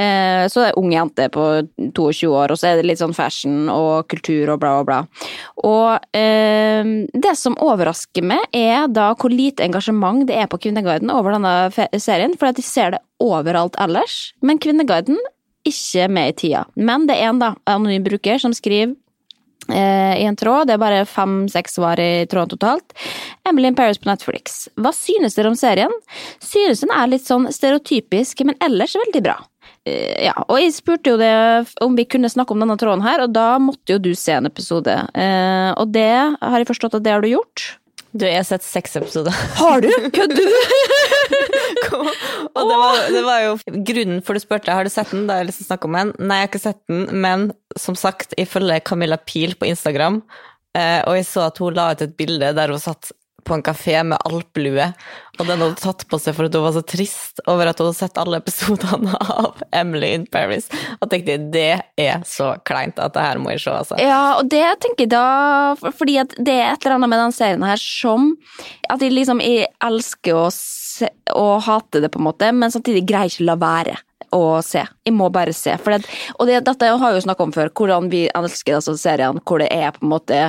Eh, 0.00 0.46
så 0.48 0.62
det 0.62 0.70
er 0.70 0.80
ung 0.80 0.94
jente 0.94 1.28
på 1.34 1.44
22 1.76 2.32
år, 2.32 2.54
og 2.54 2.62
så 2.62 2.70
er 2.70 2.80
det 2.80 2.88
litt 2.88 3.02
sånn 3.02 3.16
fashion 3.16 3.68
og 3.68 4.08
kultur 4.08 4.54
og 4.54 4.64
bla, 4.64 4.72
bla, 4.80 4.88
bla. 4.88 5.28
Og 5.60 6.16
eh, 6.16 6.88
det 7.12 7.36
som 7.36 7.60
overrasker 7.60 8.24
meg, 8.24 8.48
er 8.56 8.88
da 8.88 9.10
hvor 9.12 9.28
lite 9.28 9.68
engasjement 9.68 10.24
det 10.24 10.40
er 10.40 10.48
på 10.48 10.62
Kvinneguiden 10.64 11.12
over 11.12 11.36
denne 11.36 12.00
serien, 12.00 12.32
for 12.40 12.56
de 12.56 12.64
ser 12.64 12.96
det 12.96 13.04
overalt 13.20 13.76
ellers. 13.76 14.32
Men 14.40 14.56
Kvinneguiden 14.56 15.20
ikke 15.64 16.08
med 16.12 16.34
i 16.34 16.36
tida. 16.44 16.66
Men 16.76 17.08
det 17.08 17.16
er 17.20 17.32
en 17.32 17.40
da, 17.42 17.54
anonym 17.70 18.04
bruker 18.04 18.40
som 18.42 18.54
skriver 18.56 18.94
eh, 19.72 20.20
i 20.20 20.26
en 20.28 20.36
tråd, 20.36 20.68
det 20.68 20.76
er 20.76 20.82
bare 20.82 21.04
fem-seks 21.08 21.78
svar 21.78 22.00
i 22.00 22.26
tråden 22.30 22.54
totalt. 22.54 22.94
Emily 23.48 23.70
in 23.70 23.78
Paris 23.78 24.00
på 24.00 24.10
Netflix. 24.10 24.66
Hva 24.76 24.92
synes 24.96 25.36
dere 25.38 25.52
om 25.52 25.58
serien? 25.58 25.92
Synes 26.42 26.84
den 26.84 26.94
er 26.94 27.10
litt 27.10 27.26
sånn 27.26 27.50
stereotypisk, 27.52 28.44
men 28.48 28.58
ellers 28.64 28.96
veldig 28.98 29.24
bra. 29.24 29.38
Eh, 29.88 30.26
ja, 30.26 30.34
og 30.46 30.58
jeg 30.60 30.74
spurte 30.76 31.14
jo 31.14 31.20
det 31.20 31.32
om 31.84 31.96
vi 31.96 32.06
kunne 32.08 32.32
snakke 32.32 32.54
om 32.54 32.64
denne 32.64 32.78
tråden 32.80 33.04
her, 33.04 33.24
og 33.24 33.32
da 33.36 33.54
måtte 33.62 33.96
jo 33.96 34.02
du 34.02 34.12
se 34.18 34.36
en 34.36 34.50
episode. 34.50 34.98
Eh, 35.12 35.70
og 35.76 35.94
det 35.94 36.12
har 36.12 36.60
jeg 36.60 36.70
forstått 36.70 37.00
at 37.00 37.06
det 37.06 37.16
har 37.16 37.24
du 37.24 37.32
gjort. 37.32 37.74
Du, 38.14 38.28
jeg 38.28 38.38
har 38.38 38.46
sett 38.46 38.62
seks 38.62 38.94
episoder. 39.00 39.34
Har 39.58 39.82
du? 39.82 39.90
Kødder 40.16 40.38
du? 40.38 40.58
og 42.54 42.60
det 42.68 42.78
var, 42.80 43.00
det 43.14 43.22
var, 43.24 43.42
jo 43.44 43.82
grunnen 43.90 44.22
for 44.24 44.36
du 44.36 44.42
spurte 44.42 44.74
har 44.74 44.86
du 44.86 44.92
sett 44.92 45.12
den, 45.14 45.26
da 45.28 45.36
har 45.36 45.44
jeg 45.44 45.52
lyst 45.52 45.62
til 45.62 45.68
å 45.68 45.72
snakke 45.72 45.90
om 45.90 45.98
den. 45.98 46.14
Nei, 46.20 46.38
jeg 46.40 46.46
har 46.46 46.52
ikke 46.52 46.64
sett 46.64 46.80
den, 46.90 47.04
men 47.24 47.50
som 47.80 47.98
sagt, 47.98 48.36
jeg 48.38 48.50
følger 48.50 48.84
Camilla 48.86 49.18
Pil 49.20 49.56
på 49.58 49.68
Instagram, 49.70 50.22
eh, 50.78 51.00
og 51.04 51.18
jeg 51.18 51.28
så 51.30 51.48
at 51.48 51.60
hun 51.62 51.76
la 51.76 51.90
ut 51.92 52.04
et 52.04 52.16
bilde 52.18 52.54
der 52.56 52.74
hun 52.74 52.82
satt 52.82 53.12
på 53.44 53.54
en 53.54 53.62
kafé 53.62 54.02
med 54.02 54.18
alplue, 54.24 54.86
og 55.38 55.48
den 55.48 55.60
hadde 55.60 55.80
tatt 55.80 56.04
på 56.08 56.18
seg 56.22 56.36
for 56.36 56.48
at 56.48 56.56
hun 56.56 56.64
var 56.64 56.74
så 56.76 56.82
trist 56.86 57.42
over 57.50 57.68
at 57.68 57.80
hun 57.80 57.90
hadde 57.90 57.98
sett 57.98 58.20
alle 58.20 58.40
episodene 58.40 59.18
av 59.34 59.62
Emily 59.74 60.14
in 60.16 60.26
Paris. 60.30 60.70
Og 61.00 61.10
tenkte 61.12 61.36
det 61.54 61.82
er 62.00 62.24
så 62.28 62.54
kleint 62.66 63.00
at 63.02 63.16
det 63.16 63.24
her 63.26 63.42
må 63.42 63.52
jeg 63.54 63.64
se, 63.66 63.74
altså. 63.74 64.00
Ja, 64.00 64.22
og 64.40 64.48
det 64.52 64.64
tenker 64.82 65.04
jeg 65.04 65.12
da 65.12 65.74
Fordi 65.98 66.16
at 66.22 66.34
det 66.38 66.54
er 66.54 66.72
et 66.72 66.84
eller 66.84 66.96
annet 66.98 67.12
med 67.12 67.20
den 67.20 67.34
serien 67.34 67.64
her 67.66 67.80
som 67.80 68.32
At 68.90 69.02
jeg 69.02 69.12
liksom 69.14 69.42
jeg 69.44 69.68
elsker 69.84 70.38
å, 70.38 70.46
se, 70.54 70.83
å 71.34 71.46
hate 71.64 72.02
det, 72.04 72.10
på 72.12 72.20
en 72.20 72.28
måte, 72.28 72.50
men 72.52 72.72
samtidig 72.72 73.06
greier 73.08 73.32
ikke 73.32 73.44
å 73.46 73.50
la 73.52 73.58
være 73.60 73.98
å 74.34 74.62
se. 74.66 74.82
Jeg 75.06 75.14
må 75.14 75.28
bare 75.32 75.54
se. 75.54 75.76
Det, 75.78 76.00
og 76.38 76.48
det, 76.48 76.62
dette 76.66 76.88
har 76.90 77.12
jeg 77.12 77.20
jo 77.20 77.26
snakka 77.28 77.46
om 77.46 77.52
før, 77.54 77.70
hvordan 77.70 78.10
vi 78.12 78.26
elsker 78.34 78.80
altså, 78.80 78.96
seriene 78.98 79.42
hvor 79.46 79.62
det 79.62 79.70
er 79.74 79.94
på 79.94 80.04
en 80.04 80.14
måte 80.16 80.40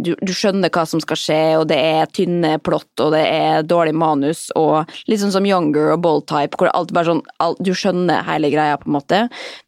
du, 0.00 0.14
du, 0.22 0.32
skjønner 0.32 0.70
hva 0.72 0.84
som 0.88 1.00
skal 1.02 1.18
skje, 1.18 1.40
og 1.58 1.66
det 1.68 1.76
er 1.76 2.10
tynne 2.14 2.54
plott, 2.64 2.90
og 3.02 3.12
det 3.14 3.22
er 3.26 3.66
dårlig 3.66 3.92
manus, 3.98 4.46
og 4.56 4.88
litt 5.10 5.20
sånn 5.20 5.34
som 5.34 5.46
Younger 5.46 5.92
og 5.96 6.02
Bold 6.04 6.26
Type, 6.30 6.56
hvor 6.56 6.70
alt 6.72 6.94
bare 6.96 7.10
sånn 7.10 7.22
alt, 7.42 7.60
Du 7.60 7.72
skjønner 7.76 8.24
hele 8.28 8.52
greia, 8.54 8.78
på 8.80 8.88
en 8.88 8.96
måte, 8.96 9.20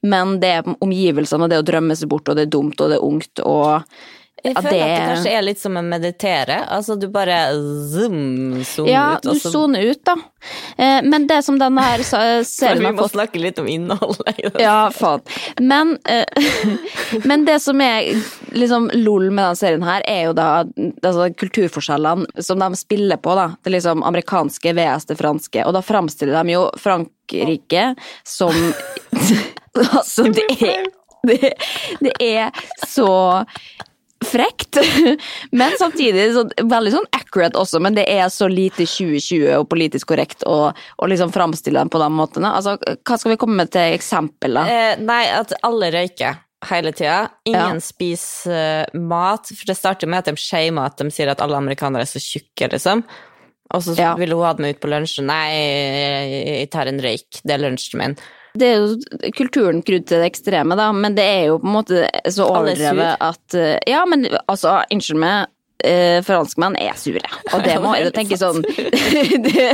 men 0.06 0.38
det 0.42 0.54
er 0.58 0.72
omgivelsene, 0.78 1.44
og 1.46 1.52
det 1.52 1.60
å 1.60 1.68
drømme 1.72 1.98
seg 1.98 2.10
bort, 2.12 2.30
og 2.30 2.38
det 2.38 2.46
er 2.46 2.54
dumt, 2.54 2.80
og 2.80 2.92
det 2.92 2.98
er 3.00 3.08
ungt, 3.10 3.44
og 3.44 3.98
jeg 4.42 4.56
føler 4.56 4.70
det... 4.74 4.82
at 4.82 4.90
det 4.90 5.02
kanskje 5.06 5.32
er 5.38 5.44
litt 5.46 5.60
som 5.60 5.76
å 5.78 5.82
meditere. 5.86 6.56
Altså 6.74 6.96
du 6.98 7.06
bare 7.12 7.38
zoom, 7.54 8.62
zoom 8.66 8.88
ja, 8.90 9.04
ut. 9.14 9.28
Ja, 9.28 9.34
du 9.34 9.40
soner 9.40 9.86
ut, 9.92 10.00
da. 10.06 10.16
Eh, 10.76 10.98
men 11.06 11.28
det 11.30 11.38
som 11.46 11.58
denne 11.60 11.84
her 11.84 12.02
serien 12.06 12.42
har 12.42 12.48
fått 12.48 12.82
Vi 12.82 12.90
må 12.98 13.08
snakke 13.12 13.42
litt 13.42 13.60
om 13.62 13.68
innholdet. 13.70 14.40
Ja, 14.58 14.90
faen. 14.94 15.22
Men, 15.62 15.94
eh, 16.10 16.26
men 17.28 17.46
det 17.46 17.60
som 17.62 17.80
er 17.84 18.10
liksom 18.50 18.90
lol 18.98 19.30
med 19.30 19.44
denne 19.44 19.60
serien 19.60 19.86
her, 19.86 20.02
er 20.10 20.26
jo 20.26 20.34
da 20.38 20.48
altså, 20.64 21.28
kulturforskjellene 21.38 22.42
som 22.42 22.58
de 22.62 22.80
spiller 22.80 23.22
på, 23.22 23.36
da. 23.38 23.52
Det 23.62 23.76
liksom 23.76 24.02
amerikanske 24.06 24.74
vs 24.74 25.06
det 25.12 25.18
franske. 25.22 25.62
Og 25.68 25.76
da 25.78 25.84
framstiller 25.86 26.42
de 26.42 26.56
jo 26.56 26.66
Frankrike 26.82 27.92
som 28.26 28.56
Altså, 29.72 30.26
det 30.28 30.44
er 30.58 30.82
det, 31.22 31.52
det 32.02 32.12
er 32.20 32.50
så 32.88 33.08
frekt, 34.26 34.78
men 35.58 35.74
samtidig 35.78 36.28
så, 36.36 36.44
veldig 36.58 36.94
sånn 36.94 37.08
accurate 37.16 37.58
også. 37.60 37.80
Men 37.82 37.96
det 37.98 38.06
er 38.10 38.28
så 38.32 38.48
lite 38.50 38.86
2020 38.86 39.48
og 39.58 39.68
politisk 39.72 40.12
korrekt 40.12 40.46
å, 40.48 40.72
liksom 41.08 41.34
framstille 41.34 41.80
dem 41.82 41.92
på 41.92 42.00
den 42.02 42.16
måten. 42.16 42.46
Altså, 42.48 42.76
hva 42.78 43.18
skal 43.18 43.34
vi 43.34 43.40
komme 43.40 43.62
med 43.62 43.72
til 43.74 43.96
eksempel, 43.96 44.58
da? 44.60 44.66
Eh, 44.68 44.94
nei, 45.02 45.24
at 45.34 45.54
alle 45.66 45.92
røyker 45.94 46.40
hele 46.70 46.92
tida. 46.94 47.26
Ingen 47.48 47.80
ja. 47.80 47.84
spiser 47.84 48.86
uh, 48.92 49.00
mat. 49.00 49.50
For 49.50 49.68
det 49.68 49.78
starter 49.78 50.10
med 50.10 50.22
at 50.22 50.30
de 50.30 50.38
shamer 50.40 50.92
at 50.92 51.00
de 51.00 51.10
sier 51.14 51.30
at 51.32 51.42
alle 51.42 51.58
amerikanere 51.58 52.06
er 52.06 52.10
så 52.10 52.22
tjukke, 52.22 52.70
liksom. 52.74 53.02
Og 53.72 53.82
så 53.84 53.96
ja. 53.96 54.12
vil 54.20 54.34
hun 54.36 54.44
ha 54.44 54.52
dem 54.56 54.68
ut 54.68 54.80
på 54.82 54.90
lunsjen. 54.92 55.26
Nei, 55.30 55.48
jeg 55.56 56.70
tar 56.72 56.90
en 56.90 57.00
røyk. 57.02 57.40
Det 57.40 57.56
er 57.56 57.62
lunsjen 57.62 58.02
min. 58.02 58.16
Det 58.58 58.68
er 58.68 58.82
jo 58.82 59.30
kulturen 59.36 59.80
krudd 59.86 60.06
til 60.08 60.20
det 60.20 60.28
ekstreme, 60.28 60.76
da, 60.78 60.90
men 60.92 61.16
det 61.16 61.24
er 61.24 61.42
jo 61.50 61.58
på 61.62 61.70
en 61.70 61.76
måte 61.78 62.04
så 62.28 62.50
overdrevet 62.52 63.16
at 63.22 63.58
eh, 63.58 63.78
Ja, 63.88 64.04
men 64.08 64.26
altså, 64.46 64.82
unnskyld 64.92 65.20
meg, 65.22 65.52
eh, 65.84 66.22
franskmenn 66.22 66.76
er 66.76 66.96
sure. 66.98 67.28
Og 67.52 67.62
det 67.64 67.76
må 67.82 67.94
jeg 67.98 68.12
tenke 68.14 68.38
sånn 68.40 68.62
det, 69.46 69.66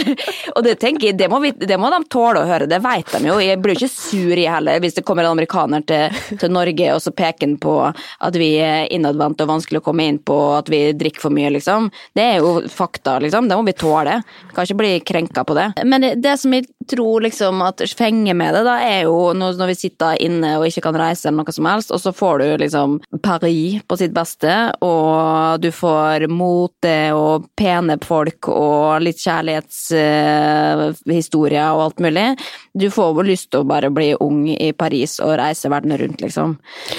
Og 0.54 0.62
det 0.66 0.76
tenker 0.82 1.16
det 1.16 1.28
må, 1.30 1.40
vi, 1.44 1.52
det 1.58 1.78
må, 1.80 1.90
de 1.92 2.00
tåle 2.12 2.42
å 2.42 2.48
høre, 2.48 2.68
det 2.70 2.80
vet 2.84 3.12
de 3.14 3.22
jo. 3.28 3.38
Jeg 3.42 3.60
blir 3.62 3.74
jo 3.74 3.82
ikke 3.82 3.92
sur 3.92 4.38
i 4.38 4.46
heller 4.48 4.82
hvis 4.82 4.98
det 4.98 5.04
kommer 5.08 5.26
en 5.26 5.34
amerikaner 5.36 5.84
til, 5.88 6.22
til 6.38 6.54
Norge 6.54 6.92
og 6.94 7.02
så 7.04 7.14
peker 7.16 7.46
han 7.46 7.58
på 7.62 7.76
at 7.88 8.38
vi 8.38 8.52
er 8.62 8.88
innadvendte 8.94 9.46
og 9.46 9.54
vanskelig 9.56 9.82
å 9.82 9.86
komme 9.90 10.08
inn 10.08 10.20
på, 10.22 10.36
at 10.56 10.70
vi 10.72 10.82
drikker 10.98 11.26
for 11.26 11.34
mye, 11.34 11.50
liksom. 11.54 11.90
Det 12.16 12.24
er 12.24 12.42
jo 12.42 12.58
fakta, 12.72 13.18
liksom. 13.22 13.48
Det 13.50 13.58
må 13.58 13.66
vi 13.66 13.76
tåle. 13.78 14.18
Kan 14.54 14.66
ikke 14.66 14.78
bli 14.80 14.92
krenka 15.06 15.44
på 15.46 15.56
det. 15.58 15.70
Men 15.88 16.04
det, 16.04 16.14
det 16.24 16.36
som 16.40 16.54
jeg 16.54 16.68
tror 16.88 17.20
liksom 17.24 17.62
at 17.64 17.80
fenger 17.98 18.34
med 18.38 18.54
det, 18.54 18.62
da, 18.66 18.76
er 18.84 19.02
jo 19.06 19.32
når, 19.36 19.66
vi 19.70 19.74
sitter 19.78 20.22
inne 20.24 20.58
og 20.58 20.66
ikke 20.68 20.82
kan 20.88 20.98
reise 20.98 21.28
eller 21.28 21.38
noe 21.42 21.52
som 21.54 21.66
helst, 21.68 21.90
og 21.94 22.00
så 22.02 22.10
får 22.16 22.34
du 22.42 22.46
liksom 22.64 22.88
Paris 23.24 23.82
på 23.88 23.94
sitt 24.00 24.14
beste, 24.16 24.52
og 24.84 25.60
du 25.62 25.70
får 25.74 26.26
mote 26.32 27.12
og 27.16 27.32
pene 27.58 27.98
folk 28.04 28.48
og 28.52 29.02
litt 29.04 29.20
kjærlighetshistorie 29.22 31.64
uh, 31.64 31.74
og 31.76 31.80
alt 31.86 31.98
mulig. 32.04 32.26
Du 32.72 32.90
får 32.94 33.08
jo 33.14 33.22
lyst 33.26 33.50
til 33.52 33.60
å 33.62 33.68
bare 33.68 33.90
bli 33.94 34.08
ung 34.24 34.40
i 34.52 34.72
Paris 34.76 35.20
og 35.24 35.38
reise 35.40 35.68
verden 35.72 35.98
rundt, 36.00 36.20
liksom. 36.24 36.48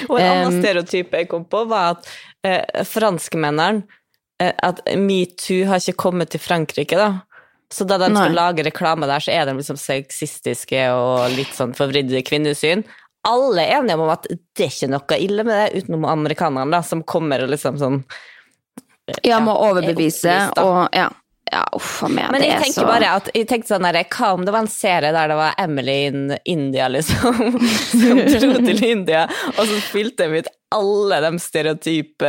Og 0.08 0.16
en 0.18 0.26
annen 0.26 0.54
um, 0.54 0.60
stereotype 0.62 1.16
jeg 1.22 1.28
kom 1.30 1.44
på, 1.50 1.58
var 1.70 1.84
at 1.96 2.02
uh, 2.46 2.64
franskmennene 2.86 3.82
uh, 4.42 4.54
At 4.64 4.78
metoo 4.96 5.66
har 5.68 5.78
ikke 5.82 6.02
kommet 6.08 6.28
til 6.32 6.40
Frankrike, 6.42 6.96
da. 6.96 7.10
Så 7.70 7.86
da 7.86 8.00
de 8.02 8.10
skal 8.10 8.34
lage 8.34 8.64
reklame 8.66 9.06
der, 9.06 9.22
så 9.22 9.30
er 9.30 9.46
de 9.46 9.54
liksom 9.60 9.78
sexistiske 9.78 10.80
og 10.90 11.30
litt 11.36 11.52
sånn 11.54 11.76
forvridde 11.78 12.22
kvinnesyn. 12.26 12.82
Alle 13.28 13.62
er 13.62 13.78
enige 13.78 13.98
om 14.00 14.10
at 14.10 14.26
det 14.26 14.64
er 14.64 14.72
ikke 14.72 14.88
noe 14.90 15.18
ille 15.20 15.44
med 15.46 15.54
det, 15.54 15.84
utenom 15.84 16.08
amerikanerne, 16.08 16.72
da, 16.72 16.80
som 16.86 17.04
kommer 17.06 17.44
og 17.44 17.52
liksom 17.52 17.78
sånn 17.78 18.02
ja, 19.26 19.40
må 19.42 19.54
overbevise 19.58 20.34
og 20.62 20.88
ja. 20.94 21.08
Ja, 21.50 21.64
uff 21.74 22.04
a 22.06 22.08
meg. 22.10 22.28
Men 22.30 22.44
jeg 22.46 22.60
tenker 22.62 22.84
så... 22.84 22.86
bare 22.86 23.08
at 23.18 23.30
jeg 23.34 23.48
tenkte 23.50 23.72
sånn 23.72 23.86
der, 23.88 24.04
Hva 24.06 24.28
om 24.36 24.44
det 24.46 24.52
var 24.54 24.62
en 24.64 24.70
serie 24.70 25.10
der 25.14 25.32
det 25.32 25.38
var 25.40 25.58
Emily 25.58 25.98
in 26.06 26.20
India, 26.44 26.86
liksom? 26.92 27.58
Som 27.90 28.22
dro 28.22 28.54
til 28.62 28.84
India, 28.86 29.26
og 29.56 29.64
så 29.66 29.80
spilte 29.88 30.30
vi 30.30 30.44
ut 30.44 30.50
alle 30.70 31.16
de 31.24 31.38
stereotype 31.42 32.28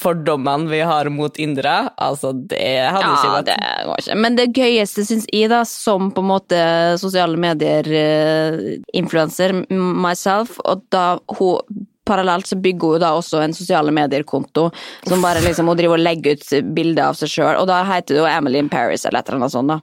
fordommene 0.00 0.70
vi 0.70 0.80
har 0.82 1.08
mot 1.14 1.38
indere. 1.38 1.88
Altså, 1.94 2.32
det 2.34 2.90
hadde 2.90 3.06
ja, 3.06 3.12
ikke 3.14 3.34
vært 3.36 3.46
det 3.52 3.58
går 3.86 3.98
ikke. 4.02 4.16
Men 4.24 4.36
det 4.38 4.54
gøyeste 4.58 5.04
syns 5.06 5.26
jeg, 5.30 5.50
da, 5.52 5.60
som 5.68 6.10
på 6.14 6.20
en 6.24 6.32
måte 6.32 6.60
sosiale 6.98 7.36
medier-influenser 7.38 9.50
uh, 9.60 9.64
myself, 9.78 10.58
og 10.66 10.82
da 10.90 11.18
hun 11.38 11.81
parallelt 12.12 12.48
så 12.48 12.58
bygger 12.60 12.96
hun 12.96 13.02
da 13.02 13.12
også 13.16 13.42
en 13.42 13.56
sosiale 13.56 13.94
medier-konto 13.94 14.68
som 15.08 15.24
bare 15.24 15.42
liksom 15.44 15.70
hun 15.72 15.80
driver 15.80 15.98
og 15.98 16.06
legger 16.06 16.36
ut 16.38 16.72
bilder 16.76 17.10
av 17.10 17.18
seg 17.18 17.32
sjøl, 17.32 17.54
og 17.60 17.68
da 17.70 17.82
heter 17.88 18.14
det 18.14 18.22
jo 18.22 18.28
Emily 18.30 18.62
in 18.62 18.70
Paris 18.72 19.06
eller 19.08 19.22
et 19.22 19.30
eller 19.30 19.42
annet 19.42 19.56
sånt. 19.56 19.72
da. 19.72 19.78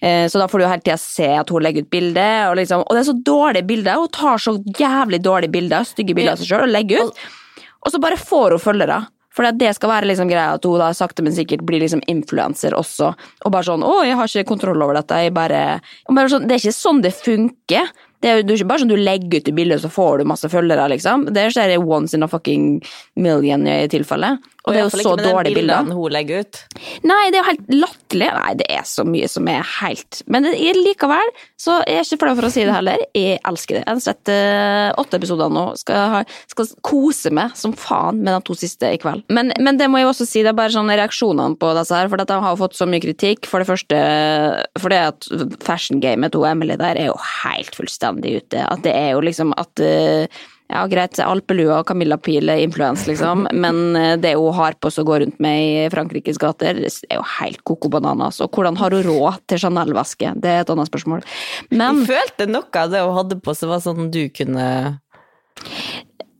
Eh, 0.00 0.26
så 0.32 0.42
da 0.42 0.48
får 0.50 0.62
du 0.62 0.66
hele 0.66 0.84
tida 0.84 1.00
se 1.00 1.32
at 1.40 1.52
hun 1.52 1.64
legger 1.66 1.86
ut 1.86 1.92
bilder, 1.92 2.50
og, 2.50 2.56
liksom, 2.60 2.86
og 2.86 2.96
det 2.96 3.02
er 3.02 3.10
så 3.10 3.18
dårlige 3.32 3.68
bilder. 3.68 4.04
Hun 4.04 4.14
tar 4.16 4.42
så 4.42 4.56
jævlig 4.78 5.22
dårlige 5.24 5.54
bilder, 5.58 5.88
stygge 5.88 6.16
bilder 6.16 6.36
av 6.36 6.42
seg 6.42 6.52
sjøl, 6.52 6.66
og 6.66 6.74
legger 6.74 7.06
ut. 7.06 7.28
Og 7.86 7.92
så 7.94 8.02
bare 8.02 8.18
får 8.18 8.56
hun 8.56 8.62
følgere. 8.62 9.04
For 9.36 9.44
det 9.52 9.74
skal 9.76 9.92
være 9.92 10.08
liksom 10.08 10.30
greia 10.30 10.54
at 10.56 10.64
hun 10.64 10.80
da 10.80 10.88
sakte, 10.96 11.24
men 11.24 11.34
sikkert 11.36 11.64
blir 11.68 11.82
liksom 11.82 12.00
influenser 12.08 12.76
også. 12.76 13.12
Og 13.44 13.52
bare 13.52 13.68
sånn 13.68 13.84
'Å, 13.84 14.04
jeg 14.08 14.16
har 14.16 14.32
ikke 14.32 14.48
kontroll 14.48 14.82
over 14.82 14.96
dette'. 14.96 15.24
Jeg 15.24 15.34
bare, 15.34 15.80
bare 16.08 16.32
sånn, 16.32 16.48
det 16.48 16.56
er 16.56 16.64
ikke 16.64 16.80
sånn 16.80 17.02
det 17.02 17.12
funker. 17.12 17.92
Det 18.20 18.30
er 18.30 18.40
jo 18.40 18.56
ikke 18.56 18.68
bare 18.70 18.82
sånn 18.82 18.92
du 18.92 18.98
legger 18.98 19.40
ut 19.40 19.50
i 19.50 19.54
bildet, 19.56 19.82
så 19.82 19.90
får 19.92 20.20
du 20.20 20.28
masse 20.28 20.48
følgere, 20.50 20.88
liksom. 20.92 21.28
Det 21.36 21.48
skjer 21.52 21.76
once 21.82 22.16
in 22.16 22.24
a 22.24 22.30
fucking 22.30 22.80
million 23.20 23.66
i 23.68 23.84
tilfelle. 23.92 24.36
Og 24.66 24.74
det 24.74 24.80
er 24.80 24.86
jo 24.88 24.98
så 24.98 25.12
dårlige 25.14 25.54
bilder. 25.60 25.90
hun 25.94 26.10
legger 26.10 26.42
ut. 26.42 26.60
Nei, 27.06 27.20
det 27.30 27.38
er 27.38 27.42
jo 27.44 27.46
helt 27.52 27.68
latterlig. 27.70 28.30
Nei, 28.34 28.54
det 28.58 28.66
er 28.74 28.86
så 28.88 29.04
mye 29.06 29.28
som 29.30 29.46
er 29.50 29.60
helt 29.76 30.22
Men 30.26 30.48
det 30.48 30.56
er 30.58 30.78
likevel, 30.80 31.30
så 31.60 31.78
er 31.84 32.00
jeg 32.00 32.08
ikke 32.08 32.24
flau 32.24 32.32
for 32.40 32.48
å 32.48 32.50
si 32.50 32.64
det 32.66 32.74
heller. 32.74 33.04
Jeg 33.14 33.38
elsker 33.46 33.78
det. 33.78 33.84
Jeg 33.84 33.92
har 33.92 34.02
sett 34.02 34.32
uh, 34.32 34.88
åtte 34.98 35.20
episoder 35.20 35.52
nå. 35.54 35.62
Skal, 35.78 36.00
ha, 36.16 36.22
skal 36.50 36.72
kose 36.86 37.30
meg 37.34 37.54
som 37.58 37.76
faen 37.78 38.18
med 38.24 38.32
de 38.32 38.40
to 38.48 38.56
siste 38.58 38.90
i 38.90 38.98
kveld. 39.02 39.22
Men, 39.30 39.54
men 39.62 39.78
det 39.78 39.86
må 39.92 40.02
jeg 40.02 40.10
også 40.10 40.26
si, 40.26 40.42
det 40.42 40.50
er 40.50 40.58
bare 40.58 40.74
sånn 40.74 40.90
reaksjonene 40.90 41.60
på 41.62 41.70
disse 41.78 42.02
her, 42.02 42.10
for 42.10 42.18
de 42.18 42.40
har 42.48 42.58
fått 42.58 42.74
så 42.78 42.90
mye 42.90 43.04
kritikk. 43.06 43.46
For 43.46 43.62
det 43.62 43.70
første 43.70 44.02
fordi 44.82 45.00
at 45.12 45.30
fashion-gamet 45.62 46.34
til 46.34 46.48
Emily 46.50 46.74
der 46.80 46.98
er 46.98 47.12
jo 47.12 47.16
helt 47.44 47.78
fullstendig 47.78 48.40
ute. 48.42 48.66
At 48.66 48.82
det 48.82 48.98
er 48.98 49.14
jo 49.14 49.22
liksom 49.30 49.54
at 49.54 49.86
uh, 49.86 50.42
ja, 50.66 50.82
greit, 50.90 51.18
alpelua 51.22 51.80
og 51.80 51.86
Camilla 51.88 52.18
Pil 52.18 52.50
er 52.50 52.62
influens, 52.64 53.06
liksom, 53.08 53.46
men 53.64 53.96
eh, 53.98 54.14
det 54.20 54.34
hun 54.38 54.54
har 54.56 54.78
på 54.80 54.90
seg 54.92 55.06
å 55.06 55.10
gå 55.10 55.20
rundt 55.22 55.40
med 55.42 55.62
i 55.62 55.86
Frankrikes 55.92 56.40
gater, 56.42 56.82
er 56.82 57.16
jo 57.20 57.24
helt 57.36 57.62
koko 57.68 57.90
bananas. 57.92 58.40
Og 58.44 58.50
hvordan 58.50 58.78
har 58.80 58.96
hun 58.96 59.06
råd 59.06 59.40
til 59.50 59.62
Chanel-veske? 59.62 60.34
Det 60.42 60.52
er 60.52 60.64
et 60.64 60.74
annet 60.74 60.90
spørsmål. 60.90 61.24
Men 61.70 62.02
Jeg 62.02 62.12
følte 62.12 62.50
noe 62.50 62.82
av 62.82 62.92
det 62.92 63.02
hun 63.04 63.18
hadde 63.20 63.40
på 63.42 63.56
seg, 63.56 63.70
var 63.72 63.82
sånn 63.84 64.10
du 64.14 64.24
kunne 64.34 64.68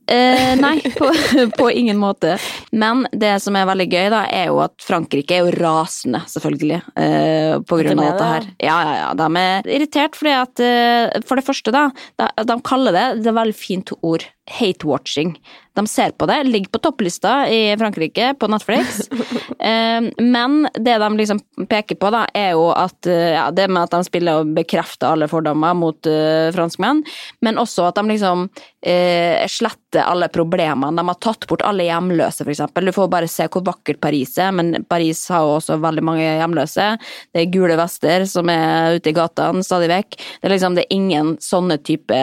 Eh, 0.07 0.53
nei, 0.55 0.77
på, 0.97 1.09
på 1.57 1.71
ingen 1.71 1.97
måte. 1.99 2.37
Men 2.71 3.03
det 3.11 3.33
som 3.43 3.57
er 3.59 3.67
veldig 3.67 3.87
gøy, 3.91 4.05
da, 4.13 4.21
er 4.31 4.47
jo 4.51 4.61
at 4.63 4.79
Frankrike 4.83 5.35
er 5.35 5.47
jo 5.47 5.55
rasende, 5.57 6.21
selvfølgelig, 6.31 6.79
eh, 6.95 7.57
på 7.67 7.81
grunn 7.81 7.99
av 7.99 8.07
dette 8.13 8.29
her. 8.31 8.49
Ja, 8.63 8.77
ja, 8.87 8.95
ja. 9.01 9.09
De 9.19 9.43
er 9.43 9.69
irritert 9.77 10.15
fordi 10.15 10.33
at 10.37 10.63
eh, 10.63 11.19
For 11.27 11.39
det 11.39 11.45
første, 11.47 11.73
da, 11.75 11.87
de, 12.19 12.29
de 12.47 12.57
kaller 12.65 12.95
det 12.95 13.05
Det 13.21 13.31
er 13.31 13.39
veldig 13.41 13.57
fint 13.57 13.91
ord. 13.99 14.23
Hate-watching. 14.47 15.35
De 15.77 15.85
ser 15.89 16.13
på 16.17 16.25
det, 16.29 16.41
ligger 16.49 16.73
på 16.73 16.81
topplista 16.81 17.43
i 17.53 17.77
Frankrike 17.77 18.33
på 18.39 18.49
Netflix. 18.51 19.05
Eh, 19.57 20.01
men 20.21 20.67
det 20.77 20.97
de 21.01 21.07
liksom 21.17 21.39
peker 21.69 21.97
på, 21.97 22.11
da, 22.13 22.27
er 22.37 22.51
jo 22.53 22.67
at 22.77 23.07
eh, 23.09 23.33
ja, 23.33 23.47
det 23.51 23.65
med 23.71 23.87
at 23.87 23.95
de 23.95 24.05
spiller 24.05 24.43
og 24.43 24.51
bekrefter 24.53 25.15
alle 25.15 25.25
fordommer 25.31 25.73
mot 25.73 26.07
eh, 26.07 26.51
franskmenn, 26.53 27.01
men 27.41 27.57
også 27.57 27.87
at 27.89 27.97
de 27.97 28.05
liksom 28.11 28.45
eh, 28.85 29.41
sletter 29.49 30.05
alle 30.05 30.29
problemene. 30.29 30.93
De 31.01 31.07
har 31.09 31.19
tatt 31.25 31.47
bort 31.49 31.65
alle 31.65 31.87
hjemløse, 31.87 32.45
eksempel. 32.45 32.85
Du 32.85 32.95
får 32.95 33.09
bare 33.11 33.31
se 33.31 33.49
hvor 33.49 33.65
vakkert 33.65 34.01
Paris 34.03 34.37
er, 34.37 34.53
men 34.55 34.85
Paris 34.89 35.25
har 35.33 35.43
jo 35.43 35.57
også 35.57 35.79
veldig 35.83 36.05
mange 36.05 36.25
hjemløse. 36.25 36.91
Det 37.33 37.43
er 37.43 37.53
gule 37.53 37.79
vester 37.79 38.27
som 38.29 38.53
er 38.53 38.99
ute 38.99 39.11
i 39.11 39.17
gatene 39.17 39.65
stadig 39.65 39.89
vekk. 39.91 40.19
Det 40.19 40.51
er 40.51 40.55
liksom 40.55 40.77
det 40.77 40.85
er 40.85 40.99
ingen 40.99 41.35
sånne 41.43 41.81
type 41.81 42.21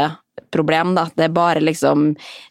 problem, 0.55 0.95
da. 0.97 1.09
Det 1.15 1.27
er 1.27 1.35
bare 1.35 1.63
liksom 1.63 2.07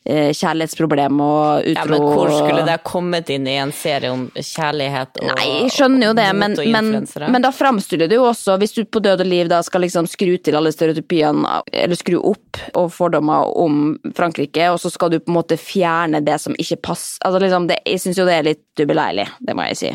eh, 0.06 0.32
kjærlighetsproblem 0.36 1.22
og 1.24 1.70
utro 1.72 1.80
Ja, 1.80 1.86
men 1.90 2.04
hvor 2.04 2.32
skulle 2.36 2.66
det 2.68 2.78
kommet 2.88 3.32
inn 3.34 3.48
i 3.48 3.56
en 3.62 3.74
serie 3.76 4.12
om 4.14 4.26
kjærlighet 4.36 5.22
og 5.22 5.30
Nei, 5.32 5.48
jeg 5.64 5.74
skjønner 5.78 6.10
jo 6.10 6.14
det, 6.20 6.28
men, 6.38 6.58
men, 6.76 6.92
men 7.08 7.46
da 7.46 7.54
framstiller 7.56 8.12
det 8.12 8.20
jo 8.20 8.28
også, 8.30 8.58
hvis 8.62 8.76
du 8.76 8.84
på 8.86 9.02
død 9.04 9.24
og 9.24 9.30
liv 9.30 9.52
da 9.52 9.62
skal 9.66 9.86
liksom 9.86 10.10
skru 10.12 10.36
til 10.44 10.60
alle 10.60 10.74
stereotypiene, 10.76 11.60
eller 11.72 12.00
skru 12.00 12.20
opp 12.20 12.62
og 12.80 12.92
fordommer 12.94 13.54
om 13.64 13.96
Frankrike, 14.18 14.70
og 14.74 14.82
så 14.84 14.92
skal 14.94 15.14
du 15.14 15.20
på 15.22 15.32
en 15.32 15.40
måte 15.40 15.60
fjerne 15.60 16.24
det 16.26 16.40
som 16.44 16.56
ikke 16.60 16.82
passer 16.90 17.22
Altså 17.24 17.40
liksom, 17.40 17.68
det, 17.70 17.78
jeg 17.88 18.02
syns 18.02 18.18
jo 18.20 18.26
det 18.28 18.36
er 18.36 18.46
litt 18.48 18.82
ubeleilig, 18.84 19.28
det 19.46 19.56
må 19.56 19.66
jeg 19.70 19.80
si. 19.80 19.92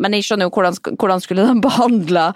Men 0.00 0.16
jeg 0.16 0.26
skjønner 0.26 0.48
jo 0.48 0.54
hvordan, 0.54 0.78
hvordan 1.00 1.24
skulle 1.24 1.46
de 1.48 1.56
behandla 1.68 2.26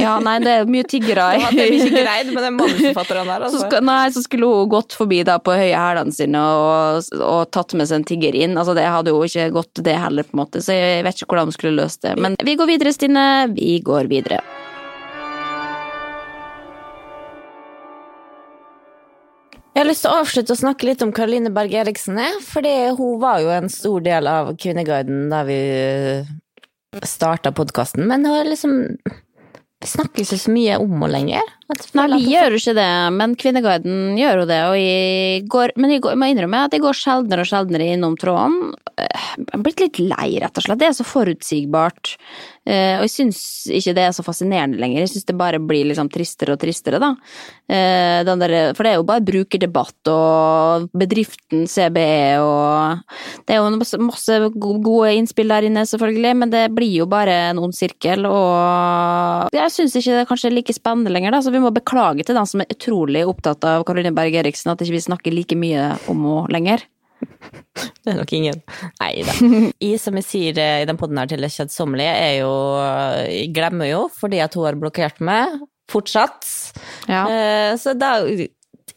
Ja, 0.00 0.16
nei, 0.24 0.38
det 0.44 0.54
er 0.54 0.70
mye 0.70 0.86
tiggere 0.88 1.28
Det 1.56 1.68
vi 1.72 1.80
ikke 1.84 2.04
greid 2.04 2.32
med 2.32 2.44
den 2.46 2.56
manusforfatteren 2.58 3.28
der, 3.28 3.44
så, 3.44 3.50
altså. 3.50 3.62
skal, 3.66 3.84
nei, 3.86 4.00
så 4.14 4.24
skulle 4.24 4.48
hun 4.50 4.72
gått 4.72 4.96
forbi 4.96 5.22
da 5.26 5.38
på 5.42 5.54
høye 5.56 5.76
hælene 5.76 6.14
sine 6.14 6.40
og, 6.40 7.10
og 7.18 7.42
tatt 7.54 7.74
med 7.78 7.88
seg 7.90 8.00
en 8.00 8.08
tigger 8.08 8.36
inn. 8.36 8.56
Altså, 8.58 8.74
det 8.76 8.86
hadde 8.88 9.12
jo 9.12 9.20
ikke 9.26 9.50
gått 9.54 9.82
det 9.84 9.96
heller, 10.00 10.26
på 10.26 10.36
en 10.36 10.42
måte, 10.44 10.64
så 10.64 10.76
jeg 10.76 11.04
vet 11.06 11.20
ikke 11.20 11.34
hvordan 11.34 11.50
hun 11.50 11.56
skulle 11.56 11.76
løst 11.82 12.02
det. 12.06 12.16
Men 12.20 12.38
vi 12.44 12.56
går 12.58 12.70
videre, 12.70 12.94
Stine. 12.96 13.24
Vi 13.54 13.78
går 13.84 14.10
videre. 14.10 14.40
Jeg 19.70 19.84
har 19.84 19.86
lyst 19.86 20.02
til 20.04 20.10
å 20.10 20.20
avslutte 20.20 20.52
å 20.52 20.58
snakke 20.58 20.84
litt 20.88 21.02
om 21.04 21.12
Caroline 21.14 21.52
Berg 21.54 21.72
Eriksen, 21.78 22.18
for 22.42 22.58
fordi 22.58 22.72
hun 22.98 23.20
var 23.22 23.38
jo 23.40 23.52
en 23.54 23.70
stor 23.72 24.02
del 24.04 24.26
av 24.28 24.50
Kvinneguiden 24.60 25.30
da 25.30 25.44
vi 25.46 25.60
starta 27.06 27.52
podkasten, 27.54 28.06
men 28.08 28.26
det 28.26 28.34
er 28.34 28.50
liksom 28.50 28.76
Vi 29.80 29.88
snakker 29.88 30.24
ikke 30.24 30.36
så 30.36 30.52
mye 30.52 30.76
om 30.76 30.90
henne 30.92 31.08
lenger. 31.14 31.52
Nei, 31.96 32.06
vi 32.16 32.32
gjør 32.34 32.54
jo 32.54 32.60
ikke 32.60 32.74
det, 32.78 32.88
men 33.16 33.34
Kvinneguiden 33.40 34.18
gjør 34.18 34.42
jo 34.42 34.46
det, 34.50 34.60
og 34.70 34.76
jeg 34.78 35.44
går, 35.52 35.74
men 35.80 35.94
jeg, 35.94 36.02
går, 36.04 36.14
jeg 36.16 36.20
må 36.22 36.28
innrømme 36.32 36.62
at 36.66 36.76
jeg 36.76 36.84
går 36.84 36.98
sjeldnere 37.00 37.44
og 37.44 37.50
sjeldnere 37.50 37.90
innom 37.94 38.16
tråden. 38.20 38.72
Eh, 38.96 39.26
Jeg 39.38 39.46
er 39.56 39.62
blitt 39.64 39.80
litt 39.84 40.00
lei, 40.02 40.30
rett 40.42 40.56
og 40.58 40.64
slett. 40.66 40.80
Det 40.80 40.88
er 40.90 40.96
så 40.96 41.06
forutsigbart. 41.06 42.14
Eh, 42.66 42.98
Og 43.00 43.06
jeg 43.06 43.12
syns 43.14 43.40
ikke 43.72 43.94
det 43.96 44.02
er 44.04 44.12
så 44.16 44.24
fascinerende 44.26 44.80
lenger. 44.80 45.04
Jeg 45.04 45.12
syns 45.14 45.28
det 45.30 45.36
bare 45.38 45.60
blir 45.62 45.86
liksom 45.88 46.10
tristere 46.12 46.54
og 46.56 46.60
tristere, 46.60 47.00
da. 47.02 47.14
Eh, 47.70 48.20
Den 48.26 48.42
der, 48.42 48.74
for 48.74 48.84
det 48.84 48.92
er 48.92 48.98
jo 49.00 49.06
bare 49.08 49.24
brukerdebatt 49.24 50.10
og 50.12 50.88
bedriften 50.96 51.64
CBE 51.70 52.40
og 52.42 53.00
Det 53.46 53.54
er 53.54 53.60
jo 53.60 53.70
masse, 53.78 53.98
masse 54.02 54.36
gode 54.60 55.14
innspill 55.16 55.48
der 55.50 55.66
inne, 55.68 55.86
selvfølgelig, 55.88 56.34
men 56.36 56.50
det 56.52 56.64
blir 56.74 56.92
jo 57.00 57.06
bare 57.10 57.32
en 57.50 57.58
ond 57.62 57.74
sirkel, 57.74 58.26
og 58.28 59.48
jeg 59.54 59.72
syns 59.74 59.96
ikke 59.96 60.14
det 60.14 60.22
er 60.24 60.28
kanskje 60.28 60.52
like 60.52 60.74
spennende 60.76 61.12
lenger, 61.12 61.34
da, 61.34 61.40
så 61.44 61.52
vi 61.54 61.59
må 61.62 61.72
beklage 61.74 62.24
til 62.26 62.36
dem 62.38 62.46
som 62.48 62.62
er 62.62 62.70
utrolig 62.72 63.24
opptatt 63.28 63.64
av 63.68 63.84
Karoline 63.88 64.14
Berg 64.16 64.36
Eriksen, 64.42 64.72
at 64.72 64.82
ikke 64.84 64.96
vi 64.96 65.04
snakker 65.04 65.34
like 65.36 65.58
mye 65.58 65.90
om 66.10 66.24
henne 66.26 66.54
lenger. 66.56 66.86
Det 68.00 68.12
er 68.14 68.16
nok 68.16 68.32
ingen. 68.36 68.62
Nei 69.00 69.10
da. 69.26 69.34
Jeg, 69.84 69.98
som 70.00 70.16
jeg 70.16 70.26
sier 70.26 70.60
eh, 70.60 70.82
i 70.84 70.86
den 70.88 70.98
poden 71.00 71.20
her 71.20 71.28
til 71.30 71.42
det 71.44 71.52
kjedsommelige, 71.52 72.14
er 72.16 72.38
jo 72.40 72.52
Jeg 73.28 73.50
glemmer 73.56 73.90
jo 73.90 74.06
fordi 74.14 74.40
at 74.44 74.56
hun 74.56 74.66
har 74.68 74.78
blokkert 74.80 75.20
meg, 75.24 75.60
fortsatt. 75.90 76.48
Ja. 77.10 77.26
Eh, 77.28 77.74
Så 77.80 77.92
da 77.98 78.14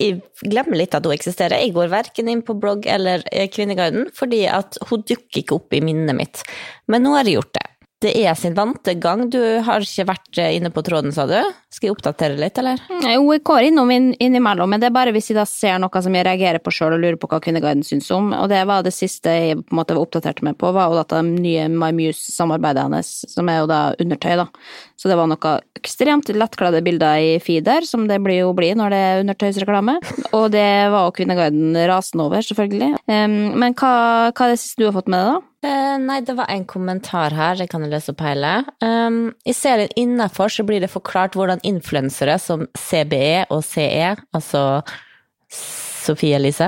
jeg 0.01 0.21
glemmer 0.41 0.77
litt 0.79 0.95
at 0.97 1.05
hun 1.05 1.13
eksisterer. 1.13 1.61
Jeg 1.61 1.73
går 1.75 1.91
verken 1.91 2.29
inn 2.31 2.41
på 2.45 2.55
blogg 2.59 2.87
eller 2.89 3.23
eh, 3.31 3.45
Kvinneguiden, 3.51 4.07
fordi 4.17 4.45
at 4.49 4.79
hun 4.89 5.03
dukker 5.05 5.43
ikke 5.43 5.57
opp 5.59 5.75
i 5.77 5.83
minnet 5.85 6.17
mitt. 6.17 6.41
Men 6.89 7.05
nå 7.05 7.13
har 7.17 7.29
jeg 7.29 7.37
gjort 7.37 7.53
det. 7.59 7.67
Det 8.03 8.11
er 8.19 8.35
sin 8.35 8.55
vante 8.55 8.97
gang. 8.99 9.29
Du 9.31 9.39
har 9.63 9.83
ikke 9.83 10.03
vært 10.09 10.39
eh, 10.41 10.57
inne 10.57 10.73
på 10.75 10.81
tråden, 10.83 11.13
sa 11.15 11.23
du? 11.29 11.37
Skal 11.71 11.87
jeg 11.87 11.95
oppdatere 11.95 12.35
litt, 12.35 12.57
eller? 12.59 12.81
Jo, 12.99 13.21
jeg 13.31 13.43
går 13.47 13.69
innom 13.69 13.91
inn, 13.95 14.09
innimellom, 14.19 14.73
men 14.73 14.81
det 14.81 14.89
er 14.89 14.95
bare 14.95 15.13
hvis 15.15 15.31
jeg 15.31 15.37
da 15.37 15.45
ser 15.47 15.79
noe 15.79 16.01
som 16.03 16.15
jeg 16.17 16.25
reagerer 16.27 16.59
på 16.63 16.73
sjøl 16.73 16.97
og 16.97 16.99
lurer 17.03 17.17
på 17.21 17.29
hva 17.31 17.39
Kvinneguiden 17.43 17.85
syns 17.87 18.09
om, 18.11 18.33
og 18.35 18.49
det 18.51 18.59
var 18.67 18.83
det 18.83 18.91
siste 18.95 19.31
jeg 19.31 19.61
på 19.61 19.71
en 19.71 19.79
måte 19.79 19.95
var 19.95 20.41
meg 20.43 20.57
på, 20.59 20.71
var 20.75 20.91
jo 20.91 20.99
dette 20.99 21.21
nye 21.29 21.69
My 21.71 21.93
Muse-samarbeidet 21.95 22.83
hennes, 22.89 23.13
som 23.31 23.49
er 23.49 23.61
jo 23.61 23.71
da 23.71 23.79
undertøy, 24.03 24.35
da. 24.43 24.47
Så 24.99 25.11
det 25.11 25.17
var 25.19 25.31
noe 25.31 25.53
ekstremt 25.79 26.33
lettkledde 26.35 26.83
bilder 26.83 27.23
i 27.23 27.31
feeder, 27.43 27.87
som 27.87 28.05
det 28.11 28.19
blir 28.23 28.41
jo 28.41 28.51
blir 28.57 28.75
når 28.79 28.93
det 28.93 29.01
er 29.05 29.23
undertøysreklame, 29.23 29.97
og 30.35 30.51
det 30.53 30.67
var 30.91 31.07
jo 31.07 31.15
Kvinneguiden 31.15 31.79
rasende 31.87 32.27
over, 32.27 32.43
selvfølgelig. 32.43 32.93
Men 33.07 33.79
hva, 33.79 33.95
hva 34.35 34.47
er 34.49 34.55
det 34.55 34.61
siste 34.61 34.83
du 34.83 34.89
har 34.89 34.95
fått 34.99 35.11
med 35.11 35.23
deg, 35.23 35.39
da? 35.39 35.52
Eh, 35.63 35.97
nei, 35.99 36.19
det 36.27 36.35
var 36.35 36.49
en 36.51 36.65
kommentar 36.67 37.31
her, 37.31 37.55
jeg 37.55 37.71
kan 37.71 37.85
jeg 37.85 37.93
lese 37.93 38.11
opp 38.11 38.23
hele. 38.25 38.51
Um, 38.83 39.29
I 39.47 39.55
serien 39.55 39.93
innafor 39.99 40.51
så 40.51 40.65
blir 40.67 40.83
det 40.83 40.91
forklart 40.91 41.37
hvordan 41.39 41.63
influensere 41.63 42.35
som 42.41 42.65
CBE 42.75 43.45
og 43.47 43.63
CE, 43.63 44.11
altså 44.35 44.83
Sofie 46.03 46.35
Elise, 46.35 46.67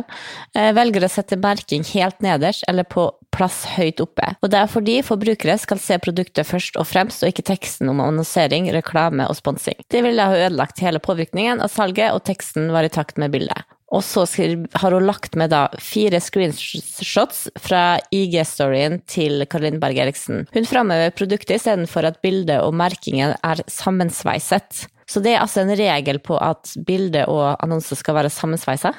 eh, 0.56 0.72
velger 0.78 1.04
å 1.04 1.12
sette 1.12 1.36
merking 1.36 1.84
helt 1.92 2.24
nederst 2.24 2.64
eller 2.72 2.88
på 2.88 3.10
plass 3.36 3.66
høyt 3.74 4.00
oppe. 4.00 4.32
Og 4.40 4.54
det 4.54 4.62
er 4.62 4.72
fordi 4.72 5.02
forbrukere 5.04 5.58
skal 5.60 5.82
se 5.84 6.00
produktet 6.00 6.48
først 6.48 6.80
og 6.80 6.88
fremst, 6.88 7.20
og 7.20 7.34
ikke 7.34 7.50
teksten 7.52 7.92
om 7.92 8.00
annonsering, 8.00 8.72
reklame 8.72 9.28
og 9.28 9.36
sponsing. 9.36 9.76
Det 9.92 10.06
ville 10.08 10.24
ha 10.24 10.40
ødelagt 10.48 10.80
hele 10.80 11.04
påvirkningen 11.04 11.60
av 11.60 11.74
salget, 11.74 12.16
og 12.16 12.24
teksten 12.32 12.72
var 12.72 12.88
i 12.88 12.94
takt 12.96 13.20
med 13.20 13.36
bildet. 13.36 13.68
Og 13.96 14.04
så 14.04 14.26
har 14.28 14.92
hun 14.92 15.06
lagt 15.08 15.38
med 15.40 15.54
da 15.54 15.66
fire 15.80 16.20
screenshots 16.20 17.46
fra 17.64 17.84
IG-storyen 18.12 19.00
til 19.08 19.46
Caroline 19.48 19.80
Berg 19.80 20.02
Eriksen. 20.04 20.44
Hun 20.56 20.68
framhever 20.68 21.16
produktet 21.16 21.62
istedenfor 21.62 22.10
at 22.10 22.20
bildet 22.26 22.60
og 22.60 22.76
merkingen 22.76 23.38
er 23.40 23.64
sammensveiset. 23.72 24.86
Så 25.08 25.22
det 25.22 25.36
er 25.36 25.44
altså 25.44 25.62
en 25.62 25.76
regel 25.78 26.20
på 26.20 26.38
at 26.42 26.74
bilde 26.86 27.24
og 27.30 27.56
annonse 27.64 27.96
skal 27.96 28.18
være 28.18 28.34
sammensveisa? 28.34 28.92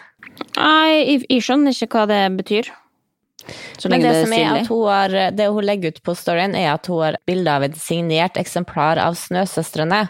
Nei, 0.56 1.18
jeg, 1.26 1.42
skjønner 1.42 1.74
ikke 1.74 1.98
hva 1.98 2.06
det 2.10 2.20
betyr. 2.38 2.70
Så 3.78 3.90
Men 3.90 4.00
det, 4.02 4.08
det 4.08 4.14
er 4.14 4.24
som 4.24 4.34
er 4.36 4.46
at 4.54 4.70
hun 4.70 4.86
har, 4.88 5.16
det 5.36 5.48
hun 5.52 5.66
legger 5.66 5.92
ut 5.94 6.00
på 6.06 6.14
storyen, 6.18 6.54
er 6.58 6.72
at 6.72 6.88
hun 6.90 7.02
har 7.02 7.18
bilde 7.28 7.52
av 7.52 7.66
et 7.66 7.76
signert 7.78 8.38
eksemplar 8.40 9.02
av 9.02 9.18
Snøsøstrene. 9.18 10.06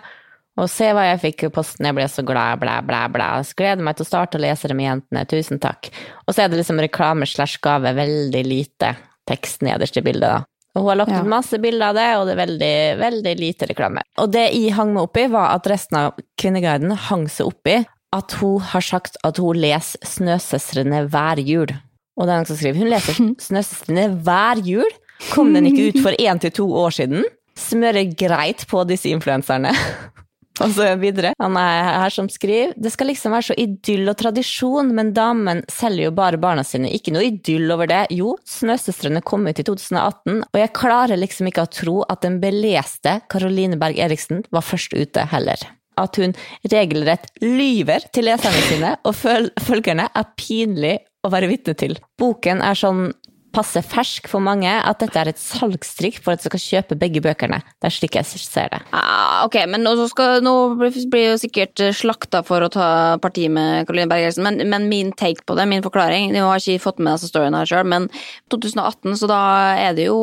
Og 0.57 0.71
se 0.73 0.89
hva 0.97 1.03
jeg 1.11 1.21
fikk 1.21 1.43
i 1.45 1.53
posten, 1.53 1.85
jeg 1.85 1.95
ble 1.99 2.07
så 2.09 2.23
glad, 2.25 2.61
blæ, 2.63 2.79
blæ, 2.89 3.03
blæ. 3.13 3.27
Så 3.45 3.57
gleder 3.59 3.85
meg 3.85 3.99
til 3.99 4.07
å 4.07 4.09
starte 4.09 4.39
å 4.39 4.41
lese 4.41 4.71
det 4.71 4.77
med 4.79 4.87
jentene, 4.89 5.25
tusen 5.29 5.61
takk. 5.61 5.91
Og 6.25 6.33
så 6.33 6.45
er 6.45 6.49
det 6.53 6.63
liksom 6.63 6.81
reklame 6.81 7.29
slash 7.29 7.59
gave, 7.65 7.93
veldig 7.99 8.45
lite 8.47 8.95
tekst 9.29 9.61
nederst 9.67 9.99
i 10.01 10.05
bildet, 10.07 10.31
da. 10.33 10.45
Og 10.77 10.83
hun 10.85 10.89
har 10.93 10.97
lagt 11.03 11.13
Ja. 11.13 11.21
ut 11.25 11.29
masse 11.29 11.59
bilder 11.61 11.89
av 11.89 11.95
det, 11.97 12.09
og 12.17 12.27
det 12.27 12.33
er 12.37 12.41
veldig, 12.47 12.99
veldig 13.01 13.35
lite 13.41 13.67
reklame. 13.69 14.03
Og 14.19 14.31
det 14.33 14.47
jeg 14.53 14.73
hang 14.77 14.93
meg 14.93 15.03
opp 15.07 15.17
i, 15.17 15.27
var 15.33 15.55
at 15.55 15.67
resten 15.73 15.97
av 15.97 16.19
Kvinneguiden 16.37 16.93
hang 17.09 17.29
seg 17.29 17.47
opp 17.49 17.67
i 17.73 17.79
at 18.17 18.33
hun 18.41 18.61
har 18.61 18.81
sagt 18.85 19.17
at 19.25 19.37
hun 19.41 19.57
leser 19.61 19.99
Snøsøstrene 20.05 21.05
hver 21.11 21.41
jul. 21.45 21.69
Og 22.17 22.25
det 22.27 22.33
er 22.33 22.37
noen 22.41 22.47
som 22.49 22.57
skriver 22.57 22.81
hun 22.81 22.93
leser 22.93 23.21
Snøsøstrene 23.49 24.23
hver 24.25 24.61
jul. 24.65 24.89
Kom 25.33 25.53
den 25.57 25.69
ikke 25.69 25.91
ut 25.97 26.03
for 26.05 26.13
én 26.21 26.41
til 26.41 26.51
to 26.51 26.69
år 26.73 26.93
siden? 26.97 27.25
Smører 27.57 28.05
greit 28.17 28.67
på 28.69 28.85
disse 28.89 29.09
influenserne. 29.13 29.73
Og 30.65 30.73
så 30.73 30.89
videre. 31.01 31.35
Han 31.41 31.57
er 31.61 31.91
her 32.01 32.13
som 32.15 32.29
skriver 32.33 32.73
Det 32.81 32.93
skal 32.95 33.11
liksom 33.11 33.35
være 33.37 33.49
så 33.51 33.57
idyll 33.61 34.09
og 34.09 34.17
tradisjon, 34.21 34.93
men 34.97 35.13
damen 35.17 35.63
selger 35.73 36.09
jo 36.09 36.15
bare 36.17 36.41
barna 36.41 36.65
sine. 36.67 36.93
Ikke 36.97 37.13
noe 37.15 37.27
idyll 37.29 37.71
over 37.75 37.91
det. 37.91 38.07
Jo, 38.17 38.37
Snøsøstrene 38.49 39.23
kom 39.27 39.47
ut 39.49 39.61
i 39.61 39.67
2018, 39.67 40.43
og 40.47 40.61
jeg 40.61 40.75
klarer 40.77 41.21
liksom 41.21 41.51
ikke 41.51 41.67
å 41.67 41.73
tro 41.73 41.97
at 42.09 42.25
den 42.25 42.41
beleste 42.43 43.19
Caroline 43.33 43.79
Berg 43.81 44.01
Eriksen 44.07 44.45
var 44.55 44.65
først 44.65 44.97
ute 44.97 45.27
heller. 45.33 45.61
At 45.97 46.19
hun 46.21 46.35
regelrett 46.69 47.29
lyver 47.41 48.05
til 48.13 48.29
leserne 48.29 48.65
sine, 48.69 48.97
og 49.09 49.17
følgerne 49.17 50.11
er 50.13 50.33
pinlig 50.37 50.99
å 51.25 51.31
være 51.33 51.49
vitne 51.51 51.77
til. 51.79 51.97
Boken 52.21 52.61
er 52.65 52.77
sånn 52.79 53.09
passe 53.57 53.81
fersk 53.85 54.29
for 54.31 54.45
mange 54.45 54.69
at 54.69 55.01
dette 55.01 55.21
er 55.21 55.31
et 55.31 55.41
salgstrikk 55.41 56.21
for 56.23 56.35
at 56.35 56.43
de 56.43 56.51
skal 56.51 56.63
kjøpe 56.63 56.99
begge 57.01 57.23
bøkene. 57.25 57.63
Det 57.81 57.89
er 57.89 57.95
slik 57.95 58.19
jeg 58.19 58.29
ser 58.29 58.71
det. 58.73 58.83
Ah, 58.97 59.45
ok, 59.47 59.59
men 59.73 59.85
nå, 59.87 59.95
skal, 60.13 60.43
nå 60.45 60.55
blir 60.79 61.25
jo 61.31 61.39
sikkert 61.41 61.81
slakta 61.97 62.43
for 62.47 62.65
å 62.65 62.71
ta 62.73 62.89
parti 63.23 63.49
med 63.53 63.89
Karoline 63.89 64.11
Bergersen, 64.13 64.45
men, 64.47 64.61
men, 64.71 64.91
min 64.91 65.13
take 65.17 65.45
på 65.49 65.57
det, 65.59 65.67
min 65.67 65.83
forklaring 65.85 66.31
Nå 66.35 66.45
har 66.47 66.61
jeg 66.61 66.77
ikke 66.77 66.87
fått 66.87 67.01
med 67.03 67.17
deg 67.17 67.31
storyen 67.31 67.57
her 67.57 67.69
sjøl, 67.69 67.87
men 67.89 68.11
2018, 68.53 69.17
så 69.19 69.31
da 69.31 69.41
er 69.81 69.97
det 69.97 70.11
jo 70.11 70.21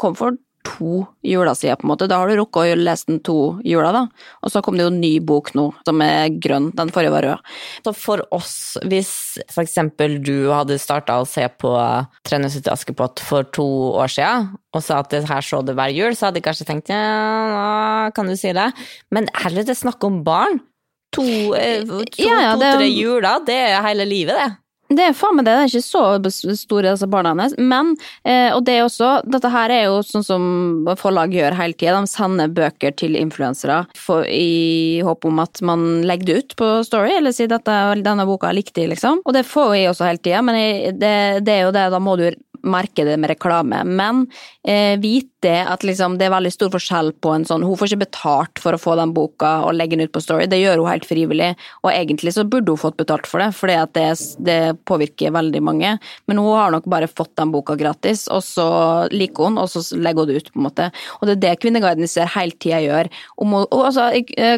kom 0.00 0.16
for 0.18 0.36
to 0.64 1.04
jula 1.24 1.54
siden, 1.56 1.78
på 1.80 1.86
en 1.86 1.92
måte. 1.92 2.08
Da 2.10 2.18
har 2.20 2.30
du 2.30 2.38
rukket 2.38 2.74
å 2.74 2.80
lese 2.80 3.08
den 3.10 3.20
to 3.24 3.36
jula, 3.66 3.92
da. 3.94 4.02
Og 4.42 4.52
så 4.52 4.62
kom 4.64 4.78
det 4.78 4.86
jo 4.86 4.92
en 4.92 5.00
ny 5.02 5.12
bok 5.24 5.52
nå, 5.56 5.68
som 5.86 6.02
er 6.04 6.32
grønn. 6.42 6.70
Den 6.76 6.92
forrige 6.94 7.14
var 7.14 7.26
rød. 7.28 7.54
Så 7.86 7.94
for 7.98 8.24
oss, 8.34 8.56
hvis 8.88 9.12
for 9.52 9.64
eksempel 9.64 10.18
du 10.24 10.50
hadde 10.52 10.80
starta 10.82 11.20
å 11.20 11.28
se 11.28 11.46
på 11.60 11.72
Trenerhuset 12.26 12.66
til 12.66 12.74
Askepott 12.74 13.22
for 13.24 13.46
to 13.54 13.66
år 14.00 14.12
siden, 14.12 14.52
og 14.74 14.82
sa 14.82 15.00
at 15.04 15.12
det 15.14 15.24
her 15.30 15.44
så 15.44 15.62
det 15.62 15.76
hver 15.78 15.92
jul, 15.94 16.16
så 16.16 16.28
hadde 16.28 16.40
jeg 16.40 16.48
kanskje 16.48 16.68
tenkt 16.68 16.90
ja, 16.90 18.10
kan 18.16 18.28
du 18.28 18.34
si 18.38 18.52
det? 18.56 18.70
Men 19.14 19.28
er 19.38 19.62
det 19.62 19.78
snakk 19.78 20.02
om 20.06 20.22
barn? 20.26 20.62
To-tre 21.14 21.62
eh, 21.62 21.84
to, 21.86 22.02
ja, 22.18 22.40
ja, 22.42 22.54
to, 22.58 22.86
jula, 22.88 23.36
det 23.46 23.58
er 23.68 23.84
hele 23.86 24.06
livet, 24.08 24.34
det. 24.34 24.63
Det 24.94 25.08
er 25.08 25.16
faen 25.16 25.38
meg 25.38 25.46
det, 25.46 25.54
det 25.54 25.64
er 25.64 25.72
ikke 25.72 25.84
så 25.84 26.54
store 26.58 26.92
disse 26.92 27.08
barna 27.10 27.34
hennes. 27.34 27.56
Men, 27.58 27.94
eh, 28.24 28.50
og 28.54 28.64
det 28.66 28.78
er 28.78 28.86
også, 28.86 29.10
dette 29.30 29.50
her 29.52 29.72
er 29.74 29.84
jo 29.88 30.00
sånn 30.06 30.26
som 30.26 30.44
forlag 31.00 31.34
gjør 31.34 31.56
hele 31.58 31.76
tida. 31.78 31.96
De 31.98 32.10
sender 32.10 32.52
bøker 32.54 32.94
til 32.98 33.18
influensere 33.18 33.84
i 34.30 35.00
håp 35.04 35.26
om 35.28 35.42
at 35.42 35.62
man 35.64 36.04
legger 36.06 36.30
det 36.30 36.38
ut 36.38 36.56
på 36.60 36.70
Story, 36.86 37.16
eller 37.18 37.34
sier 37.34 37.52
at 37.56 37.68
denne 38.04 38.26
boka 38.28 38.50
er 38.50 38.58
riktig, 38.60 38.88
liksom. 38.92 39.22
Og 39.24 39.36
det 39.36 39.46
får 39.48 39.70
vi 39.74 39.86
også 39.90 40.08
hele 40.08 40.22
tida, 40.22 40.42
men 40.44 40.60
det, 41.00 41.14
det, 41.46 41.54
er 41.54 41.66
jo 41.66 41.74
det, 41.74 41.88
da 41.94 42.02
må 42.02 42.16
du 42.20 42.28
markedet 42.64 43.16
med 43.20 43.30
reklame. 43.34 43.82
Men 43.84 44.24
eh, 44.66 44.98
vit 45.00 45.30
det 45.44 45.60
at 45.68 45.84
liksom, 45.84 46.16
det 46.18 46.28
er 46.28 46.34
veldig 46.34 46.52
stor 46.54 46.72
forskjell 46.72 47.12
på 47.22 47.34
en 47.34 47.44
sånn 47.48 47.64
Hun 47.66 47.76
får 47.76 47.92
ikke 47.92 48.04
betalt 48.04 48.60
for 48.62 48.76
å 48.76 48.80
få 48.80 48.96
den 48.98 49.12
boka 49.16 49.50
og 49.66 49.76
legge 49.76 49.98
den 49.98 50.08
ut 50.08 50.14
på 50.14 50.22
Story, 50.24 50.48
det 50.50 50.60
gjør 50.62 50.80
hun 50.80 50.90
helt 50.90 51.06
frivillig. 51.08 51.50
Og 51.84 51.90
egentlig 51.92 52.34
så 52.36 52.46
burde 52.48 52.72
hun 52.72 52.80
fått 52.80 52.98
betalt 53.00 53.28
for 53.28 53.42
det, 53.42 53.50
for 53.56 53.70
det, 53.70 54.06
det, 54.46 54.58
påvirker 54.88 55.34
veldig 55.34 55.62
mange. 55.64 55.94
Men 56.30 56.40
hun 56.40 56.56
har 56.56 56.72
nok 56.74 56.88
bare 56.90 57.10
fått 57.10 57.34
den 57.40 57.52
boka 57.54 57.76
gratis, 57.78 58.26
og 58.32 58.42
så 58.46 58.68
liker 59.12 59.50
hun, 59.50 59.60
og 59.60 59.68
så 59.72 59.84
legger 59.96 60.24
hun 60.24 60.32
det 60.32 60.40
ut, 60.40 60.52
på 60.54 60.60
en 60.60 60.68
måte. 60.68 60.88
Og 61.20 61.28
det 61.28 61.36
er 61.36 61.42
det 61.44 61.54
Kvinneguiden 61.62 62.10
ser 62.10 62.30
hele 62.34 62.56
tida 62.60 62.80
gjør. 62.84 63.10
Om 63.40 63.56
hun, 63.58 63.66
og 63.68 63.86
altså, 63.90 64.08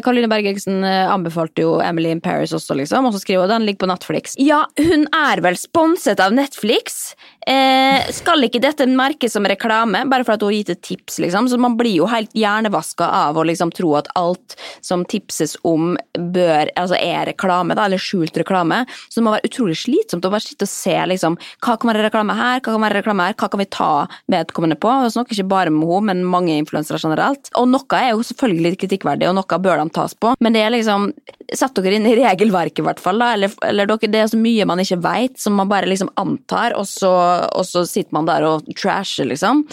Karoline 0.05 0.31
Bergeksen 0.31 0.81
eh, 0.87 1.03
anbefalte 1.11 1.65
jo 1.65 1.77
Emily 1.83 2.13
in 2.15 2.23
Paris 2.23 2.55
også, 2.55 2.77
liksom, 2.79 3.09
og 3.09 3.15
så 3.15 3.23
skriver 3.23 3.45
hun 3.45 3.57
den 3.57 3.67
ligger 3.67 3.85
på 3.85 3.91
Netflix. 3.91 4.37
Ja, 4.41 4.63
hun 4.79 5.07
er 5.15 5.43
vel 5.43 5.59
sponset 5.59 6.21
av 6.23 6.35
Netflix? 6.35 7.15
Eh, 7.47 7.96
skal 8.15 8.45
ikke 8.45 8.61
dette 8.63 8.85
merkes 8.89 9.35
som 9.35 9.45
reklame, 9.47 10.03
bare 10.09 10.25
for 10.25 10.35
at 10.35 10.43
hun 10.43 10.51
har 10.51 10.57
gitt 10.57 10.71
et 10.73 10.83
tips, 10.85 11.19
liksom? 11.23 11.49
Så 11.49 11.59
man 11.61 11.77
blir 11.79 11.99
jo 11.99 12.07
helt 12.09 12.33
hjernevaska 12.37 13.07
av 13.19 13.37
å 13.37 13.45
liksom 13.47 13.71
tro 13.75 13.93
at 13.99 14.09
alt 14.19 14.57
som 14.85 15.05
tipses 15.07 15.55
om 15.67 15.95
bør, 16.13 16.71
altså 16.79 16.97
er 16.99 17.31
reklame, 17.31 17.77
da, 17.77 17.87
eller 17.87 18.01
skjult 18.01 18.37
reklame. 18.41 18.83
Så 19.07 19.19
det 19.19 19.25
må 19.27 19.35
være 19.35 19.49
utrolig 19.49 19.77
slitsomt 19.79 20.25
å 20.27 20.33
bare 20.33 20.45
sitte 20.45 20.67
og 20.67 20.71
se 20.71 20.95
liksom, 21.13 21.37
hva 21.65 21.77
kan 21.79 21.91
være 21.91 22.07
reklame 22.07 22.37
her, 22.37 22.61
hva 22.61 22.73
kan 22.73 22.85
være 22.85 23.01
reklame 23.01 23.29
her, 23.29 23.37
hva 23.37 23.51
kan 23.53 23.63
vi 23.63 23.69
ta 23.77 23.91
vedkommende 24.33 24.79
på? 24.81 24.93
Jeg 25.05 25.15
snakker 25.17 25.37
ikke 25.37 25.51
bare 25.55 25.73
med 25.73 25.87
henne, 25.87 26.05
men 26.07 26.25
mange 26.27 26.55
influensere 26.57 27.01
generelt. 27.01 27.51
Og 27.59 27.69
noe 27.71 28.01
er 28.01 28.13
jo 28.13 28.25
selvfølgelig 28.25 28.81
kritikkverdig, 28.83 29.29
og 29.29 29.37
noe 29.39 29.61
bør 29.63 29.83
de 29.83 29.95
tas 29.95 30.15
på, 30.17 30.35
men 30.43 30.55
det 30.55 30.65
er 30.65 30.73
liksom 30.75 31.11
Sett 31.55 31.77
dere 31.79 31.95
inn 31.95 32.03
i 32.09 32.17
regelverket, 32.17 32.81
i 32.81 32.83
hvert 32.83 32.99
fall, 32.99 33.21
da, 33.23 33.29
eller, 33.37 33.53
eller 33.63 33.87
dere, 33.87 34.09
det 34.11 34.19
er 34.19 34.25
så 34.27 34.35
mye 34.35 34.65
man 34.67 34.81
ikke 34.83 34.97
veit, 34.99 35.37
som 35.39 35.55
man 35.55 35.69
bare 35.71 35.87
liksom 35.87 36.09
antar, 36.19 36.73
og 36.75 36.83
så 36.89 37.07
og 37.47 37.63
så 37.65 37.85
sitter 37.89 38.15
man 38.15 38.27
der 38.29 38.45
og 38.47 38.67
trasher, 38.77 39.27
liksom. 39.29 39.65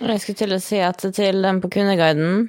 Jeg 0.00 0.22
skulle 0.22 0.42
til 0.42 0.56
å 0.56 0.62
si 0.62 0.82
at 0.82 1.02
til 1.16 1.42
dem 1.44 1.62
på 1.62 1.70
Kundeguiden, 1.76 2.46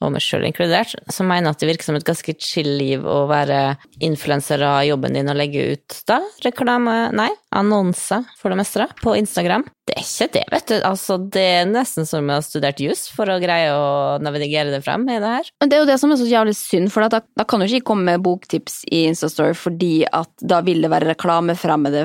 og 0.00 0.14
meg 0.14 0.24
sjøl 0.24 0.46
inkludert, 0.48 0.94
som 1.12 1.28
mener 1.28 1.52
at 1.52 1.60
det 1.60 1.68
virker 1.68 1.90
som 1.90 1.98
et 1.98 2.06
ganske 2.06 2.32
chill 2.40 2.70
liv 2.80 3.04
å 3.04 3.26
være 3.28 3.76
influenser 4.00 4.62
av 4.64 4.84
jobben 4.88 5.18
din 5.18 5.28
og 5.28 5.36
legge 5.36 5.74
ut 5.74 5.98
da 6.08 6.22
reklame, 6.46 7.10
nei, 7.12 7.28
annonser 7.52 8.24
for 8.40 8.52
det 8.52 8.62
meste, 8.62 8.88
på 9.02 9.12
Instagram. 9.20 9.66
Det 9.90 9.96
er 9.98 10.04
ikke 10.06 10.26
det, 10.36 10.42
vet 10.52 10.68
du. 10.70 10.74
Altså, 10.86 11.16
det 11.34 11.42
er 11.42 11.64
nesten 11.66 12.06
som 12.06 12.22
jeg 12.22 12.38
har 12.38 12.44
studert 12.46 12.80
juss 12.82 13.08
for 13.10 13.26
å 13.26 13.40
greie 13.42 13.72
å 13.74 14.18
navigere 14.22 14.70
det 14.70 14.84
frem 14.84 15.02
i 15.10 15.16
det 15.18 15.32
her. 15.32 15.48
Men 15.58 15.72
Det 15.72 15.76
er 15.76 15.82
jo 15.82 15.88
det 15.88 15.96
som 15.98 16.12
er 16.14 16.20
så 16.20 16.28
jævlig 16.30 16.54
synd, 16.54 16.92
for 16.94 17.10
da, 17.10 17.18
da 17.18 17.46
kan 17.48 17.58
du 17.58 17.66
ikke 17.66 17.88
komme 17.90 18.06
med 18.06 18.22
boktips 18.22 18.84
i 18.86 19.02
Instastory 19.08 19.56
fordi 19.58 20.04
at 20.06 20.30
da 20.46 20.60
vil 20.62 20.84
det 20.84 20.92
være 20.92 21.10
reklamefremmende 21.10 22.04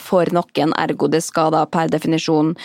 for 0.00 0.34
noen, 0.34 0.74
ergo 0.74 1.08
det 1.12 1.22
skal 1.22 1.52
da 1.54 1.62
per 1.70 1.92
definisjon 1.92 2.56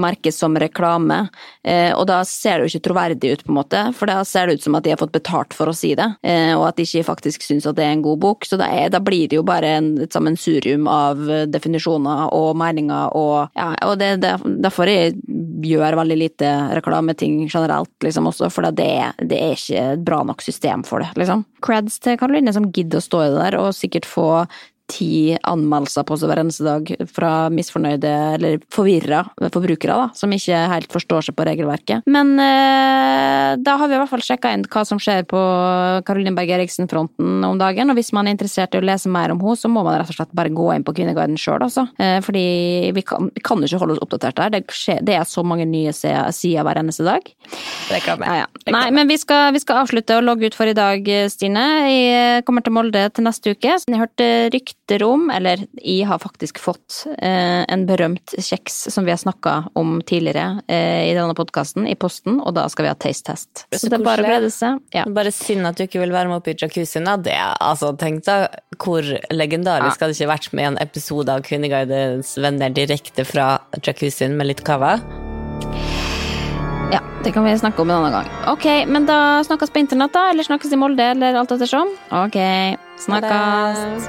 merkes 0.00 0.40
som 0.40 0.56
reklame. 0.56 1.26
Eh, 1.64 1.92
og 1.92 2.06
da 2.08 2.22
ser 2.24 2.58
det 2.58 2.68
jo 2.68 2.72
ikke 2.72 2.86
troverdig 2.88 3.34
ut, 3.34 3.44
på 3.44 3.52
en 3.52 3.58
måte, 3.58 3.84
for 3.98 4.08
da 4.08 4.22
ser 4.24 4.48
det 4.48 4.58
ut 4.58 4.64
som 4.64 4.78
at 4.78 4.86
de 4.86 4.94
har 4.94 5.00
fått 5.00 5.12
betalt 5.12 5.56
for 5.56 5.68
å 5.68 5.76
si 5.76 5.92
det, 5.98 6.08
eh, 6.24 6.54
og 6.56 6.70
at 6.70 6.80
de 6.80 6.88
ikke 6.88 7.04
faktisk 7.10 7.44
syns 7.44 7.68
at 7.68 7.76
det 7.76 7.84
er 7.84 7.98
en 7.98 8.06
god 8.06 8.22
bok. 8.24 8.48
Så 8.48 8.56
da, 8.60 8.70
er, 8.72 8.88
da 8.94 9.02
blir 9.04 9.28
det 9.28 9.40
jo 9.40 9.44
bare 9.44 9.76
en, 9.76 9.92
et 10.04 10.14
sammensurium 10.14 10.88
av 10.88 11.20
definisjoner 11.52 12.32
og 12.32 12.56
meninger 12.56 13.12
og 13.18 13.57
ja, 13.58 13.68
og 13.88 13.98
det 14.00 14.12
er 14.14 14.44
derfor 14.62 14.88
jeg 14.90 15.16
gjør 15.66 15.98
veldig 15.98 16.16
lite 16.20 16.50
reklameting 16.78 17.40
generelt, 17.48 17.92
liksom 18.04 18.30
også, 18.30 18.50
for 18.54 18.68
det, 18.70 18.88
det, 19.18 19.38
er 19.38 19.56
ikke 19.56 19.84
et 19.96 20.04
bra 20.06 20.22
nok 20.26 20.44
system 20.44 20.84
for 20.86 21.02
det, 21.02 21.10
liksom. 21.18 21.44
Creds 21.64 21.98
til 22.04 22.18
Karoline 22.20 22.54
som 22.54 22.70
gidder 22.70 23.02
å 23.02 23.06
stå 23.08 23.24
i 23.24 23.30
det 23.32 23.40
der, 23.42 23.58
og 23.60 23.76
sikkert 23.76 24.06
få 24.08 24.28
ti 24.88 25.36
anmeldelser 25.44 26.06
på 26.08 26.16
hver 26.22 26.40
eneste 26.40 26.64
dag 26.64 26.88
fra 27.12 27.32
misfornøyde 27.52 28.12
eller 28.38 28.62
forvirra 28.72 29.20
forbrukere, 29.52 29.96
da, 30.00 30.06
som 30.16 30.32
ikke 30.32 30.60
helt 30.72 30.92
forstår 30.92 31.26
seg 31.28 31.36
på 31.36 31.44
regelverket. 31.48 32.08
Men 32.08 32.32
eh, 32.40 33.52
da 33.60 33.76
har 33.80 33.90
vi 33.90 33.96
i 33.96 34.00
hvert 34.00 34.12
fall 34.12 34.24
sjekka 34.24 34.52
inn 34.56 34.64
hva 34.68 34.84
som 34.88 35.00
skjer 35.02 35.26
på 35.28 35.42
Caroline 36.08 36.34
Berg 36.36 36.54
Eriksen-fronten 36.56 37.44
om 37.44 37.60
dagen, 37.60 37.92
og 37.92 37.98
hvis 38.00 38.14
man 38.16 38.28
er 38.28 38.36
interessert 38.36 38.74
i 38.74 38.80
å 38.80 38.86
lese 38.86 39.12
mer 39.12 39.34
om 39.34 39.42
henne, 39.44 39.60
så 39.60 39.70
må 39.72 39.84
man 39.84 39.98
rett 40.00 40.12
og 40.12 40.18
slett 40.18 40.34
bare 40.36 40.52
gå 40.54 40.70
inn 40.74 40.86
på 40.86 40.96
Kvinneguiden 40.96 41.38
sjøl, 41.40 41.60
altså. 41.68 41.86
Eh, 42.00 42.18
fordi 42.24 42.46
vi 42.96 43.04
kan, 43.06 43.30
vi 43.34 43.44
kan 43.44 43.62
ikke 43.64 43.82
holde 43.82 43.98
oss 43.98 44.02
oppdatert 44.06 44.40
der. 44.40 44.56
Det, 44.56 44.64
skjer, 44.72 45.04
det 45.04 45.18
er 45.18 45.28
så 45.28 45.44
mange 45.46 45.68
nye 45.68 45.92
sider 45.92 46.64
hver 46.64 46.80
eneste 46.80 47.06
dag. 47.06 47.28
Reklame. 47.92 48.28
Ja, 48.28 48.46
ja. 48.46 48.72
Nei, 48.72 48.88
men 48.94 49.10
vi 49.10 49.20
skal, 49.20 49.52
vi 49.56 49.62
skal 49.62 49.84
avslutte 49.84 50.16
å 50.16 50.24
logge 50.24 50.48
ut 50.48 50.56
for 50.56 50.70
i 50.70 50.76
dag, 50.76 51.04
Stine. 51.32 51.68
Jeg 51.88 52.48
kommer 52.48 52.64
til 52.64 52.74
Molde 52.76 53.06
til 53.12 53.28
neste 53.28 53.52
uke. 53.52 53.76
Jeg 53.76 54.00
hørte 54.00 54.28
rykter 54.54 54.77
rykter 54.88 55.04
om, 55.06 55.30
eller 55.30 55.66
jeg 55.82 56.06
har 56.06 56.18
faktisk 56.18 56.58
fått 56.58 57.06
eh, 57.18 57.64
en 57.68 57.86
berømt 57.86 58.34
kjeks 58.38 58.88
som 58.90 59.04
vi 59.04 59.10
har 59.10 59.18
snakka 59.18 59.70
om 59.74 60.00
tidligere 60.02 60.62
eh, 60.66 61.10
i 61.10 61.14
denne 61.14 61.34
podkasten, 61.34 61.86
i 61.86 61.94
posten, 61.94 62.40
og 62.40 62.54
da 62.54 62.68
skal 62.68 62.84
vi 62.84 62.88
ha 62.88 62.94
taste-test. 62.94 63.66
Så, 63.72 63.80
så 63.80 63.88
det 63.88 63.98
er 63.98 64.04
bare 64.04 64.22
å 64.22 64.28
glede 64.28 64.50
seg. 64.50 64.80
Ja. 64.94 65.04
Bare 65.06 65.32
synd 65.32 65.66
at 65.66 65.76
du 65.76 65.84
ikke 65.84 66.00
vil 66.00 66.12
være 66.12 66.28
med 66.28 66.40
opp 66.40 66.48
i 66.48 66.56
jacuzzien, 66.56 67.04
da. 67.04 67.16
Det, 67.16 67.36
altså, 67.36 67.92
tenk 67.98 68.24
da 68.24 68.48
hvor 68.78 69.04
legendarisk 69.30 69.98
ja. 69.98 70.06
hadde 70.06 70.16
ikke 70.16 70.32
vært 70.32 70.52
med 70.52 70.72
en 70.72 70.80
episode 70.82 71.32
av 71.32 71.44
Kvinneguidens 71.44 72.36
venner 72.40 72.72
direkte 72.72 73.26
fra 73.28 73.58
jacuzzien 73.82 74.36
med 74.38 74.52
litt 74.52 74.64
cava. 74.64 74.96
Ja, 76.88 77.02
det 77.24 77.34
kan 77.34 77.44
vi 77.44 77.52
snakke 77.60 77.84
om 77.84 77.90
en 77.90 77.98
annen 77.98 78.14
gang. 78.16 78.30
Ok, 78.48 78.64
men 78.88 79.04
da 79.08 79.42
snakkes 79.44 79.74
på 79.74 79.82
internett, 79.82 80.14
da? 80.16 80.30
Eller 80.32 80.48
snakkes 80.48 80.72
i 80.72 80.80
Molde, 80.80 81.10
eller 81.12 81.36
alt 81.42 81.52
ettersom? 81.58 81.92
Ok, 82.22 82.40
snakkes. 83.04 84.08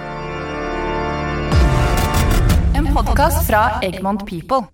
Podkast 3.03 3.47
fra 3.47 3.79
People. 4.25 4.67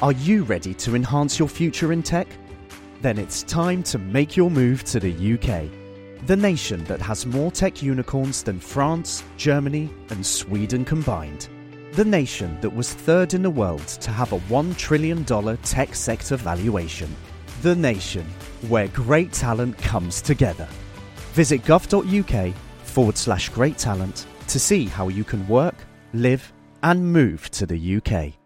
Are 0.00 0.12
you 0.12 0.44
ready 0.44 0.74
to 0.74 0.94
enhance 0.94 1.38
your 1.38 1.48
future 1.48 1.92
in 1.92 2.02
tech? 2.02 2.26
Then 3.02 3.18
it's 3.18 3.42
time 3.42 3.82
to 3.82 3.98
make 3.98 4.34
your 4.36 4.50
move 4.50 4.84
to 4.84 5.00
the 5.00 5.12
UK, 5.12 5.68
the 6.26 6.36
nation 6.36 6.84
that 6.84 7.02
has 7.02 7.26
more 7.26 7.50
tech 7.50 7.82
unicorns 7.82 8.42
than 8.42 8.60
France, 8.60 9.22
Germany, 9.36 9.90
and 10.10 10.24
Sweden 10.24 10.84
combined. 10.84 11.48
The 11.92 12.04
nation 12.04 12.58
that 12.62 12.74
was 12.74 12.94
third 12.94 13.34
in 13.34 13.42
the 13.42 13.50
world 13.50 13.86
to 14.00 14.10
have 14.10 14.32
a 14.32 14.38
$1 14.48 14.76
trillion 14.78 15.24
tech 15.62 15.94
sector 15.94 16.36
valuation. 16.36 17.14
The 17.60 17.74
nation 17.74 18.24
where 18.68 18.88
great 18.88 19.32
talent 19.32 19.76
comes 19.78 20.22
together. 20.22 20.68
Visit 21.34 21.62
gov.uk 21.64 22.54
forward 22.96 23.18
slash 23.18 23.50
great 23.50 23.76
talent 23.76 24.26
to 24.48 24.58
see 24.58 24.86
how 24.86 25.08
you 25.08 25.22
can 25.22 25.46
work, 25.48 25.74
live, 26.14 26.50
and 26.82 27.12
move 27.12 27.50
to 27.50 27.66
the 27.66 27.96
UK. 27.96 28.45